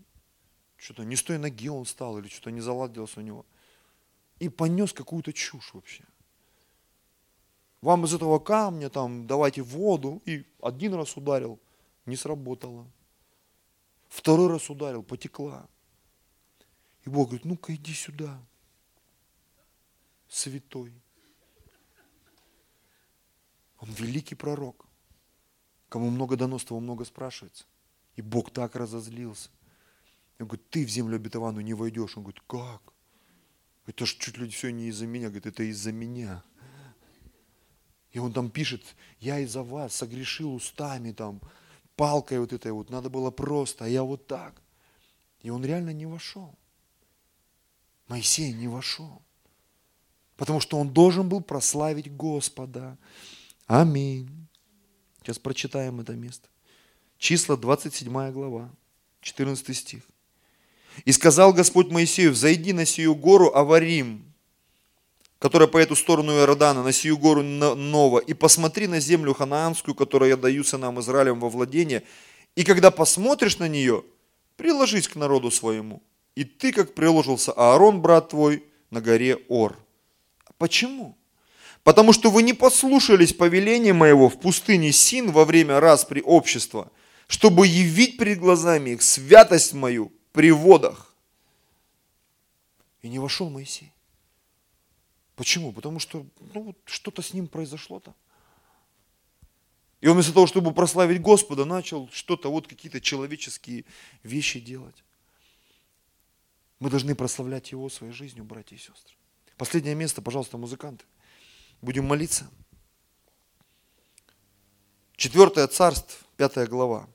Что-то 0.75 1.03
не 1.03 1.15
с 1.15 1.21
той 1.21 1.37
ноги 1.37 1.69
он 1.69 1.85
стал, 1.85 2.17
или 2.17 2.27
что-то 2.27 2.49
не 2.49 2.61
заладилось 2.61 3.15
у 3.15 3.21
него. 3.21 3.45
И 4.39 4.49
понес 4.49 4.93
какую-то 4.93 5.33
чушь 5.33 5.75
вообще. 5.75 6.03
Вам 7.81 8.05
из 8.05 8.15
этого 8.15 8.39
камня 8.39 8.89
там 8.89 9.27
давайте 9.27 9.61
воду. 9.61 10.19
И 10.25 10.43
один 10.63 10.95
раз 10.95 11.15
ударил, 11.15 11.59
не 12.07 12.15
сработало. 12.15 12.87
Второй 14.09 14.49
раз 14.49 14.67
ударил, 14.67 15.03
потекла. 15.03 15.67
И 17.05 17.09
Бог 17.11 17.27
говорит, 17.27 17.45
ну-ка 17.45 17.75
иди 17.75 17.93
сюда, 17.93 18.43
святой. 20.27 20.91
Он 23.77 23.91
великий 23.91 24.33
пророк. 24.33 24.86
Кому 25.89 26.09
много 26.09 26.35
дано, 26.35 26.59
с 26.59 26.65
того 26.65 26.79
много 26.79 27.05
спрашивается. 27.05 27.65
И 28.15 28.21
Бог 28.21 28.51
так 28.51 28.75
разозлился. 28.75 29.49
Он 30.39 30.47
говорит, 30.47 30.69
ты 30.69 30.85
в 30.85 30.89
землю 30.89 31.15
обетованную 31.15 31.63
не 31.63 31.73
войдешь. 31.73 32.17
Он 32.17 32.23
говорит, 32.23 32.41
как? 32.47 32.81
Это 33.85 34.05
ж 34.05 34.15
чуть 34.17 34.37
ли 34.37 34.49
все 34.49 34.69
не 34.71 34.87
из-за 34.87 35.07
меня. 35.07 35.27
Говорит, 35.27 35.47
это 35.47 35.63
из-за 35.63 35.91
меня. 35.91 36.43
И 38.11 38.19
он 38.19 38.33
там 38.33 38.49
пишет, 38.49 38.95
я 39.19 39.39
из-за 39.39 39.63
вас 39.63 39.95
согрешил 39.95 40.53
устами 40.53 41.11
там, 41.11 41.41
палкой 41.95 42.39
вот 42.39 42.53
этой 42.53 42.71
вот, 42.71 42.89
надо 42.89 43.09
было 43.09 43.31
просто, 43.31 43.85
а 43.85 43.87
я 43.87 44.03
вот 44.03 44.27
так. 44.27 44.61
И 45.41 45.49
он 45.49 45.65
реально 45.65 45.91
не 45.91 46.05
вошел. 46.05 46.55
Моисей 48.07 48.53
не 48.53 48.67
вошел. 48.67 49.21
Потому 50.35 50.59
что 50.59 50.77
он 50.77 50.93
должен 50.93 51.27
был 51.27 51.41
прославить 51.41 52.15
Господа. 52.15 52.97
Аминь. 53.65 54.46
Сейчас 55.27 55.39
прочитаем 55.39 55.99
это 55.99 56.13
место. 56.13 56.47
Числа 57.17 57.57
27 57.57 58.31
глава, 58.31 58.69
14 59.19 59.75
стих. 59.75 60.01
«И 61.03 61.11
сказал 61.11 61.51
Господь 61.51 61.89
Моисею, 61.89 62.31
взойди 62.31 62.71
на 62.71 62.85
сию 62.85 63.13
гору 63.13 63.53
Аварим, 63.53 64.23
которая 65.39 65.67
по 65.67 65.79
эту 65.79 65.97
сторону 65.97 66.31
Иордана, 66.31 66.81
на 66.81 66.93
сию 66.93 67.17
гору 67.17 67.43
Нова, 67.43 68.19
и 68.19 68.33
посмотри 68.33 68.87
на 68.87 69.01
землю 69.01 69.33
ханаанскую, 69.33 69.95
которую 69.95 70.29
я 70.29 70.37
даю 70.37 70.63
сынам 70.63 70.97
Израилем 71.01 71.41
во 71.41 71.49
владение, 71.49 72.03
и 72.55 72.63
когда 72.63 72.89
посмотришь 72.89 73.57
на 73.57 73.67
нее, 73.67 74.05
приложись 74.55 75.09
к 75.09 75.17
народу 75.17 75.51
своему. 75.51 76.01
И 76.35 76.45
ты, 76.45 76.71
как 76.71 76.93
приложился 76.93 77.51
Аарон, 77.51 78.01
брат 78.01 78.29
твой, 78.29 78.63
на 78.91 79.01
горе 79.01 79.43
Ор. 79.49 79.77
Почему? 80.57 81.16
Потому 81.87 82.11
что 82.11 82.29
вы 82.29 82.43
не 82.43 82.51
послушались 82.51 83.31
повеления 83.31 83.93
моего 83.93 84.27
в 84.27 84.37
пустыне 84.41 84.91
Син 84.91 85.31
во 85.31 85.45
время 85.45 85.79
распри 85.79 86.19
общества, 86.19 86.91
чтобы 87.27 87.65
явить 87.65 88.17
перед 88.17 88.39
глазами 88.39 88.89
их 88.89 89.01
святость 89.01 89.71
мою 89.71 90.11
при 90.33 90.51
водах. 90.51 91.15
И 93.01 93.07
не 93.07 93.19
вошел 93.19 93.49
Моисей. 93.49 93.93
Почему? 95.37 95.71
Потому 95.71 95.99
что 95.99 96.25
ну, 96.53 96.75
что-то 96.83 97.21
с 97.21 97.33
ним 97.33 97.47
произошло 97.47 98.01
там. 98.01 98.15
И 100.01 100.09
он 100.09 100.15
вместо 100.15 100.33
того, 100.33 100.45
чтобы 100.45 100.73
прославить 100.73 101.21
Господа, 101.21 101.63
начал 101.63 102.09
что-то, 102.11 102.51
вот 102.51 102.67
какие-то 102.67 102.99
человеческие 102.99 103.85
вещи 104.23 104.59
делать. 104.59 105.05
Мы 106.79 106.89
должны 106.89 107.15
прославлять 107.15 107.71
Его 107.71 107.89
своей 107.89 108.11
жизнью, 108.11 108.43
братья 108.43 108.75
и 108.75 108.79
сестры. 108.79 109.15
Последнее 109.55 109.95
место, 109.95 110.21
пожалуйста, 110.21 110.57
музыканты. 110.57 111.05
Будем 111.81 112.05
молиться. 112.05 112.49
Четвертое 115.15 115.67
царство, 115.67 116.25
пятая 116.35 116.65
глава. 116.65 117.07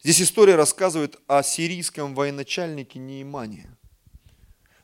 Здесь 0.00 0.22
история 0.22 0.54
рассказывает 0.54 1.18
о 1.26 1.42
сирийском 1.42 2.14
военачальнике 2.14 2.98
Неимане. 2.98 3.68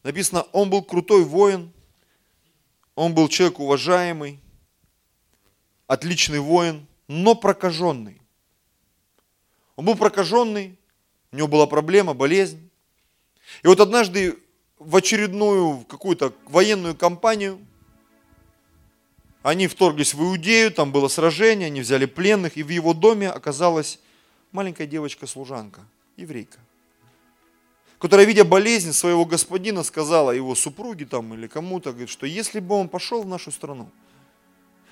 Написано, 0.02 0.42
он 0.52 0.70
был 0.70 0.82
крутой 0.82 1.24
воин, 1.24 1.72
он 2.96 3.14
был 3.14 3.28
человек 3.28 3.60
уважаемый, 3.60 4.40
отличный 5.86 6.40
воин, 6.40 6.86
но 7.06 7.34
прокаженный. 7.34 8.20
Он 9.76 9.84
был 9.84 9.94
прокаженный, 9.94 10.78
у 11.30 11.36
него 11.36 11.48
была 11.48 11.66
проблема, 11.66 12.14
болезнь. 12.14 12.70
И 13.62 13.68
вот 13.68 13.78
однажды 13.78 14.38
в 14.78 14.96
очередную 14.96 15.84
какую-то 15.84 16.32
военную 16.46 16.96
кампанию 16.96 17.64
они 19.42 19.66
вторглись 19.66 20.14
в 20.14 20.22
Иудею, 20.22 20.70
там 20.70 20.92
было 20.92 21.08
сражение, 21.08 21.66
они 21.66 21.80
взяли 21.80 22.06
пленных, 22.06 22.56
и 22.56 22.62
в 22.62 22.68
его 22.68 22.92
доме 22.92 23.30
оказалась 23.30 23.98
маленькая 24.52 24.86
девочка-служанка, 24.86 25.80
еврейка, 26.16 26.58
которая, 27.98 28.26
видя 28.26 28.44
болезнь 28.44 28.92
своего 28.92 29.24
господина, 29.24 29.82
сказала 29.82 30.30
его 30.30 30.54
супруге 30.54 31.06
там 31.06 31.32
или 31.34 31.46
кому-то, 31.46 31.90
говорит, 31.90 32.10
что 32.10 32.26
если 32.26 32.60
бы 32.60 32.74
он 32.74 32.88
пошел 32.88 33.22
в 33.22 33.26
нашу 33.26 33.50
страну, 33.50 33.90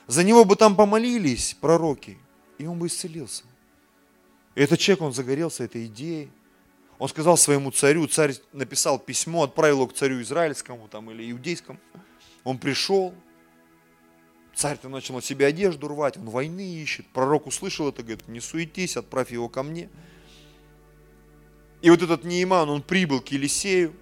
за 0.06 0.24
него 0.24 0.46
бы 0.46 0.56
там 0.56 0.74
помолились 0.74 1.54
пророки, 1.60 2.18
и 2.56 2.66
он 2.66 2.78
бы 2.78 2.86
исцелился. 2.86 3.44
И 4.54 4.60
этот 4.60 4.80
человек, 4.80 5.02
он 5.02 5.12
загорелся 5.12 5.64
этой 5.64 5.86
идеей. 5.86 6.30
Он 6.98 7.08
сказал 7.08 7.36
своему 7.36 7.70
царю, 7.70 8.08
царь 8.08 8.34
написал 8.52 8.98
письмо, 8.98 9.44
отправил 9.44 9.76
его 9.76 9.86
к 9.86 9.94
царю 9.94 10.20
израильскому 10.20 10.88
там, 10.88 11.10
или 11.10 11.30
иудейскому. 11.30 11.78
Он 12.42 12.58
пришел, 12.58 13.14
Царь-то 14.58 14.88
начал 14.88 15.14
на 15.14 15.22
себе 15.22 15.46
одежду 15.46 15.86
рвать, 15.86 16.16
он 16.16 16.30
войны 16.30 16.68
ищет. 16.82 17.06
Пророк 17.12 17.46
услышал 17.46 17.88
это, 17.90 18.02
говорит, 18.02 18.26
не 18.26 18.40
суетись, 18.40 18.96
отправь 18.96 19.30
его 19.30 19.48
ко 19.48 19.62
мне. 19.62 19.88
И 21.80 21.88
вот 21.90 22.02
этот 22.02 22.24
Неиман, 22.24 22.68
он 22.68 22.82
прибыл 22.82 23.20
к 23.20 23.28
Елисею, 23.28 23.94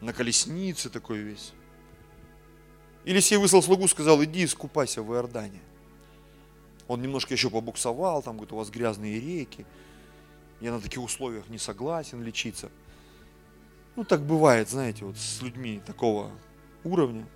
на 0.00 0.12
колеснице 0.12 0.90
такой 0.90 1.18
весь. 1.18 1.52
Елисей 3.04 3.36
выслал 3.36 3.62
слугу, 3.62 3.86
сказал, 3.86 4.20
иди 4.24 4.46
искупайся 4.46 5.00
в 5.00 5.14
Иордане. 5.14 5.60
Он 6.88 7.00
немножко 7.00 7.34
еще 7.34 7.50
побуксовал, 7.50 8.20
там, 8.20 8.34
говорит, 8.34 8.52
у 8.52 8.56
вас 8.56 8.68
грязные 8.70 9.20
реки. 9.20 9.64
Я 10.60 10.72
на 10.72 10.80
таких 10.80 11.04
условиях 11.04 11.48
не 11.48 11.58
согласен 11.58 12.20
лечиться. 12.20 12.68
Ну, 13.94 14.02
так 14.02 14.26
бывает, 14.26 14.68
знаете, 14.68 15.04
вот 15.04 15.16
с 15.16 15.40
людьми 15.40 15.80
такого 15.86 16.32
уровня. 16.82 17.28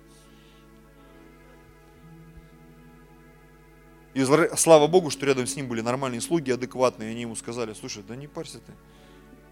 И 4.13 4.25
слава 4.55 4.87
Богу, 4.87 5.09
что 5.09 5.25
рядом 5.25 5.45
с 5.45 5.55
ним 5.55 5.67
были 5.67 5.81
нормальные 5.81 6.21
слуги, 6.21 6.51
адекватные. 6.51 7.09
И 7.09 7.11
они 7.11 7.21
ему 7.21 7.35
сказали, 7.35 7.73
слушай, 7.73 8.03
да 8.07 8.15
не 8.15 8.27
парься 8.27 8.59
ты. 8.59 8.73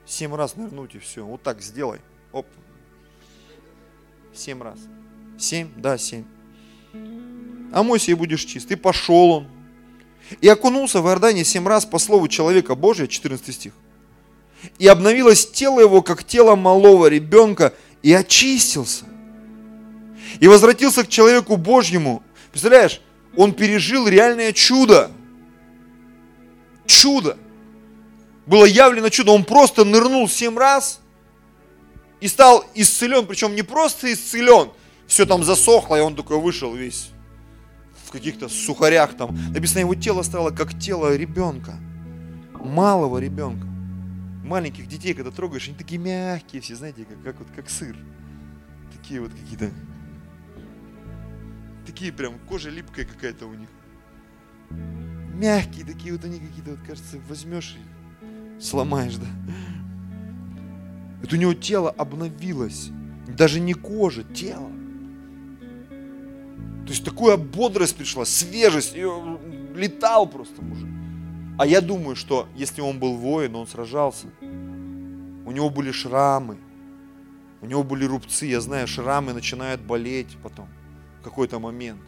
Семь 0.05 0.33
раз 0.35 0.55
нырнуть 0.55 0.95
и 0.95 0.99
все. 0.99 1.25
Вот 1.25 1.41
так 1.43 1.61
сделай. 1.61 1.99
Оп. 2.31 2.47
Семь 4.33 4.61
раз. 4.61 4.79
Семь? 5.37 5.69
Да, 5.75 5.97
семь. 5.97 6.25
А 7.71 7.83
мойся 7.83 8.11
и 8.11 8.13
будешь 8.13 8.45
чист. 8.45 8.71
И 8.71 8.75
пошел 8.75 9.31
он. 9.31 9.47
И 10.41 10.47
окунулся 10.47 11.01
в 11.01 11.07
Иордане 11.07 11.43
семь 11.43 11.67
раз 11.67 11.85
по 11.85 11.99
слову 11.99 12.27
человека 12.27 12.75
Божия, 12.75 13.07
14 13.07 13.53
стих. 13.53 13.73
И 14.79 14.87
обновилось 14.87 15.49
тело 15.51 15.79
его, 15.79 16.01
как 16.01 16.23
тело 16.23 16.55
малого 16.55 17.07
ребенка, 17.07 17.73
и 18.01 18.13
очистился. 18.13 19.05
И 20.39 20.47
возвратился 20.47 21.03
к 21.03 21.09
человеку 21.09 21.57
Божьему. 21.57 22.23
Представляешь, 22.51 23.01
он 23.37 23.53
пережил 23.53 24.07
реальное 24.07 24.53
чудо. 24.53 25.11
Чудо. 26.85 27.37
Было 28.45 28.65
явлено 28.65 29.09
чудо. 29.09 29.31
Он 29.31 29.43
просто 29.43 29.85
нырнул 29.85 30.29
семь 30.29 30.57
раз 30.57 31.01
и 32.21 32.27
стал 32.27 32.65
исцелен. 32.75 33.25
Причем 33.25 33.55
не 33.55 33.63
просто 33.63 34.11
исцелен. 34.13 34.71
Все 35.07 35.25
там 35.25 35.43
засохло, 35.43 35.95
и 35.97 36.01
он 36.01 36.15
такой 36.15 36.39
вышел 36.39 36.73
весь 36.73 37.09
в 38.05 38.11
каких-то 38.11 38.49
сухарях 38.49 39.15
там. 39.15 39.37
Написано, 39.51 39.79
его 39.79 39.95
тело 39.95 40.21
стало 40.23 40.51
как 40.51 40.79
тело 40.79 41.15
ребенка. 41.15 41.75
Малого 42.53 43.19
ребенка. 43.19 43.67
Маленьких 44.43 44.87
детей, 44.87 45.13
когда 45.13 45.31
трогаешь, 45.31 45.67
они 45.67 45.77
такие 45.77 45.99
мягкие 45.99 46.61
все, 46.61 46.75
знаете, 46.75 47.05
как, 47.05 47.23
как, 47.23 47.39
вот, 47.39 47.47
как 47.55 47.69
сыр. 47.69 47.95
Такие 48.95 49.19
вот 49.19 49.31
какие-то 49.31 49.71
такие 51.85 52.11
прям, 52.11 52.39
кожа 52.47 52.69
липкая 52.69 53.05
какая-то 53.05 53.45
у 53.45 53.53
них. 53.53 53.69
Мягкие 54.69 55.85
такие 55.85 56.13
вот 56.13 56.23
они 56.25 56.39
какие-то, 56.39 56.71
вот 56.71 56.79
кажется, 56.85 57.19
возьмешь 57.27 57.77
и 57.77 58.61
сломаешь, 58.61 59.15
да. 59.15 59.27
Это 61.23 61.35
у 61.35 61.39
него 61.39 61.53
тело 61.53 61.89
обновилось. 61.89 62.89
Даже 63.27 63.59
не 63.59 63.73
кожа, 63.73 64.23
тело. 64.23 64.69
То 66.85 66.91
есть 66.91 67.03
такая 67.03 67.37
бодрость 67.37 67.95
пришла, 67.95 68.25
свежесть. 68.25 68.95
И 68.95 69.03
летал 69.75 70.27
просто 70.27 70.61
мужик. 70.61 70.89
А 71.57 71.65
я 71.65 71.81
думаю, 71.81 72.15
что 72.15 72.47
если 72.55 72.81
он 72.81 72.99
был 72.99 73.15
воин, 73.15 73.55
он 73.55 73.65
сражался. 73.65 74.27
У 74.41 75.51
него 75.51 75.69
были 75.69 75.91
шрамы. 75.91 76.57
У 77.61 77.65
него 77.65 77.83
были 77.83 78.05
рубцы. 78.05 78.45
Я 78.45 78.61
знаю, 78.61 78.87
шрамы 78.87 79.33
начинают 79.33 79.81
болеть 79.81 80.37
потом 80.43 80.69
какой-то 81.25 81.59
момент. 81.59 82.01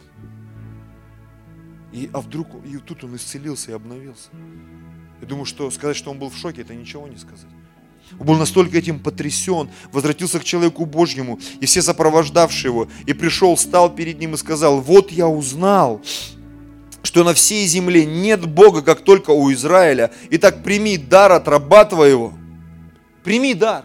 И, 1.92 2.08
а 2.12 2.20
вдруг, 2.20 2.46
и 2.64 2.76
тут 2.78 3.04
он 3.04 3.16
исцелился 3.16 3.72
и 3.72 3.74
обновился. 3.74 4.30
Я 5.20 5.26
думаю, 5.26 5.44
что 5.44 5.70
сказать, 5.70 5.96
что 5.96 6.10
он 6.10 6.18
был 6.18 6.30
в 6.30 6.36
шоке, 6.36 6.62
это 6.62 6.74
ничего 6.74 7.08
не 7.08 7.16
сказать. 7.16 7.50
Он 8.18 8.26
был 8.26 8.36
настолько 8.36 8.78
этим 8.78 9.00
потрясен, 9.00 9.68
возвратился 9.92 10.38
к 10.38 10.44
человеку 10.44 10.86
Божьему, 10.86 11.38
и 11.60 11.66
все 11.66 11.82
сопровождавшие 11.82 12.70
его, 12.70 12.88
и 13.06 13.12
пришел, 13.12 13.56
стал 13.56 13.94
перед 13.94 14.18
ним 14.18 14.34
и 14.34 14.36
сказал, 14.38 14.80
вот 14.80 15.10
я 15.10 15.26
узнал, 15.26 16.00
что 17.02 17.24
на 17.24 17.34
всей 17.34 17.66
земле 17.66 18.06
нет 18.06 18.46
Бога, 18.46 18.82
как 18.82 19.00
только 19.00 19.30
у 19.30 19.52
Израиля. 19.52 20.12
Итак, 20.30 20.62
прими 20.62 20.96
дар 20.96 21.32
от 21.32 21.48
раба 21.48 21.84
твоего. 21.84 22.32
Прими 23.24 23.54
дар. 23.54 23.84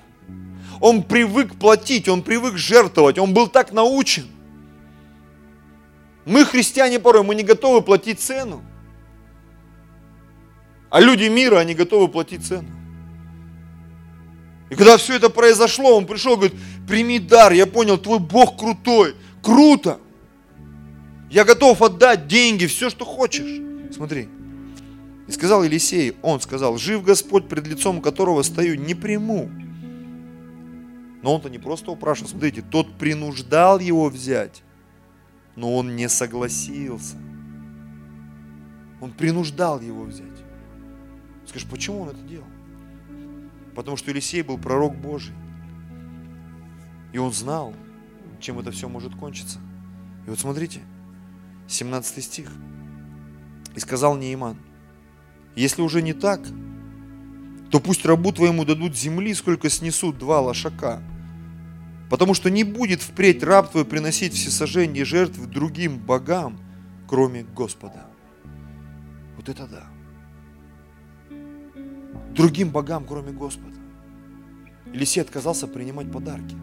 Он 0.80 1.04
привык 1.04 1.56
платить, 1.56 2.08
он 2.08 2.22
привык 2.22 2.58
жертвовать, 2.58 3.18
он 3.18 3.34
был 3.34 3.48
так 3.48 3.74
научен. 3.74 4.28
Мы, 6.26 6.46
христиане, 6.46 7.00
порой 7.00 7.24
мы 7.24 7.36
не 7.36 7.44
готовы 7.44 7.82
платить 7.82 8.20
цену. 8.20 8.64
А 10.90 11.00
люди 11.02 11.26
мира, 11.26 11.60
они 11.60 11.74
готовы 11.74 12.08
платить 12.08 12.46
цену. 12.46 12.70
И 14.70 14.76
когда 14.76 14.98
все 14.98 15.16
это 15.16 15.30
произошло, 15.30 15.98
он 15.98 16.06
пришел, 16.06 16.36
говорит, 16.36 16.56
прими 16.88 17.20
дар, 17.20 17.52
я 17.52 17.66
понял, 17.66 17.98
твой 17.98 18.20
Бог 18.20 18.58
крутой, 18.58 19.16
круто. 19.42 20.00
Я 21.30 21.44
готов 21.44 21.82
отдать 21.82 22.28
деньги, 22.28 22.66
все, 22.68 22.90
что 22.90 23.06
хочешь. 23.06 23.62
Смотри. 23.94 24.30
И 25.28 25.32
сказал 25.32 25.64
Елисей, 25.64 26.16
он 26.22 26.40
сказал, 26.42 26.78
жив 26.78 27.04
Господь, 27.04 27.48
пред 27.48 27.68
лицом 27.68 28.02
которого 28.02 28.42
стою, 28.44 28.76
не 28.76 28.94
приму. 28.94 29.50
Но 31.22 31.36
он-то 31.36 31.50
не 31.50 31.58
просто 31.58 31.92
упрашивал, 31.92 32.30
смотрите, 32.30 32.62
тот 32.62 32.98
принуждал 32.98 33.80
его 33.80 34.10
взять 34.10 34.64
но 35.56 35.76
он 35.76 35.96
не 35.96 36.10
согласился. 36.10 37.18
Он 39.02 39.12
принуждал 39.12 39.82
его 39.82 40.04
взять. 40.04 40.28
Скажешь, 41.46 41.68
почему 41.70 42.02
он 42.02 42.10
это 42.10 42.22
делал? 42.22 42.48
Потому 43.76 43.98
что 43.98 44.12
Елисей 44.12 44.42
был 44.42 44.58
пророк 44.58 44.96
Божий. 44.96 45.36
И 47.12 47.18
он 47.18 47.32
знал, 47.34 47.74
чем 48.40 48.60
это 48.60 48.72
все 48.72 48.88
может 48.88 49.16
кончиться. 49.16 49.60
И 50.26 50.30
вот 50.30 50.40
смотрите, 50.40 50.82
17 51.68 52.24
стих. 52.24 52.52
И 53.76 53.80
сказал 53.80 54.16
Нейман, 54.16 54.58
если 55.56 55.82
уже 55.82 56.02
не 56.02 56.14
так, 56.14 56.42
то 57.72 57.80
пусть 57.80 58.06
рабу 58.06 58.32
твоему 58.32 58.66
дадут 58.66 58.96
земли, 58.96 59.34
сколько 59.34 59.70
снесут 59.70 60.18
два 60.18 60.40
лошака– 60.42 61.02
Потому 62.14 62.36
что 62.36 62.52
не 62.52 62.64
будет 62.64 63.02
впредь 63.02 63.42
раб 63.42 63.72
твой 63.72 63.86
приносить 63.86 64.36
всесожжение 64.36 65.04
жертв 65.04 65.40
другим 65.48 65.98
богам, 65.98 66.60
кроме 67.10 67.42
Господа. 67.42 68.06
Вот 69.36 69.50
это 69.50 69.66
да. 69.66 69.88
Другим 72.36 72.70
богам, 72.70 73.08
кроме 73.08 73.32
Господа. 73.32 73.76
Елисей 74.94 75.24
отказался 75.24 75.68
принимать 75.68 76.12
подарки. 76.12 76.56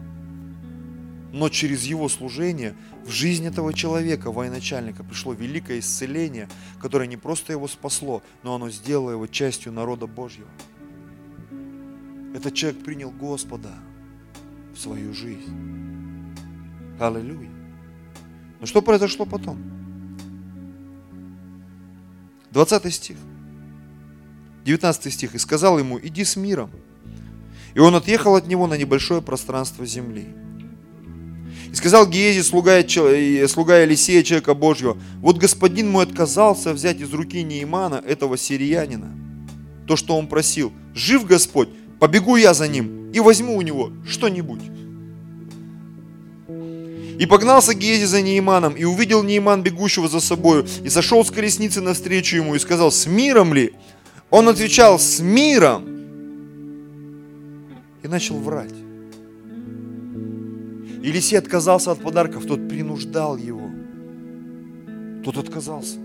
Но 1.33 1.49
через 1.49 1.83
его 1.83 2.07
служение 2.07 2.73
в 3.05 3.09
жизнь 3.09 3.45
этого 3.45 3.73
человека, 3.73 4.31
военачальника, 4.31 5.03
пришло 5.03 5.33
великое 5.33 5.79
исцеление, 5.79 6.47
которое 6.79 7.07
не 7.07 7.17
просто 7.17 7.51
его 7.51 7.67
спасло, 7.67 8.23
но 8.43 8.55
оно 8.55 8.69
сделало 8.69 9.11
его 9.11 9.27
частью 9.27 9.73
народа 9.73 10.07
Божьего. 10.07 10.47
Этот 12.33 12.53
человек 12.53 12.81
принял 12.85 13.11
Господа– 13.11 13.73
в 14.73 14.79
свою 14.79 15.13
жизнь. 15.13 16.35
Аллилуйя. 16.99 17.49
Но 18.59 18.65
что 18.65 18.81
произошло 18.81 19.25
потом? 19.25 19.57
20 22.51 22.93
стих. 22.93 23.17
19 24.65 25.13
стих. 25.13 25.35
«И 25.35 25.39
сказал 25.39 25.79
ему, 25.79 25.99
иди 25.99 26.23
с 26.23 26.35
миром». 26.35 26.69
И 27.73 27.79
он 27.79 27.95
отъехал 27.95 28.35
от 28.35 28.47
него 28.47 28.67
на 28.67 28.75
небольшое 28.75 29.21
пространство 29.21 29.85
земли. 29.85 30.27
И 31.71 31.75
сказал 31.75 32.05
Гиези, 32.05 32.41
слуга, 32.41 32.81
слуга 33.47 33.79
Елисея, 33.79 34.23
человека 34.23 34.53
Божьего, 34.53 34.97
вот 35.21 35.37
господин 35.37 35.89
мой 35.89 36.03
отказался 36.03 36.73
взять 36.73 36.99
из 36.99 37.13
руки 37.13 37.41
Неимана, 37.43 38.03
этого 38.05 38.37
сириянина, 38.37 39.15
то, 39.87 39.95
что 39.95 40.17
он 40.17 40.27
просил. 40.27 40.73
Жив 40.93 41.25
Господь, 41.25 41.69
побегу 42.01 42.35
я 42.35 42.55
за 42.55 42.67
ним, 42.67 43.11
и 43.13 43.19
возьму 43.19 43.55
у 43.55 43.61
него 43.61 43.91
что-нибудь. 44.07 44.61
И 47.19 47.27
погнался 47.27 47.75
Гези 47.75 48.05
за 48.05 48.23
Нейманом, 48.23 48.73
и 48.73 48.85
увидел 48.85 49.21
Нейман 49.21 49.61
бегущего 49.61 50.07
за 50.07 50.19
собою, 50.19 50.65
и 50.83 50.89
сошел 50.89 51.23
с 51.23 51.29
колесницы 51.29 51.79
навстречу 51.79 52.37
ему, 52.37 52.55
и 52.55 52.59
сказал, 52.59 52.91
с 52.91 53.05
миром 53.05 53.53
ли? 53.53 53.75
Он 54.31 54.49
отвечал, 54.49 54.97
с 54.97 55.19
миром. 55.19 55.85
И 58.01 58.07
начал 58.07 58.39
врать. 58.39 58.73
Елисей 61.03 61.37
отказался 61.37 61.91
от 61.91 62.01
подарков, 62.01 62.47
тот 62.47 62.67
принуждал 62.67 63.37
его. 63.37 63.69
Тот 65.23 65.37
отказался. 65.37 65.97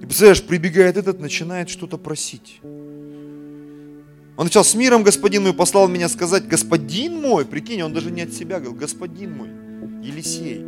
И 0.00 0.06
представляешь, 0.06 0.44
прибегает 0.44 0.96
этот, 0.96 1.18
начинает 1.18 1.70
что-то 1.70 1.98
просить. 1.98 2.60
Он 4.36 4.44
начал 4.44 4.64
с 4.64 4.74
миром 4.74 5.02
господин 5.02 5.44
мой 5.44 5.54
послал 5.54 5.88
меня 5.88 6.08
сказать, 6.08 6.46
господин 6.46 7.20
мой, 7.20 7.46
прикинь, 7.46 7.82
он 7.82 7.94
даже 7.94 8.10
не 8.10 8.22
от 8.22 8.34
себя 8.34 8.56
говорил, 8.60 8.78
господин 8.78 9.34
мой, 9.34 9.48
Елисей, 10.02 10.62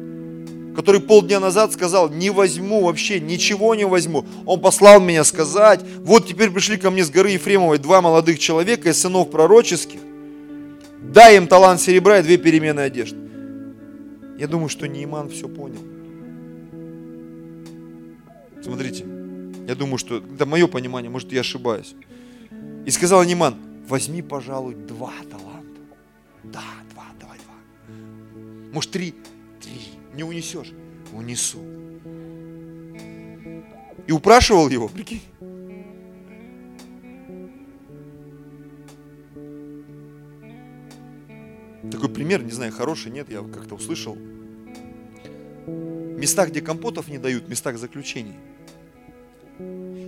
который 0.75 1.03
полдня 1.03 1.39
назад 1.39 1.73
сказал, 1.73 2.09
не 2.09 2.31
возьму 2.31 2.85
вообще, 2.85 3.21
ничего 3.21 3.75
не 3.75 3.85
возьму. 3.85 4.25
Он 4.47 4.61
послал 4.61 5.01
меня 5.01 5.23
сказать, 5.23 5.81
вот 5.99 6.27
теперь 6.27 6.51
пришли 6.51 6.79
ко 6.79 6.91
мне 6.91 7.05
с 7.05 7.11
горы 7.11 7.31
Ефремовой 7.31 7.79
два 7.79 8.01
молодых 8.01 8.39
человека 8.39 8.89
из 8.89 8.99
сынов 8.99 9.31
пророческих. 9.31 10.01
Дай 11.03 11.37
им 11.37 11.47
талант 11.47 11.81
серебра 11.81 12.21
и 12.21 12.23
две 12.23 12.39
перемены 12.39 12.81
одежд. 12.81 13.15
Я 14.39 14.47
думаю, 14.47 14.69
что 14.71 14.89
Нейман 14.89 15.29
все 15.29 15.47
понял. 15.47 15.81
Смотрите, 18.63 19.05
я 19.67 19.75
думаю, 19.75 19.99
что 19.99 20.19
это 20.19 20.47
мое 20.47 20.67
понимание, 20.69 21.11
может 21.11 21.33
я 21.33 21.41
ошибаюсь. 21.41 21.95
И 22.89 22.91
сказал 22.91 23.23
Нейман, 23.23 23.55
возьми, 23.87 24.23
пожалуй, 24.23 24.75
два 24.75 25.13
таланта. 25.31 25.83
Да, 26.43 26.65
два, 26.91 27.05
давай 27.21 27.37
два. 27.37 28.73
Может 28.73 28.93
три? 28.93 29.15
Три. 29.61 29.79
Не 30.15 30.25
унесешь? 30.25 30.73
Унесу. 31.13 31.59
И 34.07 34.11
упрашивал 34.11 34.71
его, 34.71 34.89
прикинь. 34.89 35.21
Такой 41.93 42.09
пример, 42.09 42.43
не 42.43 42.53
знаю, 42.53 42.73
хороший, 42.73 43.13
нет, 43.13 43.31
я 43.31 43.43
как-то 43.43 43.75
услышал. 43.75 44.17
Места, 45.67 46.47
где 46.47 46.63
компотов 46.63 47.09
не 47.09 47.19
дают, 47.19 47.51
местах 47.51 47.77
заключений. 47.77 48.39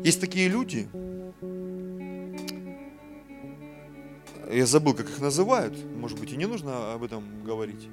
Есть 0.02 0.22
такие 0.22 0.48
люди, 0.48 0.88
я 4.52 4.66
забыл, 4.66 4.94
как 4.94 5.08
их 5.08 5.20
называют, 5.20 5.74
может 5.96 6.18
быть, 6.18 6.32
и 6.32 6.36
не 6.36 6.46
нужно 6.46 6.94
об 6.94 7.02
этом 7.02 7.22
говорить. 7.44 7.88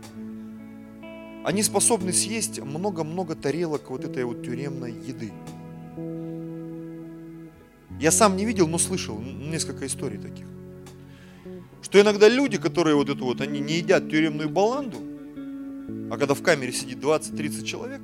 Они 1.43 1.63
способны 1.63 2.11
съесть 2.11 2.59
много-много 2.59 3.35
тарелок 3.35 3.89
вот 3.89 4.03
этой 4.03 4.25
вот 4.25 4.43
тюремной 4.43 4.91
еды. 4.91 5.31
Я 7.99 8.11
сам 8.11 8.35
не 8.35 8.45
видел, 8.45 8.67
но 8.67 8.77
слышал 8.77 9.19
несколько 9.19 9.85
историй 9.85 10.17
таких. 10.17 10.45
Что 11.81 12.01
иногда 12.01 12.27
люди, 12.27 12.57
которые 12.57 12.95
вот 12.95 13.09
это 13.09 13.23
вот, 13.23 13.41
они 13.41 13.59
не 13.59 13.75
едят 13.75 14.09
тюремную 14.09 14.49
баланду, 14.49 14.97
а 16.11 16.17
когда 16.17 16.33
в 16.33 16.41
камере 16.41 16.73
сидит 16.73 16.97
20-30 16.97 17.63
человек, 17.63 18.01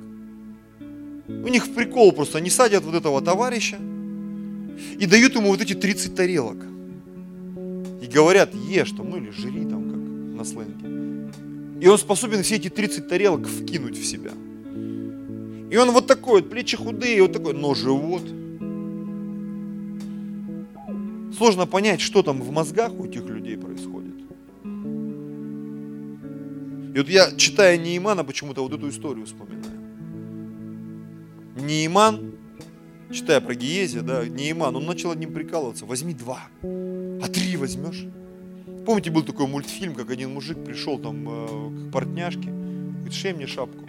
у 1.28 1.48
них 1.48 1.74
прикол 1.74 2.12
просто, 2.12 2.38
они 2.38 2.50
садят 2.50 2.82
вот 2.84 2.94
этого 2.94 3.20
товарища 3.20 3.76
и 4.98 5.06
дают 5.06 5.34
ему 5.34 5.48
вот 5.48 5.60
эти 5.60 5.74
30 5.74 6.14
тарелок. 6.14 6.73
И 8.04 8.06
говорят, 8.06 8.54
ешь 8.54 8.90
там, 8.90 9.10
ну 9.10 9.16
или 9.16 9.30
жри 9.30 9.64
там, 9.64 9.90
как 9.90 9.98
на 10.38 10.44
сленге. 10.44 11.30
И 11.80 11.88
он 11.88 11.98
способен 11.98 12.42
все 12.42 12.56
эти 12.56 12.68
30 12.68 13.08
тарелок 13.08 13.46
вкинуть 13.48 13.96
в 13.96 14.04
себя. 14.04 14.32
И 15.70 15.76
он 15.76 15.90
вот 15.90 16.06
такой, 16.06 16.42
вот, 16.42 16.50
плечи 16.50 16.76
худые, 16.76 17.22
вот 17.22 17.32
такой, 17.32 17.54
но 17.54 17.74
живот– 17.74 18.22
Сложно 21.36 21.66
понять, 21.66 22.00
что 22.00 22.22
там 22.22 22.40
в 22.40 22.50
мозгах 22.52 22.92
у 22.92 23.06
этих 23.06 23.24
людей 23.24 23.56
происходит. 23.56 24.14
И 26.94 26.98
вот 26.98 27.08
я, 27.08 27.32
читая 27.36 27.76
Неимана, 27.76 28.22
почему-то 28.22 28.62
вот 28.62 28.72
эту 28.72 28.88
историю 28.88 29.26
вспоминаю. 29.26 29.80
Неиман, 31.56 32.34
читая 33.10 33.40
про 33.40 33.56
Гиезия, 33.56 34.02
да, 34.02 34.24
Неиман, 34.24 34.76
он 34.76 34.86
начал 34.86 35.10
одним 35.10 35.32
прикалываться. 35.32 35.86
Возьми 35.86 36.14
два, 36.14 36.42
а 37.24 37.28
три 37.28 37.56
возьмешь. 37.56 38.04
Помните, 38.84 39.10
был 39.10 39.22
такой 39.22 39.46
мультфильм, 39.46 39.94
как 39.94 40.10
один 40.10 40.34
мужик 40.34 40.62
пришел 40.62 40.98
там 40.98 41.26
э, 41.26 41.88
к 41.88 41.92
портняшке, 41.92 42.50
говорит, 42.50 43.14
шей 43.14 43.32
мне 43.32 43.46
шапку. 43.46 43.86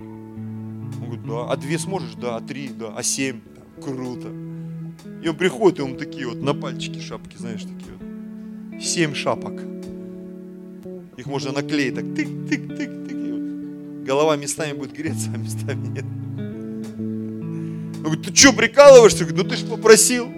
Он 0.00 0.90
говорит, 1.02 1.26
да, 1.26 1.50
а 1.50 1.56
две 1.56 1.78
сможешь? 1.78 2.14
Да, 2.16 2.36
а 2.36 2.40
три, 2.42 2.68
да, 2.68 2.92
а 2.94 3.02
семь? 3.02 3.40
Да, 3.56 3.82
круто. 3.82 4.28
И 5.22 5.28
он 5.28 5.36
приходит, 5.36 5.78
и 5.78 5.82
он 5.82 5.96
такие 5.96 6.28
вот 6.28 6.42
на 6.42 6.52
пальчики 6.52 7.00
шапки, 7.00 7.38
знаешь, 7.38 7.62
такие 7.62 7.94
вот. 7.98 8.82
Семь 8.82 9.14
шапок. 9.14 9.62
Их 11.16 11.24
можно 11.24 11.52
наклеить 11.52 11.94
так, 11.94 12.04
тык-тык-тык-тык. 12.04 13.28
И 13.28 13.32
вот. 13.32 14.04
Голова 14.04 14.36
местами 14.36 14.76
будет 14.76 14.92
греться, 14.92 15.30
а 15.32 15.38
местами 15.38 15.86
нет. 15.86 16.04
Он 17.96 18.02
говорит, 18.02 18.26
ты 18.26 18.36
что, 18.36 18.52
прикалываешься? 18.52 19.26
ну 19.32 19.42
ты 19.42 19.56
же 19.56 19.64
попросил. 19.64 20.30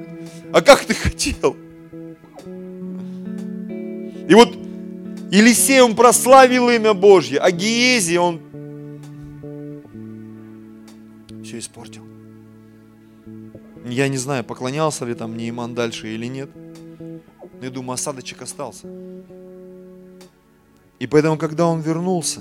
А 0.52 0.60
как 0.62 0.84
ты 0.84 0.94
хотел? 0.94 1.56
И 4.28 4.34
вот 4.34 4.54
Елисей, 5.30 5.80
он 5.80 5.94
прославил 5.94 6.68
имя 6.68 6.94
Божье, 6.94 7.38
а 7.38 7.50
Гиези, 7.50 8.16
он 8.16 8.40
все 11.44 11.58
испортил. 11.58 12.02
Я 13.84 14.08
не 14.08 14.16
знаю, 14.16 14.42
поклонялся 14.44 15.04
ли 15.04 15.14
там 15.14 15.36
Нейман 15.36 15.74
дальше 15.74 16.08
или 16.08 16.26
нет. 16.26 16.50
Но 17.58 17.64
я 17.64 17.70
думаю, 17.70 17.94
осадочек 17.94 18.42
остался. 18.42 18.88
И 20.98 21.06
поэтому, 21.06 21.38
когда 21.38 21.66
он 21.66 21.80
вернулся, 21.80 22.40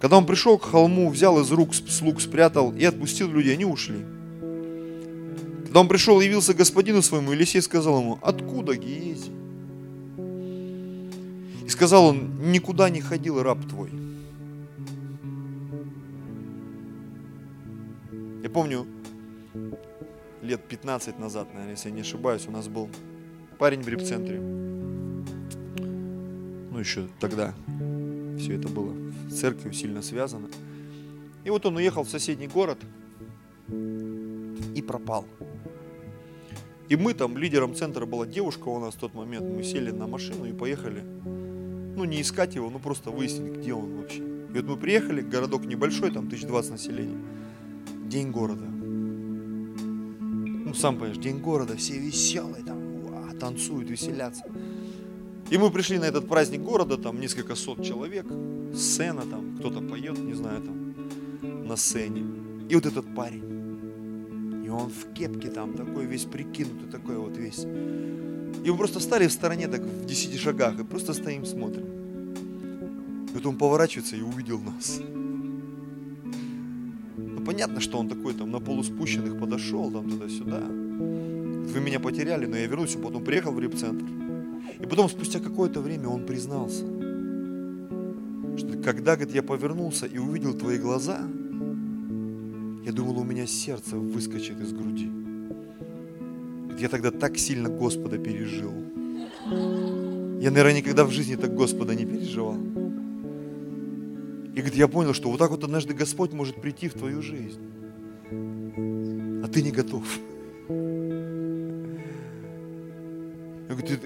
когда 0.00 0.16
он 0.18 0.26
пришел 0.26 0.58
к 0.58 0.64
холму, 0.64 1.10
взял 1.10 1.40
из 1.40 1.50
рук 1.50 1.74
слуг, 1.74 2.20
спрятал 2.20 2.72
и 2.72 2.84
отпустил 2.84 3.28
людей, 3.30 3.54
они 3.54 3.64
ушли. 3.64 4.04
Когда 5.64 5.80
он 5.80 5.88
пришел 5.88 6.20
явился 6.20 6.54
господину 6.54 7.02
своему, 7.02 7.32
Елисей 7.32 7.60
сказал 7.60 8.00
ему, 8.00 8.18
откуда 8.22 8.76
Гиези? 8.76 9.30
И 11.64 11.68
сказал 11.68 12.06
он, 12.06 12.52
никуда 12.52 12.90
не 12.90 13.00
ходил 13.00 13.42
раб 13.42 13.66
твой. 13.66 13.90
Я 18.42 18.50
помню, 18.50 18.86
лет 20.42 20.62
15 20.68 21.18
назад, 21.18 21.48
наверное, 21.54 21.72
если 21.72 21.88
я 21.88 21.94
не 21.94 22.02
ошибаюсь, 22.02 22.46
у 22.46 22.50
нас 22.50 22.68
был 22.68 22.90
парень 23.58 23.82
в 23.82 23.88
репцентре. 23.88 24.38
Ну, 26.70 26.78
еще 26.78 27.08
тогда 27.20 27.54
все 28.38 28.56
это 28.56 28.68
было 28.68 28.94
с 29.30 29.38
церковью 29.38 29.72
сильно 29.72 30.02
связано. 30.02 30.48
И 31.44 31.50
вот 31.50 31.64
он 31.66 31.76
уехал 31.76 32.04
в 32.04 32.10
соседний 32.10 32.48
город 32.48 32.78
и 33.68 34.82
пропал. 34.86 35.24
И 36.88 36.96
мы 36.96 37.14
там, 37.14 37.38
лидером 37.38 37.74
центра 37.74 38.04
была 38.04 38.26
девушка 38.26 38.68
у 38.68 38.78
нас 38.78 38.94
в 38.94 38.98
тот 38.98 39.14
момент, 39.14 39.46
мы 39.46 39.62
сели 39.62 39.90
на 39.90 40.06
машину 40.06 40.44
и 40.44 40.52
поехали, 40.52 41.02
ну 41.96 42.04
не 42.04 42.20
искать 42.20 42.54
его, 42.54 42.70
ну 42.70 42.78
просто 42.78 43.10
выяснить, 43.10 43.56
где 43.56 43.74
он 43.74 43.96
вообще. 43.96 44.18
И 44.18 44.56
вот 44.56 44.64
мы 44.64 44.76
приехали, 44.76 45.20
городок 45.20 45.64
небольшой, 45.66 46.10
там 46.10 46.26
1020 46.26 46.70
населения, 46.72 47.18
день 48.06 48.30
города 48.30 48.64
сам 50.74 50.96
понимаешь, 50.96 51.18
день 51.18 51.38
города, 51.38 51.76
все 51.76 51.98
веселые, 51.98 52.64
там, 52.64 52.78
уа, 53.04 53.32
танцуют, 53.38 53.88
веселятся. 53.90 54.44
И 55.50 55.58
мы 55.58 55.70
пришли 55.70 55.98
на 55.98 56.04
этот 56.04 56.28
праздник 56.28 56.62
города, 56.62 56.96
там 56.96 57.20
несколько 57.20 57.54
сот 57.54 57.84
человек, 57.84 58.26
сцена 58.74 59.22
там, 59.22 59.56
кто-то 59.58 59.80
поет, 59.80 60.18
не 60.18 60.34
знаю, 60.34 60.62
там, 60.62 61.66
на 61.66 61.76
сцене. 61.76 62.24
И 62.68 62.74
вот 62.74 62.86
этот 62.86 63.14
парень, 63.14 63.53
он 64.74 64.90
в 64.90 65.12
кепке 65.12 65.50
там, 65.50 65.74
такой 65.74 66.06
весь 66.06 66.24
прикинутый, 66.24 66.90
такой 66.90 67.16
вот 67.16 67.36
весь. 67.36 67.64
И 67.64 68.70
мы 68.70 68.76
просто 68.76 69.00
стали 69.00 69.26
в 69.26 69.32
стороне, 69.32 69.68
так 69.68 69.80
в 69.80 70.06
десяти 70.06 70.38
шагах, 70.38 70.78
и 70.78 70.84
просто 70.84 71.12
стоим, 71.12 71.44
смотрим. 71.44 71.84
И 73.30 73.34
вот 73.34 73.46
он 73.46 73.56
поворачивается 73.56 74.16
и 74.16 74.22
увидел 74.22 74.60
нас 74.60 75.00
понятно, 77.44 77.80
что 77.80 77.98
он 77.98 78.08
такой 78.08 78.34
там 78.34 78.50
на 78.50 78.58
полуспущенных 78.58 79.38
подошел, 79.38 79.90
там 79.90 80.10
туда-сюда. 80.10 80.60
Вы 80.60 81.80
меня 81.80 82.00
потеряли, 82.00 82.46
но 82.46 82.56
я 82.56 82.66
вернулся, 82.66 82.98
потом 82.98 83.24
приехал 83.24 83.52
в 83.52 83.60
репцентр. 83.60 84.04
И 84.80 84.86
потом, 84.86 85.08
спустя 85.08 85.40
какое-то 85.40 85.80
время, 85.80 86.08
он 86.08 86.26
признался, 86.26 86.84
что 88.56 88.78
когда, 88.82 89.16
говорит, 89.16 89.34
я 89.34 89.42
повернулся 89.42 90.06
и 90.06 90.18
увидел 90.18 90.54
твои 90.54 90.78
глаза, 90.78 91.20
я 92.84 92.92
думал, 92.92 93.18
у 93.18 93.24
меня 93.24 93.46
сердце 93.46 93.96
выскочит 93.96 94.60
из 94.60 94.72
груди. 94.72 95.10
Я 96.78 96.88
тогда 96.90 97.10
так 97.10 97.38
сильно 97.38 97.70
Господа 97.70 98.18
пережил. 98.18 98.72
Я, 100.40 100.50
наверное, 100.50 100.74
никогда 100.74 101.04
в 101.04 101.10
жизни 101.10 101.36
так 101.36 101.54
Господа 101.54 101.94
не 101.94 102.04
переживал. 102.04 102.56
И 104.54 104.58
говорит, 104.58 104.74
я 104.74 104.86
понял, 104.86 105.14
что 105.14 105.30
вот 105.30 105.38
так 105.38 105.50
вот 105.50 105.64
однажды 105.64 105.94
Господь 105.94 106.32
может 106.32 106.60
прийти 106.60 106.88
в 106.88 106.94
твою 106.94 107.22
жизнь, 107.22 107.60
а 109.42 109.48
ты 109.48 109.62
не 109.62 109.70
готов. 109.70 110.04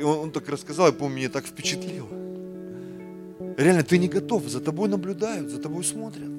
Он, 0.03 0.19
он 0.19 0.31
так 0.31 0.49
рассказал, 0.49 0.87
я 0.87 0.93
помню, 0.93 1.17
меня 1.17 1.29
так 1.29 1.47
впечатлило. 1.47 2.09
Реально, 3.57 3.83
ты 3.83 3.99
не 3.99 4.09
готов, 4.09 4.45
за 4.47 4.61
тобой 4.61 4.89
наблюдают, 4.89 5.51
за 5.51 5.59
тобой 5.59 5.83
смотрят. 5.83 6.31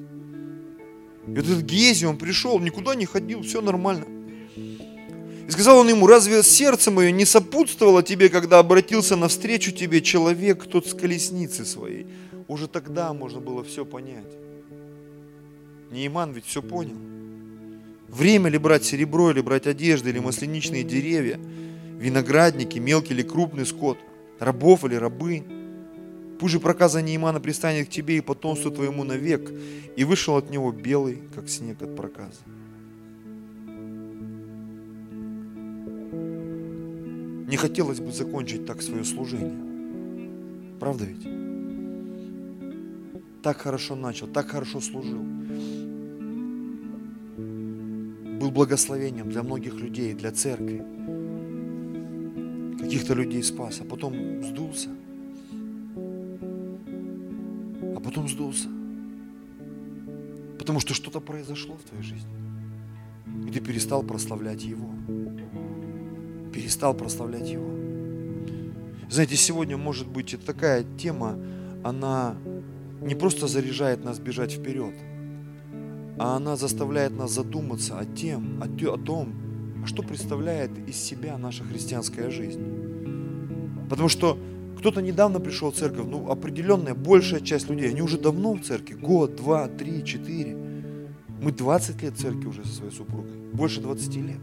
И 1.30 1.36
вот 1.36 1.46
этот 1.46 1.62
Гези, 1.62 2.06
он 2.06 2.16
пришел, 2.16 2.58
никуда 2.58 2.94
не 2.96 3.06
ходил, 3.06 3.42
все 3.42 3.60
нормально. 3.60 4.04
И 4.56 5.50
сказал 5.52 5.78
он 5.78 5.88
ему, 5.88 6.06
разве 6.06 6.42
сердце 6.42 6.90
мое 6.90 7.12
не 7.12 7.24
сопутствовало 7.24 8.02
тебе, 8.02 8.28
когда 8.28 8.58
обратился 8.58 9.16
навстречу 9.16 9.72
тебе 9.72 10.00
человек, 10.00 10.64
тот 10.66 10.86
с 10.86 10.94
колесницы 10.94 11.64
своей? 11.64 12.06
Уже 12.48 12.66
тогда 12.66 13.12
можно 13.12 13.40
было 13.40 13.62
все 13.62 13.84
понять. 13.84 14.26
Неиман 15.90 16.32
ведь 16.32 16.46
все 16.46 16.62
понял. 16.62 16.96
Время 18.08 18.50
ли 18.50 18.58
брать 18.58 18.84
серебро, 18.84 19.30
или 19.30 19.40
брать 19.40 19.68
одежды, 19.68 20.10
или 20.10 20.18
масляничные 20.18 20.82
деревья, 20.82 21.38
виноградники, 21.98 22.78
мелкий 22.78 23.14
или 23.14 23.22
крупный 23.22 23.66
скот. 23.66 23.98
рабов 24.40 24.84
или 24.84 24.96
рабынь. 24.96 25.59
Пусть 26.40 26.52
же 26.52 26.58
проказа 26.58 27.02
Неймана 27.02 27.38
пристанет 27.38 27.88
к 27.88 27.90
тебе 27.90 28.16
и 28.16 28.20
потомству 28.22 28.70
твоему 28.70 29.04
навек, 29.04 29.52
и 29.94 30.04
вышел 30.04 30.36
от 30.36 30.48
него 30.48 30.72
белый, 30.72 31.18
как 31.34 31.50
снег 31.50 31.82
от 31.82 31.94
проказа. 31.94 32.40
Не 37.46 37.56
хотелось 37.58 38.00
бы 38.00 38.10
закончить 38.10 38.64
так 38.64 38.80
свое 38.80 39.04
служение. 39.04 40.78
Правда 40.80 41.04
ведь? 41.04 41.28
Так 43.42 43.58
хорошо 43.58 43.94
начал, 43.94 44.26
так 44.26 44.48
хорошо 44.48 44.80
служил. 44.80 45.22
Был 48.40 48.50
благословением 48.50 49.28
для 49.28 49.42
многих 49.42 49.74
людей, 49.74 50.14
для 50.14 50.32
церкви. 50.32 50.82
Каких-то 52.80 53.12
людей 53.12 53.42
спас, 53.42 53.82
а 53.82 53.84
потом 53.84 54.42
сдулся. 54.42 54.88
Потом 58.10 58.28
сдулся. 58.28 58.68
Потому 60.58 60.80
что 60.80 60.94
что-то 60.94 61.20
произошло 61.20 61.76
в 61.76 61.88
твоей 61.88 62.02
жизни. 62.02 62.28
И 63.46 63.52
ты 63.52 63.60
перестал 63.60 64.02
прославлять 64.02 64.64
Его. 64.64 64.90
Перестал 66.52 66.92
прославлять 66.94 67.48
Его. 67.48 67.70
Знаете, 69.08 69.36
сегодня, 69.36 69.76
может 69.76 70.08
быть, 70.08 70.34
это 70.34 70.44
такая 70.44 70.84
тема, 70.98 71.38
она 71.84 72.36
не 73.00 73.14
просто 73.14 73.46
заряжает 73.46 74.04
нас 74.04 74.18
бежать 74.18 74.52
вперед, 74.52 74.94
а 76.18 76.36
она 76.36 76.56
заставляет 76.56 77.16
нас 77.16 77.30
задуматься 77.30 77.96
о, 77.96 78.04
тем, 78.04 78.60
о, 78.60 78.92
о 78.92 78.98
том, 78.98 79.32
а 79.84 79.86
что 79.86 80.02
представляет 80.02 80.72
из 80.88 80.96
себя 80.96 81.38
наша 81.38 81.62
христианская 81.62 82.28
жизнь. 82.30 83.86
Потому 83.88 84.08
что 84.08 84.36
кто-то 84.78 85.02
недавно 85.02 85.40
пришел 85.40 85.70
в 85.70 85.76
церковь, 85.76 86.06
ну, 86.08 86.30
определенная 86.30 86.94
большая 86.94 87.40
часть 87.40 87.68
людей, 87.68 87.90
они 87.90 88.02
уже 88.02 88.18
давно 88.18 88.54
в 88.54 88.60
церкви, 88.62 88.94
год, 88.94 89.36
два, 89.36 89.68
три, 89.68 90.04
четыре. 90.04 90.56
Мы 91.42 91.52
20 91.52 92.02
лет 92.02 92.14
в 92.14 92.20
церкви 92.20 92.46
уже 92.46 92.64
со 92.64 92.72
своей 92.74 92.92
супругой, 92.92 93.30
больше 93.52 93.80
20 93.80 94.16
лет. 94.16 94.38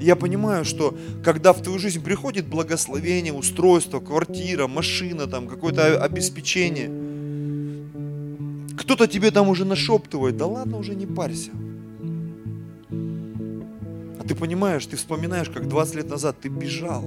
Я 0.00 0.16
понимаю, 0.16 0.64
что 0.64 0.96
когда 1.24 1.52
в 1.52 1.62
твою 1.62 1.78
жизнь 1.78 2.02
приходит 2.02 2.46
благословение, 2.46 3.32
устройство, 3.32 4.00
квартира, 4.00 4.66
машина, 4.66 5.26
там 5.26 5.46
какое-то 5.48 6.02
обеспечение, 6.02 6.90
кто-то 8.76 9.06
тебе 9.06 9.30
там 9.30 9.48
уже 9.48 9.64
нашептывает, 9.64 10.36
да 10.36 10.46
ладно, 10.46 10.78
уже 10.78 10.94
не 10.94 11.06
парься. 11.06 11.50
А 14.18 14.26
ты 14.26 14.34
понимаешь, 14.34 14.84
ты 14.86 14.96
вспоминаешь, 14.96 15.48
как 15.48 15.68
20 15.68 15.94
лет 15.94 16.10
назад 16.10 16.36
ты 16.40 16.48
бежал. 16.48 17.04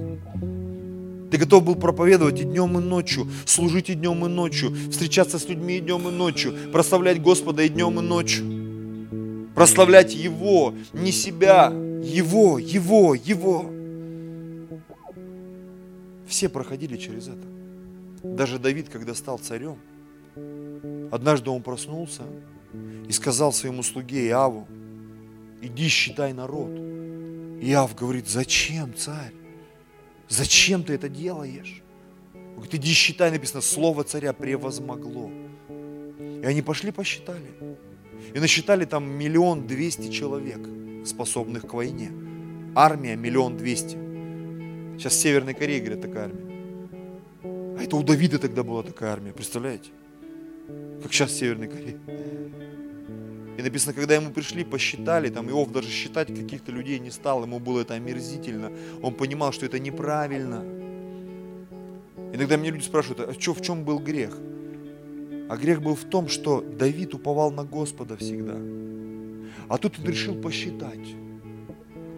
Ты 1.30 1.36
готов 1.36 1.64
был 1.64 1.76
проповедовать 1.76 2.40
и 2.40 2.44
днем, 2.44 2.78
и 2.78 2.82
ночью, 2.82 3.28
служить 3.44 3.90
и 3.90 3.94
днем, 3.94 4.24
и 4.24 4.28
ночью, 4.28 4.74
встречаться 4.90 5.38
с 5.38 5.48
людьми 5.48 5.76
и 5.76 5.80
днем, 5.80 6.08
и 6.08 6.10
ночью, 6.10 6.54
прославлять 6.72 7.20
Господа 7.20 7.62
и 7.62 7.68
днем, 7.68 7.98
и 7.98 8.02
ночью. 8.02 9.50
Прославлять 9.54 10.14
Его, 10.14 10.74
не 10.92 11.12
себя, 11.12 11.68
его, 12.02 12.58
Его, 12.58 13.14
Его. 13.14 13.70
Все 16.26 16.48
проходили 16.48 16.96
через 16.96 17.28
это. 17.28 17.46
Даже 18.22 18.58
Давид, 18.58 18.88
когда 18.88 19.14
стал 19.14 19.38
царем, 19.38 19.76
однажды 21.10 21.50
он 21.50 21.62
проснулся 21.62 22.22
и 23.08 23.12
сказал 23.12 23.52
своему 23.52 23.82
слуге 23.82 24.28
Иаву, 24.28 24.66
иди 25.60 25.88
считай 25.88 26.32
народ. 26.32 26.70
Иав 27.60 27.94
говорит, 27.94 28.28
зачем, 28.28 28.94
царь? 28.94 29.32
Зачем 30.28 30.82
ты 30.84 30.94
это 30.94 31.08
делаешь? 31.08 31.82
Он 32.34 32.54
говорит, 32.56 32.74
иди 32.74 32.92
считай, 32.92 33.30
написано, 33.30 33.60
слово 33.60 34.04
царя 34.04 34.32
превозмогло. 34.32 35.30
И 36.42 36.44
они 36.44 36.62
пошли 36.62 36.90
посчитали. 36.90 37.46
И 38.34 38.38
насчитали 38.38 38.84
там 38.84 39.08
миллион 39.08 39.66
двести 39.66 40.10
человек– 40.10 40.58
способных 41.06 41.66
к 41.66 41.74
войне. 41.74 42.12
Армия 42.74 43.16
миллион 43.16 43.56
двести. 43.56 43.96
Сейчас 44.98 45.14
в 45.14 45.16
Северной 45.16 45.54
Корее, 45.54 45.80
говорят, 45.80 46.02
такая 46.02 46.24
армия. 46.24 47.78
А 47.78 47.82
это 47.82 47.96
у 47.96 48.02
Давида 48.02 48.38
тогда 48.38 48.62
была 48.62 48.82
такая 48.82 49.12
армия, 49.12 49.32
представляете? 49.32 49.90
Как 51.02 51.12
сейчас 51.12 51.30
в 51.30 51.38
Северной 51.38 51.68
Корее. 51.68 51.98
И 53.58 53.62
написано, 53.62 53.92
когда 53.92 54.14
ему 54.14 54.30
пришли, 54.30 54.62
посчитали, 54.62 55.30
там 55.30 55.50
Иов 55.50 55.72
даже 55.72 55.88
считать 55.88 56.28
каких-то 56.28 56.70
людей 56.70 57.00
не 57.00 57.10
стал, 57.10 57.42
ему 57.42 57.58
было 57.58 57.80
это 57.80 57.94
омерзительно. 57.94 58.70
Он 59.02 59.12
понимал, 59.14 59.50
что 59.50 59.66
это 59.66 59.80
неправильно. 59.80 60.64
Иногда 62.32 62.56
меня 62.56 62.70
люди 62.70 62.84
спрашивают, 62.84 63.28
а 63.28 63.40
что, 63.40 63.54
в 63.54 63.60
чем 63.60 63.82
был 63.82 63.98
грех? 63.98 64.38
А 65.48 65.56
грех 65.56 65.82
был 65.82 65.96
в 65.96 66.04
том, 66.04 66.28
что 66.28 66.60
Давид 66.60 67.14
уповал 67.14 67.50
на 67.50 67.64
Господа 67.64 68.16
всегда. 68.16 68.54
А 69.68 69.76
тут 69.76 69.98
он 69.98 70.04
решил 70.04 70.40
посчитать. 70.40 71.16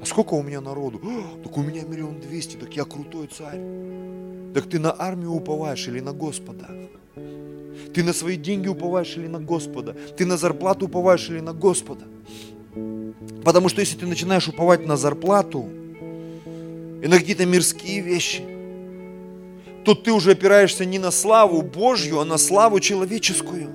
А 0.03 0.05
сколько 0.05 0.34
у 0.34 0.43
меня 0.43 0.61
народу? 0.61 1.01
О, 1.03 1.43
так 1.43 1.57
у 1.57 1.62
меня 1.62 1.84
миллион 1.84 2.20
двести, 2.20 2.57
так 2.57 2.76
я 2.76 2.84
крутой 2.84 3.28
царь. 3.28 3.61
Так 4.53 4.68
ты 4.68 4.78
на 4.78 4.95
армию 5.01 5.30
уповаешь 5.30 5.88
или 5.88 6.01
на 6.01 6.12
Господа? 6.12 6.68
Ты 7.95 8.03
на 8.03 8.12
свои 8.12 8.37
деньги 8.37 8.68
уповаешь 8.68 9.16
или 9.16 9.26
на 9.26 9.41
Господа? 9.41 9.97
Ты 10.16 10.26
на 10.26 10.37
зарплату 10.37 10.87
уповаешь 10.87 11.28
или 11.28 11.41
на 11.41 11.53
Господа? 11.53 12.05
Потому 13.45 13.68
что 13.68 13.81
если 13.81 13.97
ты 13.97 14.07
начинаешь 14.07 14.49
уповать 14.49 14.87
на 14.87 14.97
зарплату 14.97 15.68
и 17.03 17.09
на 17.09 17.18
какие-то 17.18 17.47
мирские 17.47 18.01
вещи, 18.01 18.43
то 19.85 19.95
ты 19.95 20.12
уже 20.12 20.33
опираешься 20.33 20.85
не 20.85 20.99
на 20.99 21.11
славу 21.11 21.62
Божью, 21.62 22.20
а 22.20 22.24
на 22.24 22.39
славу 22.39 22.81
человеческую. 22.81 23.70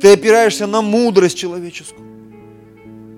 Ты 0.00 0.12
опираешься 0.12 0.66
на 0.66 0.82
мудрость 0.82 1.36
человеческую. 1.36 2.11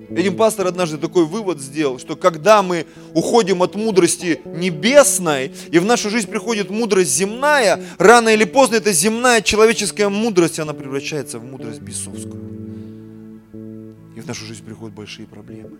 Один 0.09 0.35
пастор 0.35 0.67
однажды 0.67 0.97
такой 0.97 1.25
вывод 1.25 1.61
сделал, 1.61 1.99
что 1.99 2.15
когда 2.15 2.61
мы 2.61 2.85
уходим 3.13 3.61
от 3.63 3.75
мудрости 3.75 4.41
небесной, 4.45 5.51
и 5.71 5.79
в 5.79 5.85
нашу 5.85 6.09
жизнь 6.09 6.27
приходит 6.27 6.69
мудрость 6.69 7.15
земная, 7.15 7.83
рано 7.97 8.29
или 8.29 8.43
поздно 8.43 8.75
эта 8.75 8.91
земная 8.91 9.41
человеческая 9.41 10.09
мудрость, 10.09 10.59
она 10.59 10.73
превращается 10.73 11.39
в 11.39 11.45
мудрость 11.45 11.81
бесовскую. 11.81 12.43
И 14.15 14.21
в 14.21 14.27
нашу 14.27 14.45
жизнь 14.45 14.63
приходят 14.63 14.95
большие 14.95 15.27
проблемы. 15.27 15.77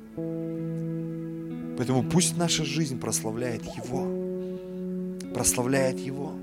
Поэтому 1.78 2.04
пусть 2.04 2.38
наша 2.38 2.66
жизнь 2.66 3.00
прославляет 3.00 3.64
Его. 3.64 4.08
Прославляет 5.34 6.00
Его. 6.00 6.34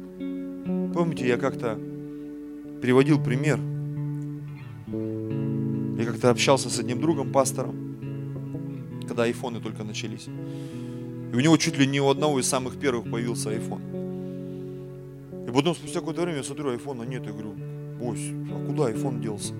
Помните, 0.94 1.26
я 1.26 1.36
как-то 1.36 1.78
приводил 2.80 3.22
пример– 3.22 3.58
я 5.96 6.04
как-то 6.06 6.30
общался 6.30 6.70
с 6.70 6.78
одним 6.78 7.00
другом, 7.00 7.32
пастором, 7.32 7.74
когда 9.06 9.24
айфоны 9.24 9.60
только 9.60 9.84
начались. 9.84 10.26
И 11.32 11.36
у 11.36 11.40
него 11.40 11.56
чуть 11.56 11.78
ли 11.78 11.86
не 11.86 12.00
у 12.00 12.08
одного 12.08 12.40
из 12.40 12.46
самых 12.46 12.76
первых 12.76 13.10
появился 13.10 13.50
айфон. 13.50 13.80
И 15.46 15.50
потом 15.50 15.74
спустя 15.74 16.00
какое-то 16.00 16.22
время 16.22 16.38
я 16.38 16.44
смотрю, 16.44 16.70
айфона 16.70 17.02
нет. 17.02 17.24
Я 17.26 17.32
говорю, 17.32 17.54
бось, 17.98 18.30
а 18.50 18.66
куда 18.66 18.86
айфон 18.86 19.20
делся? 19.20 19.52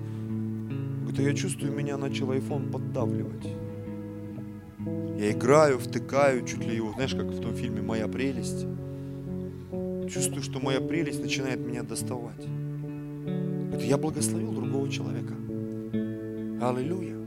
Говорит, 1.01 1.19
а 1.19 1.23
я 1.23 1.33
чувствую, 1.33 1.73
меня 1.73 1.97
начал 1.97 2.31
айфон 2.31 2.71
поддавливать. 2.71 3.47
Я 5.19 5.31
играю, 5.31 5.77
втыкаю, 5.77 6.45
чуть 6.45 6.65
ли 6.65 6.75
его, 6.75 6.91
знаешь, 6.93 7.13
как 7.13 7.27
в 7.27 7.39
том 7.39 7.53
фильме 7.53 7.81
«Моя 7.81 8.07
прелесть». 8.07 8.65
Чувствую, 10.11 10.43
что 10.43 10.59
моя 10.59 10.81
прелесть 10.81 11.21
начинает 11.21 11.59
меня 11.59 11.83
доставать. 11.83 12.45
Говорит, 13.69 13.87
я 13.87 13.97
благословил 13.97 14.51
другого 14.51 14.89
человека. 14.89 15.33
Аллилуйя. 16.69 17.17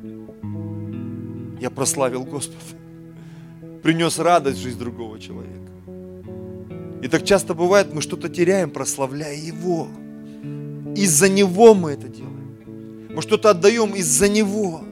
Я 1.60 1.70
прославил 1.70 2.24
Господа. 2.24 2.58
Принес 3.82 4.18
радость 4.18 4.58
в 4.58 4.62
жизнь 4.62 4.78
другого 4.78 5.18
человека. 5.18 5.72
И 7.02 7.08
так 7.08 7.24
часто 7.24 7.54
бывает, 7.54 7.92
мы 7.92 8.00
что-то 8.00 8.28
теряем, 8.28 8.70
прославляя 8.70 9.36
Его. 9.36 9.88
Из-за 10.96 11.28
Него 11.28 11.74
мы 11.74 11.92
это 11.92 12.08
делаем. 12.08 13.06
Мы 13.10 13.20
что-то 13.22 13.50
отдаем 13.50 13.94
из-за 13.94 14.28
Него. 14.28 14.82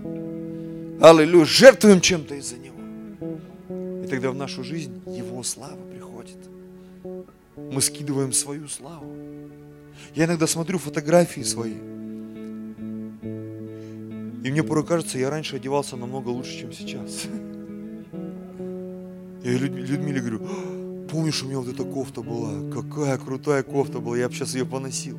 Аллилуйя. 1.01 1.45
Жертвуем 1.45 2.01
чем-то 2.01 2.35
из-за 2.35 2.57
Него. 2.57 4.05
И 4.05 4.07
тогда 4.07 4.31
в 4.31 4.37
нашу 4.37 4.63
жизнь 4.63 5.01
Его 5.07 5.43
слава 5.43 5.81
приходит. 5.91 6.37
Мы 7.57 7.81
скидываем 7.81 8.33
свою 8.33 8.69
славу. 8.69 9.11
Я 10.15 10.27
иногда 10.27 10.47
смотрю 10.47 10.79
фотографии 10.79 11.43
свои. 11.43 11.75
И 14.45 14.51
мне 14.51 14.63
порой 14.63 14.85
кажется, 14.85 15.19
я 15.19 15.31
раньше 15.31 15.57
одевался 15.57 15.97
намного 15.97 16.29
лучше, 16.29 16.61
чем 16.61 16.71
сейчас. 16.71 17.23
Я 19.43 19.53
Людмиле 19.53 20.21
говорю, 20.21 20.43
«А, 20.45 21.09
помнишь, 21.11 21.43
у 21.43 21.47
меня 21.47 21.61
вот 21.61 21.69
эта 21.69 21.83
кофта 21.83 22.21
была? 22.21 22.71
Какая 22.71 23.17
крутая 23.17 23.63
кофта 23.63 24.01
была, 24.01 24.19
я 24.19 24.29
бы 24.29 24.35
сейчас 24.35 24.55
ее 24.55 24.67
поносил. 24.67 25.19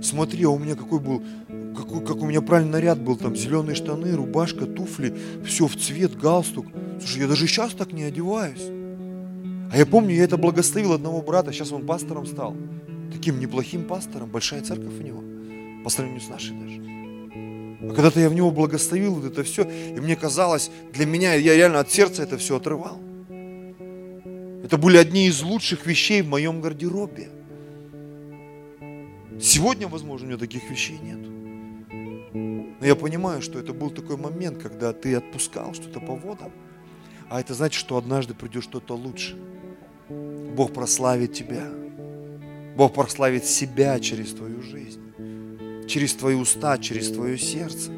Смотри, 0.00 0.44
а 0.44 0.50
у 0.50 0.60
меня 0.60 0.76
какой 0.76 1.00
был, 1.00 1.24
какой, 1.76 2.06
как 2.06 2.18
у 2.18 2.26
меня 2.26 2.40
правильный 2.40 2.74
наряд 2.74 3.00
был, 3.00 3.16
там 3.16 3.34
зеленые 3.34 3.74
штаны, 3.74 4.14
рубашка, 4.14 4.64
туфли, 4.66 5.12
все 5.44 5.66
в 5.66 5.74
цвет, 5.76 6.16
галстук. 6.16 6.66
Слушай, 7.00 7.22
я 7.22 7.28
даже 7.28 7.48
сейчас 7.48 7.72
так 7.72 7.92
не 7.92 8.04
одеваюсь. 8.04 8.62
А 9.72 9.76
я 9.76 9.86
помню, 9.86 10.14
я 10.14 10.22
это 10.22 10.36
благословил 10.36 10.92
одного 10.92 11.20
брата, 11.20 11.52
сейчас 11.52 11.72
он 11.72 11.84
пастором 11.84 12.26
стал. 12.26 12.54
Таким 13.12 13.40
неплохим 13.40 13.88
пастором, 13.88 14.30
большая 14.30 14.62
церковь 14.62 15.00
у 15.00 15.02
него, 15.02 15.24
по 15.82 15.90
сравнению 15.90 16.22
с 16.22 16.28
нашей 16.28 16.56
даже. 16.56 16.91
Когда-то 17.88 18.20
я 18.20 18.28
в 18.28 18.34
него 18.34 18.52
благословил 18.52 19.14
вот 19.14 19.24
это 19.24 19.42
все, 19.42 19.64
и 19.64 19.98
мне 19.98 20.14
казалось, 20.14 20.70
для 20.92 21.04
меня, 21.04 21.34
я 21.34 21.56
реально 21.56 21.80
от 21.80 21.90
сердца 21.90 22.22
это 22.22 22.38
все 22.38 22.56
отрывал. 22.56 22.98
Это 24.62 24.78
были 24.78 24.96
одни 24.98 25.26
из 25.26 25.42
лучших 25.42 25.84
вещей 25.84 26.22
в 26.22 26.28
моем 26.28 26.60
гардеробе. 26.60 27.28
Сегодня, 29.40 29.88
возможно, 29.88 30.26
у 30.26 30.30
меня 30.30 30.38
таких 30.38 30.70
вещей 30.70 30.98
нет. 31.02 31.18
Но 32.32 32.86
я 32.86 32.94
понимаю, 32.94 33.42
что 33.42 33.58
это 33.58 33.72
был 33.72 33.90
такой 33.90 34.16
момент, 34.16 34.62
когда 34.62 34.92
ты 34.92 35.16
отпускал 35.16 35.74
что-то 35.74 35.98
по 35.98 36.14
водам. 36.14 36.52
А 37.28 37.40
это 37.40 37.54
значит, 37.54 37.80
что 37.80 37.96
однажды 37.96 38.34
придет 38.34 38.62
что-то 38.62 38.94
лучше. 38.94 39.36
Бог 40.08 40.72
прославит 40.72 41.32
тебя. 41.32 41.68
Бог 42.76 42.94
прославит 42.94 43.44
себя 43.44 43.98
через 43.98 44.32
твою 44.32 44.62
жизнь. 44.62 45.11
Через 45.86 46.14
твои 46.14 46.34
уста, 46.34 46.78
через 46.78 47.10
твое 47.10 47.38
сердце. 47.38 47.90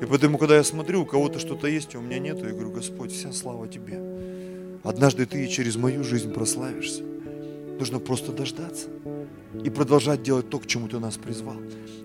И 0.00 0.06
поэтому, 0.06 0.36
когда 0.36 0.56
я 0.56 0.64
смотрю, 0.64 1.02
у 1.02 1.06
кого-то 1.06 1.38
что-то 1.38 1.68
есть, 1.68 1.94
а 1.94 1.98
у 1.98 2.02
меня 2.02 2.18
нет, 2.18 2.38
я 2.38 2.50
говорю, 2.50 2.72
Господь, 2.72 3.12
вся 3.12 3.32
слава 3.32 3.68
Тебе. 3.68 4.00
Однажды 4.82 5.26
Ты 5.26 5.46
через 5.46 5.76
мою 5.76 6.02
жизнь 6.02 6.32
прославишься. 6.32 7.02
Нужно 7.78 8.00
просто 8.00 8.32
дождаться 8.32 8.88
и 9.64 9.70
продолжать 9.70 10.22
делать 10.22 10.50
то, 10.50 10.58
к 10.58 10.66
чему 10.66 10.88
Ты 10.88 10.98
нас 10.98 11.16
призвал. 11.16 11.56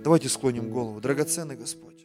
Давайте 0.03 0.29
склоним 0.29 0.69
голову. 0.69 1.01
Драгоценный 1.01 1.55
Господь. 1.55 1.96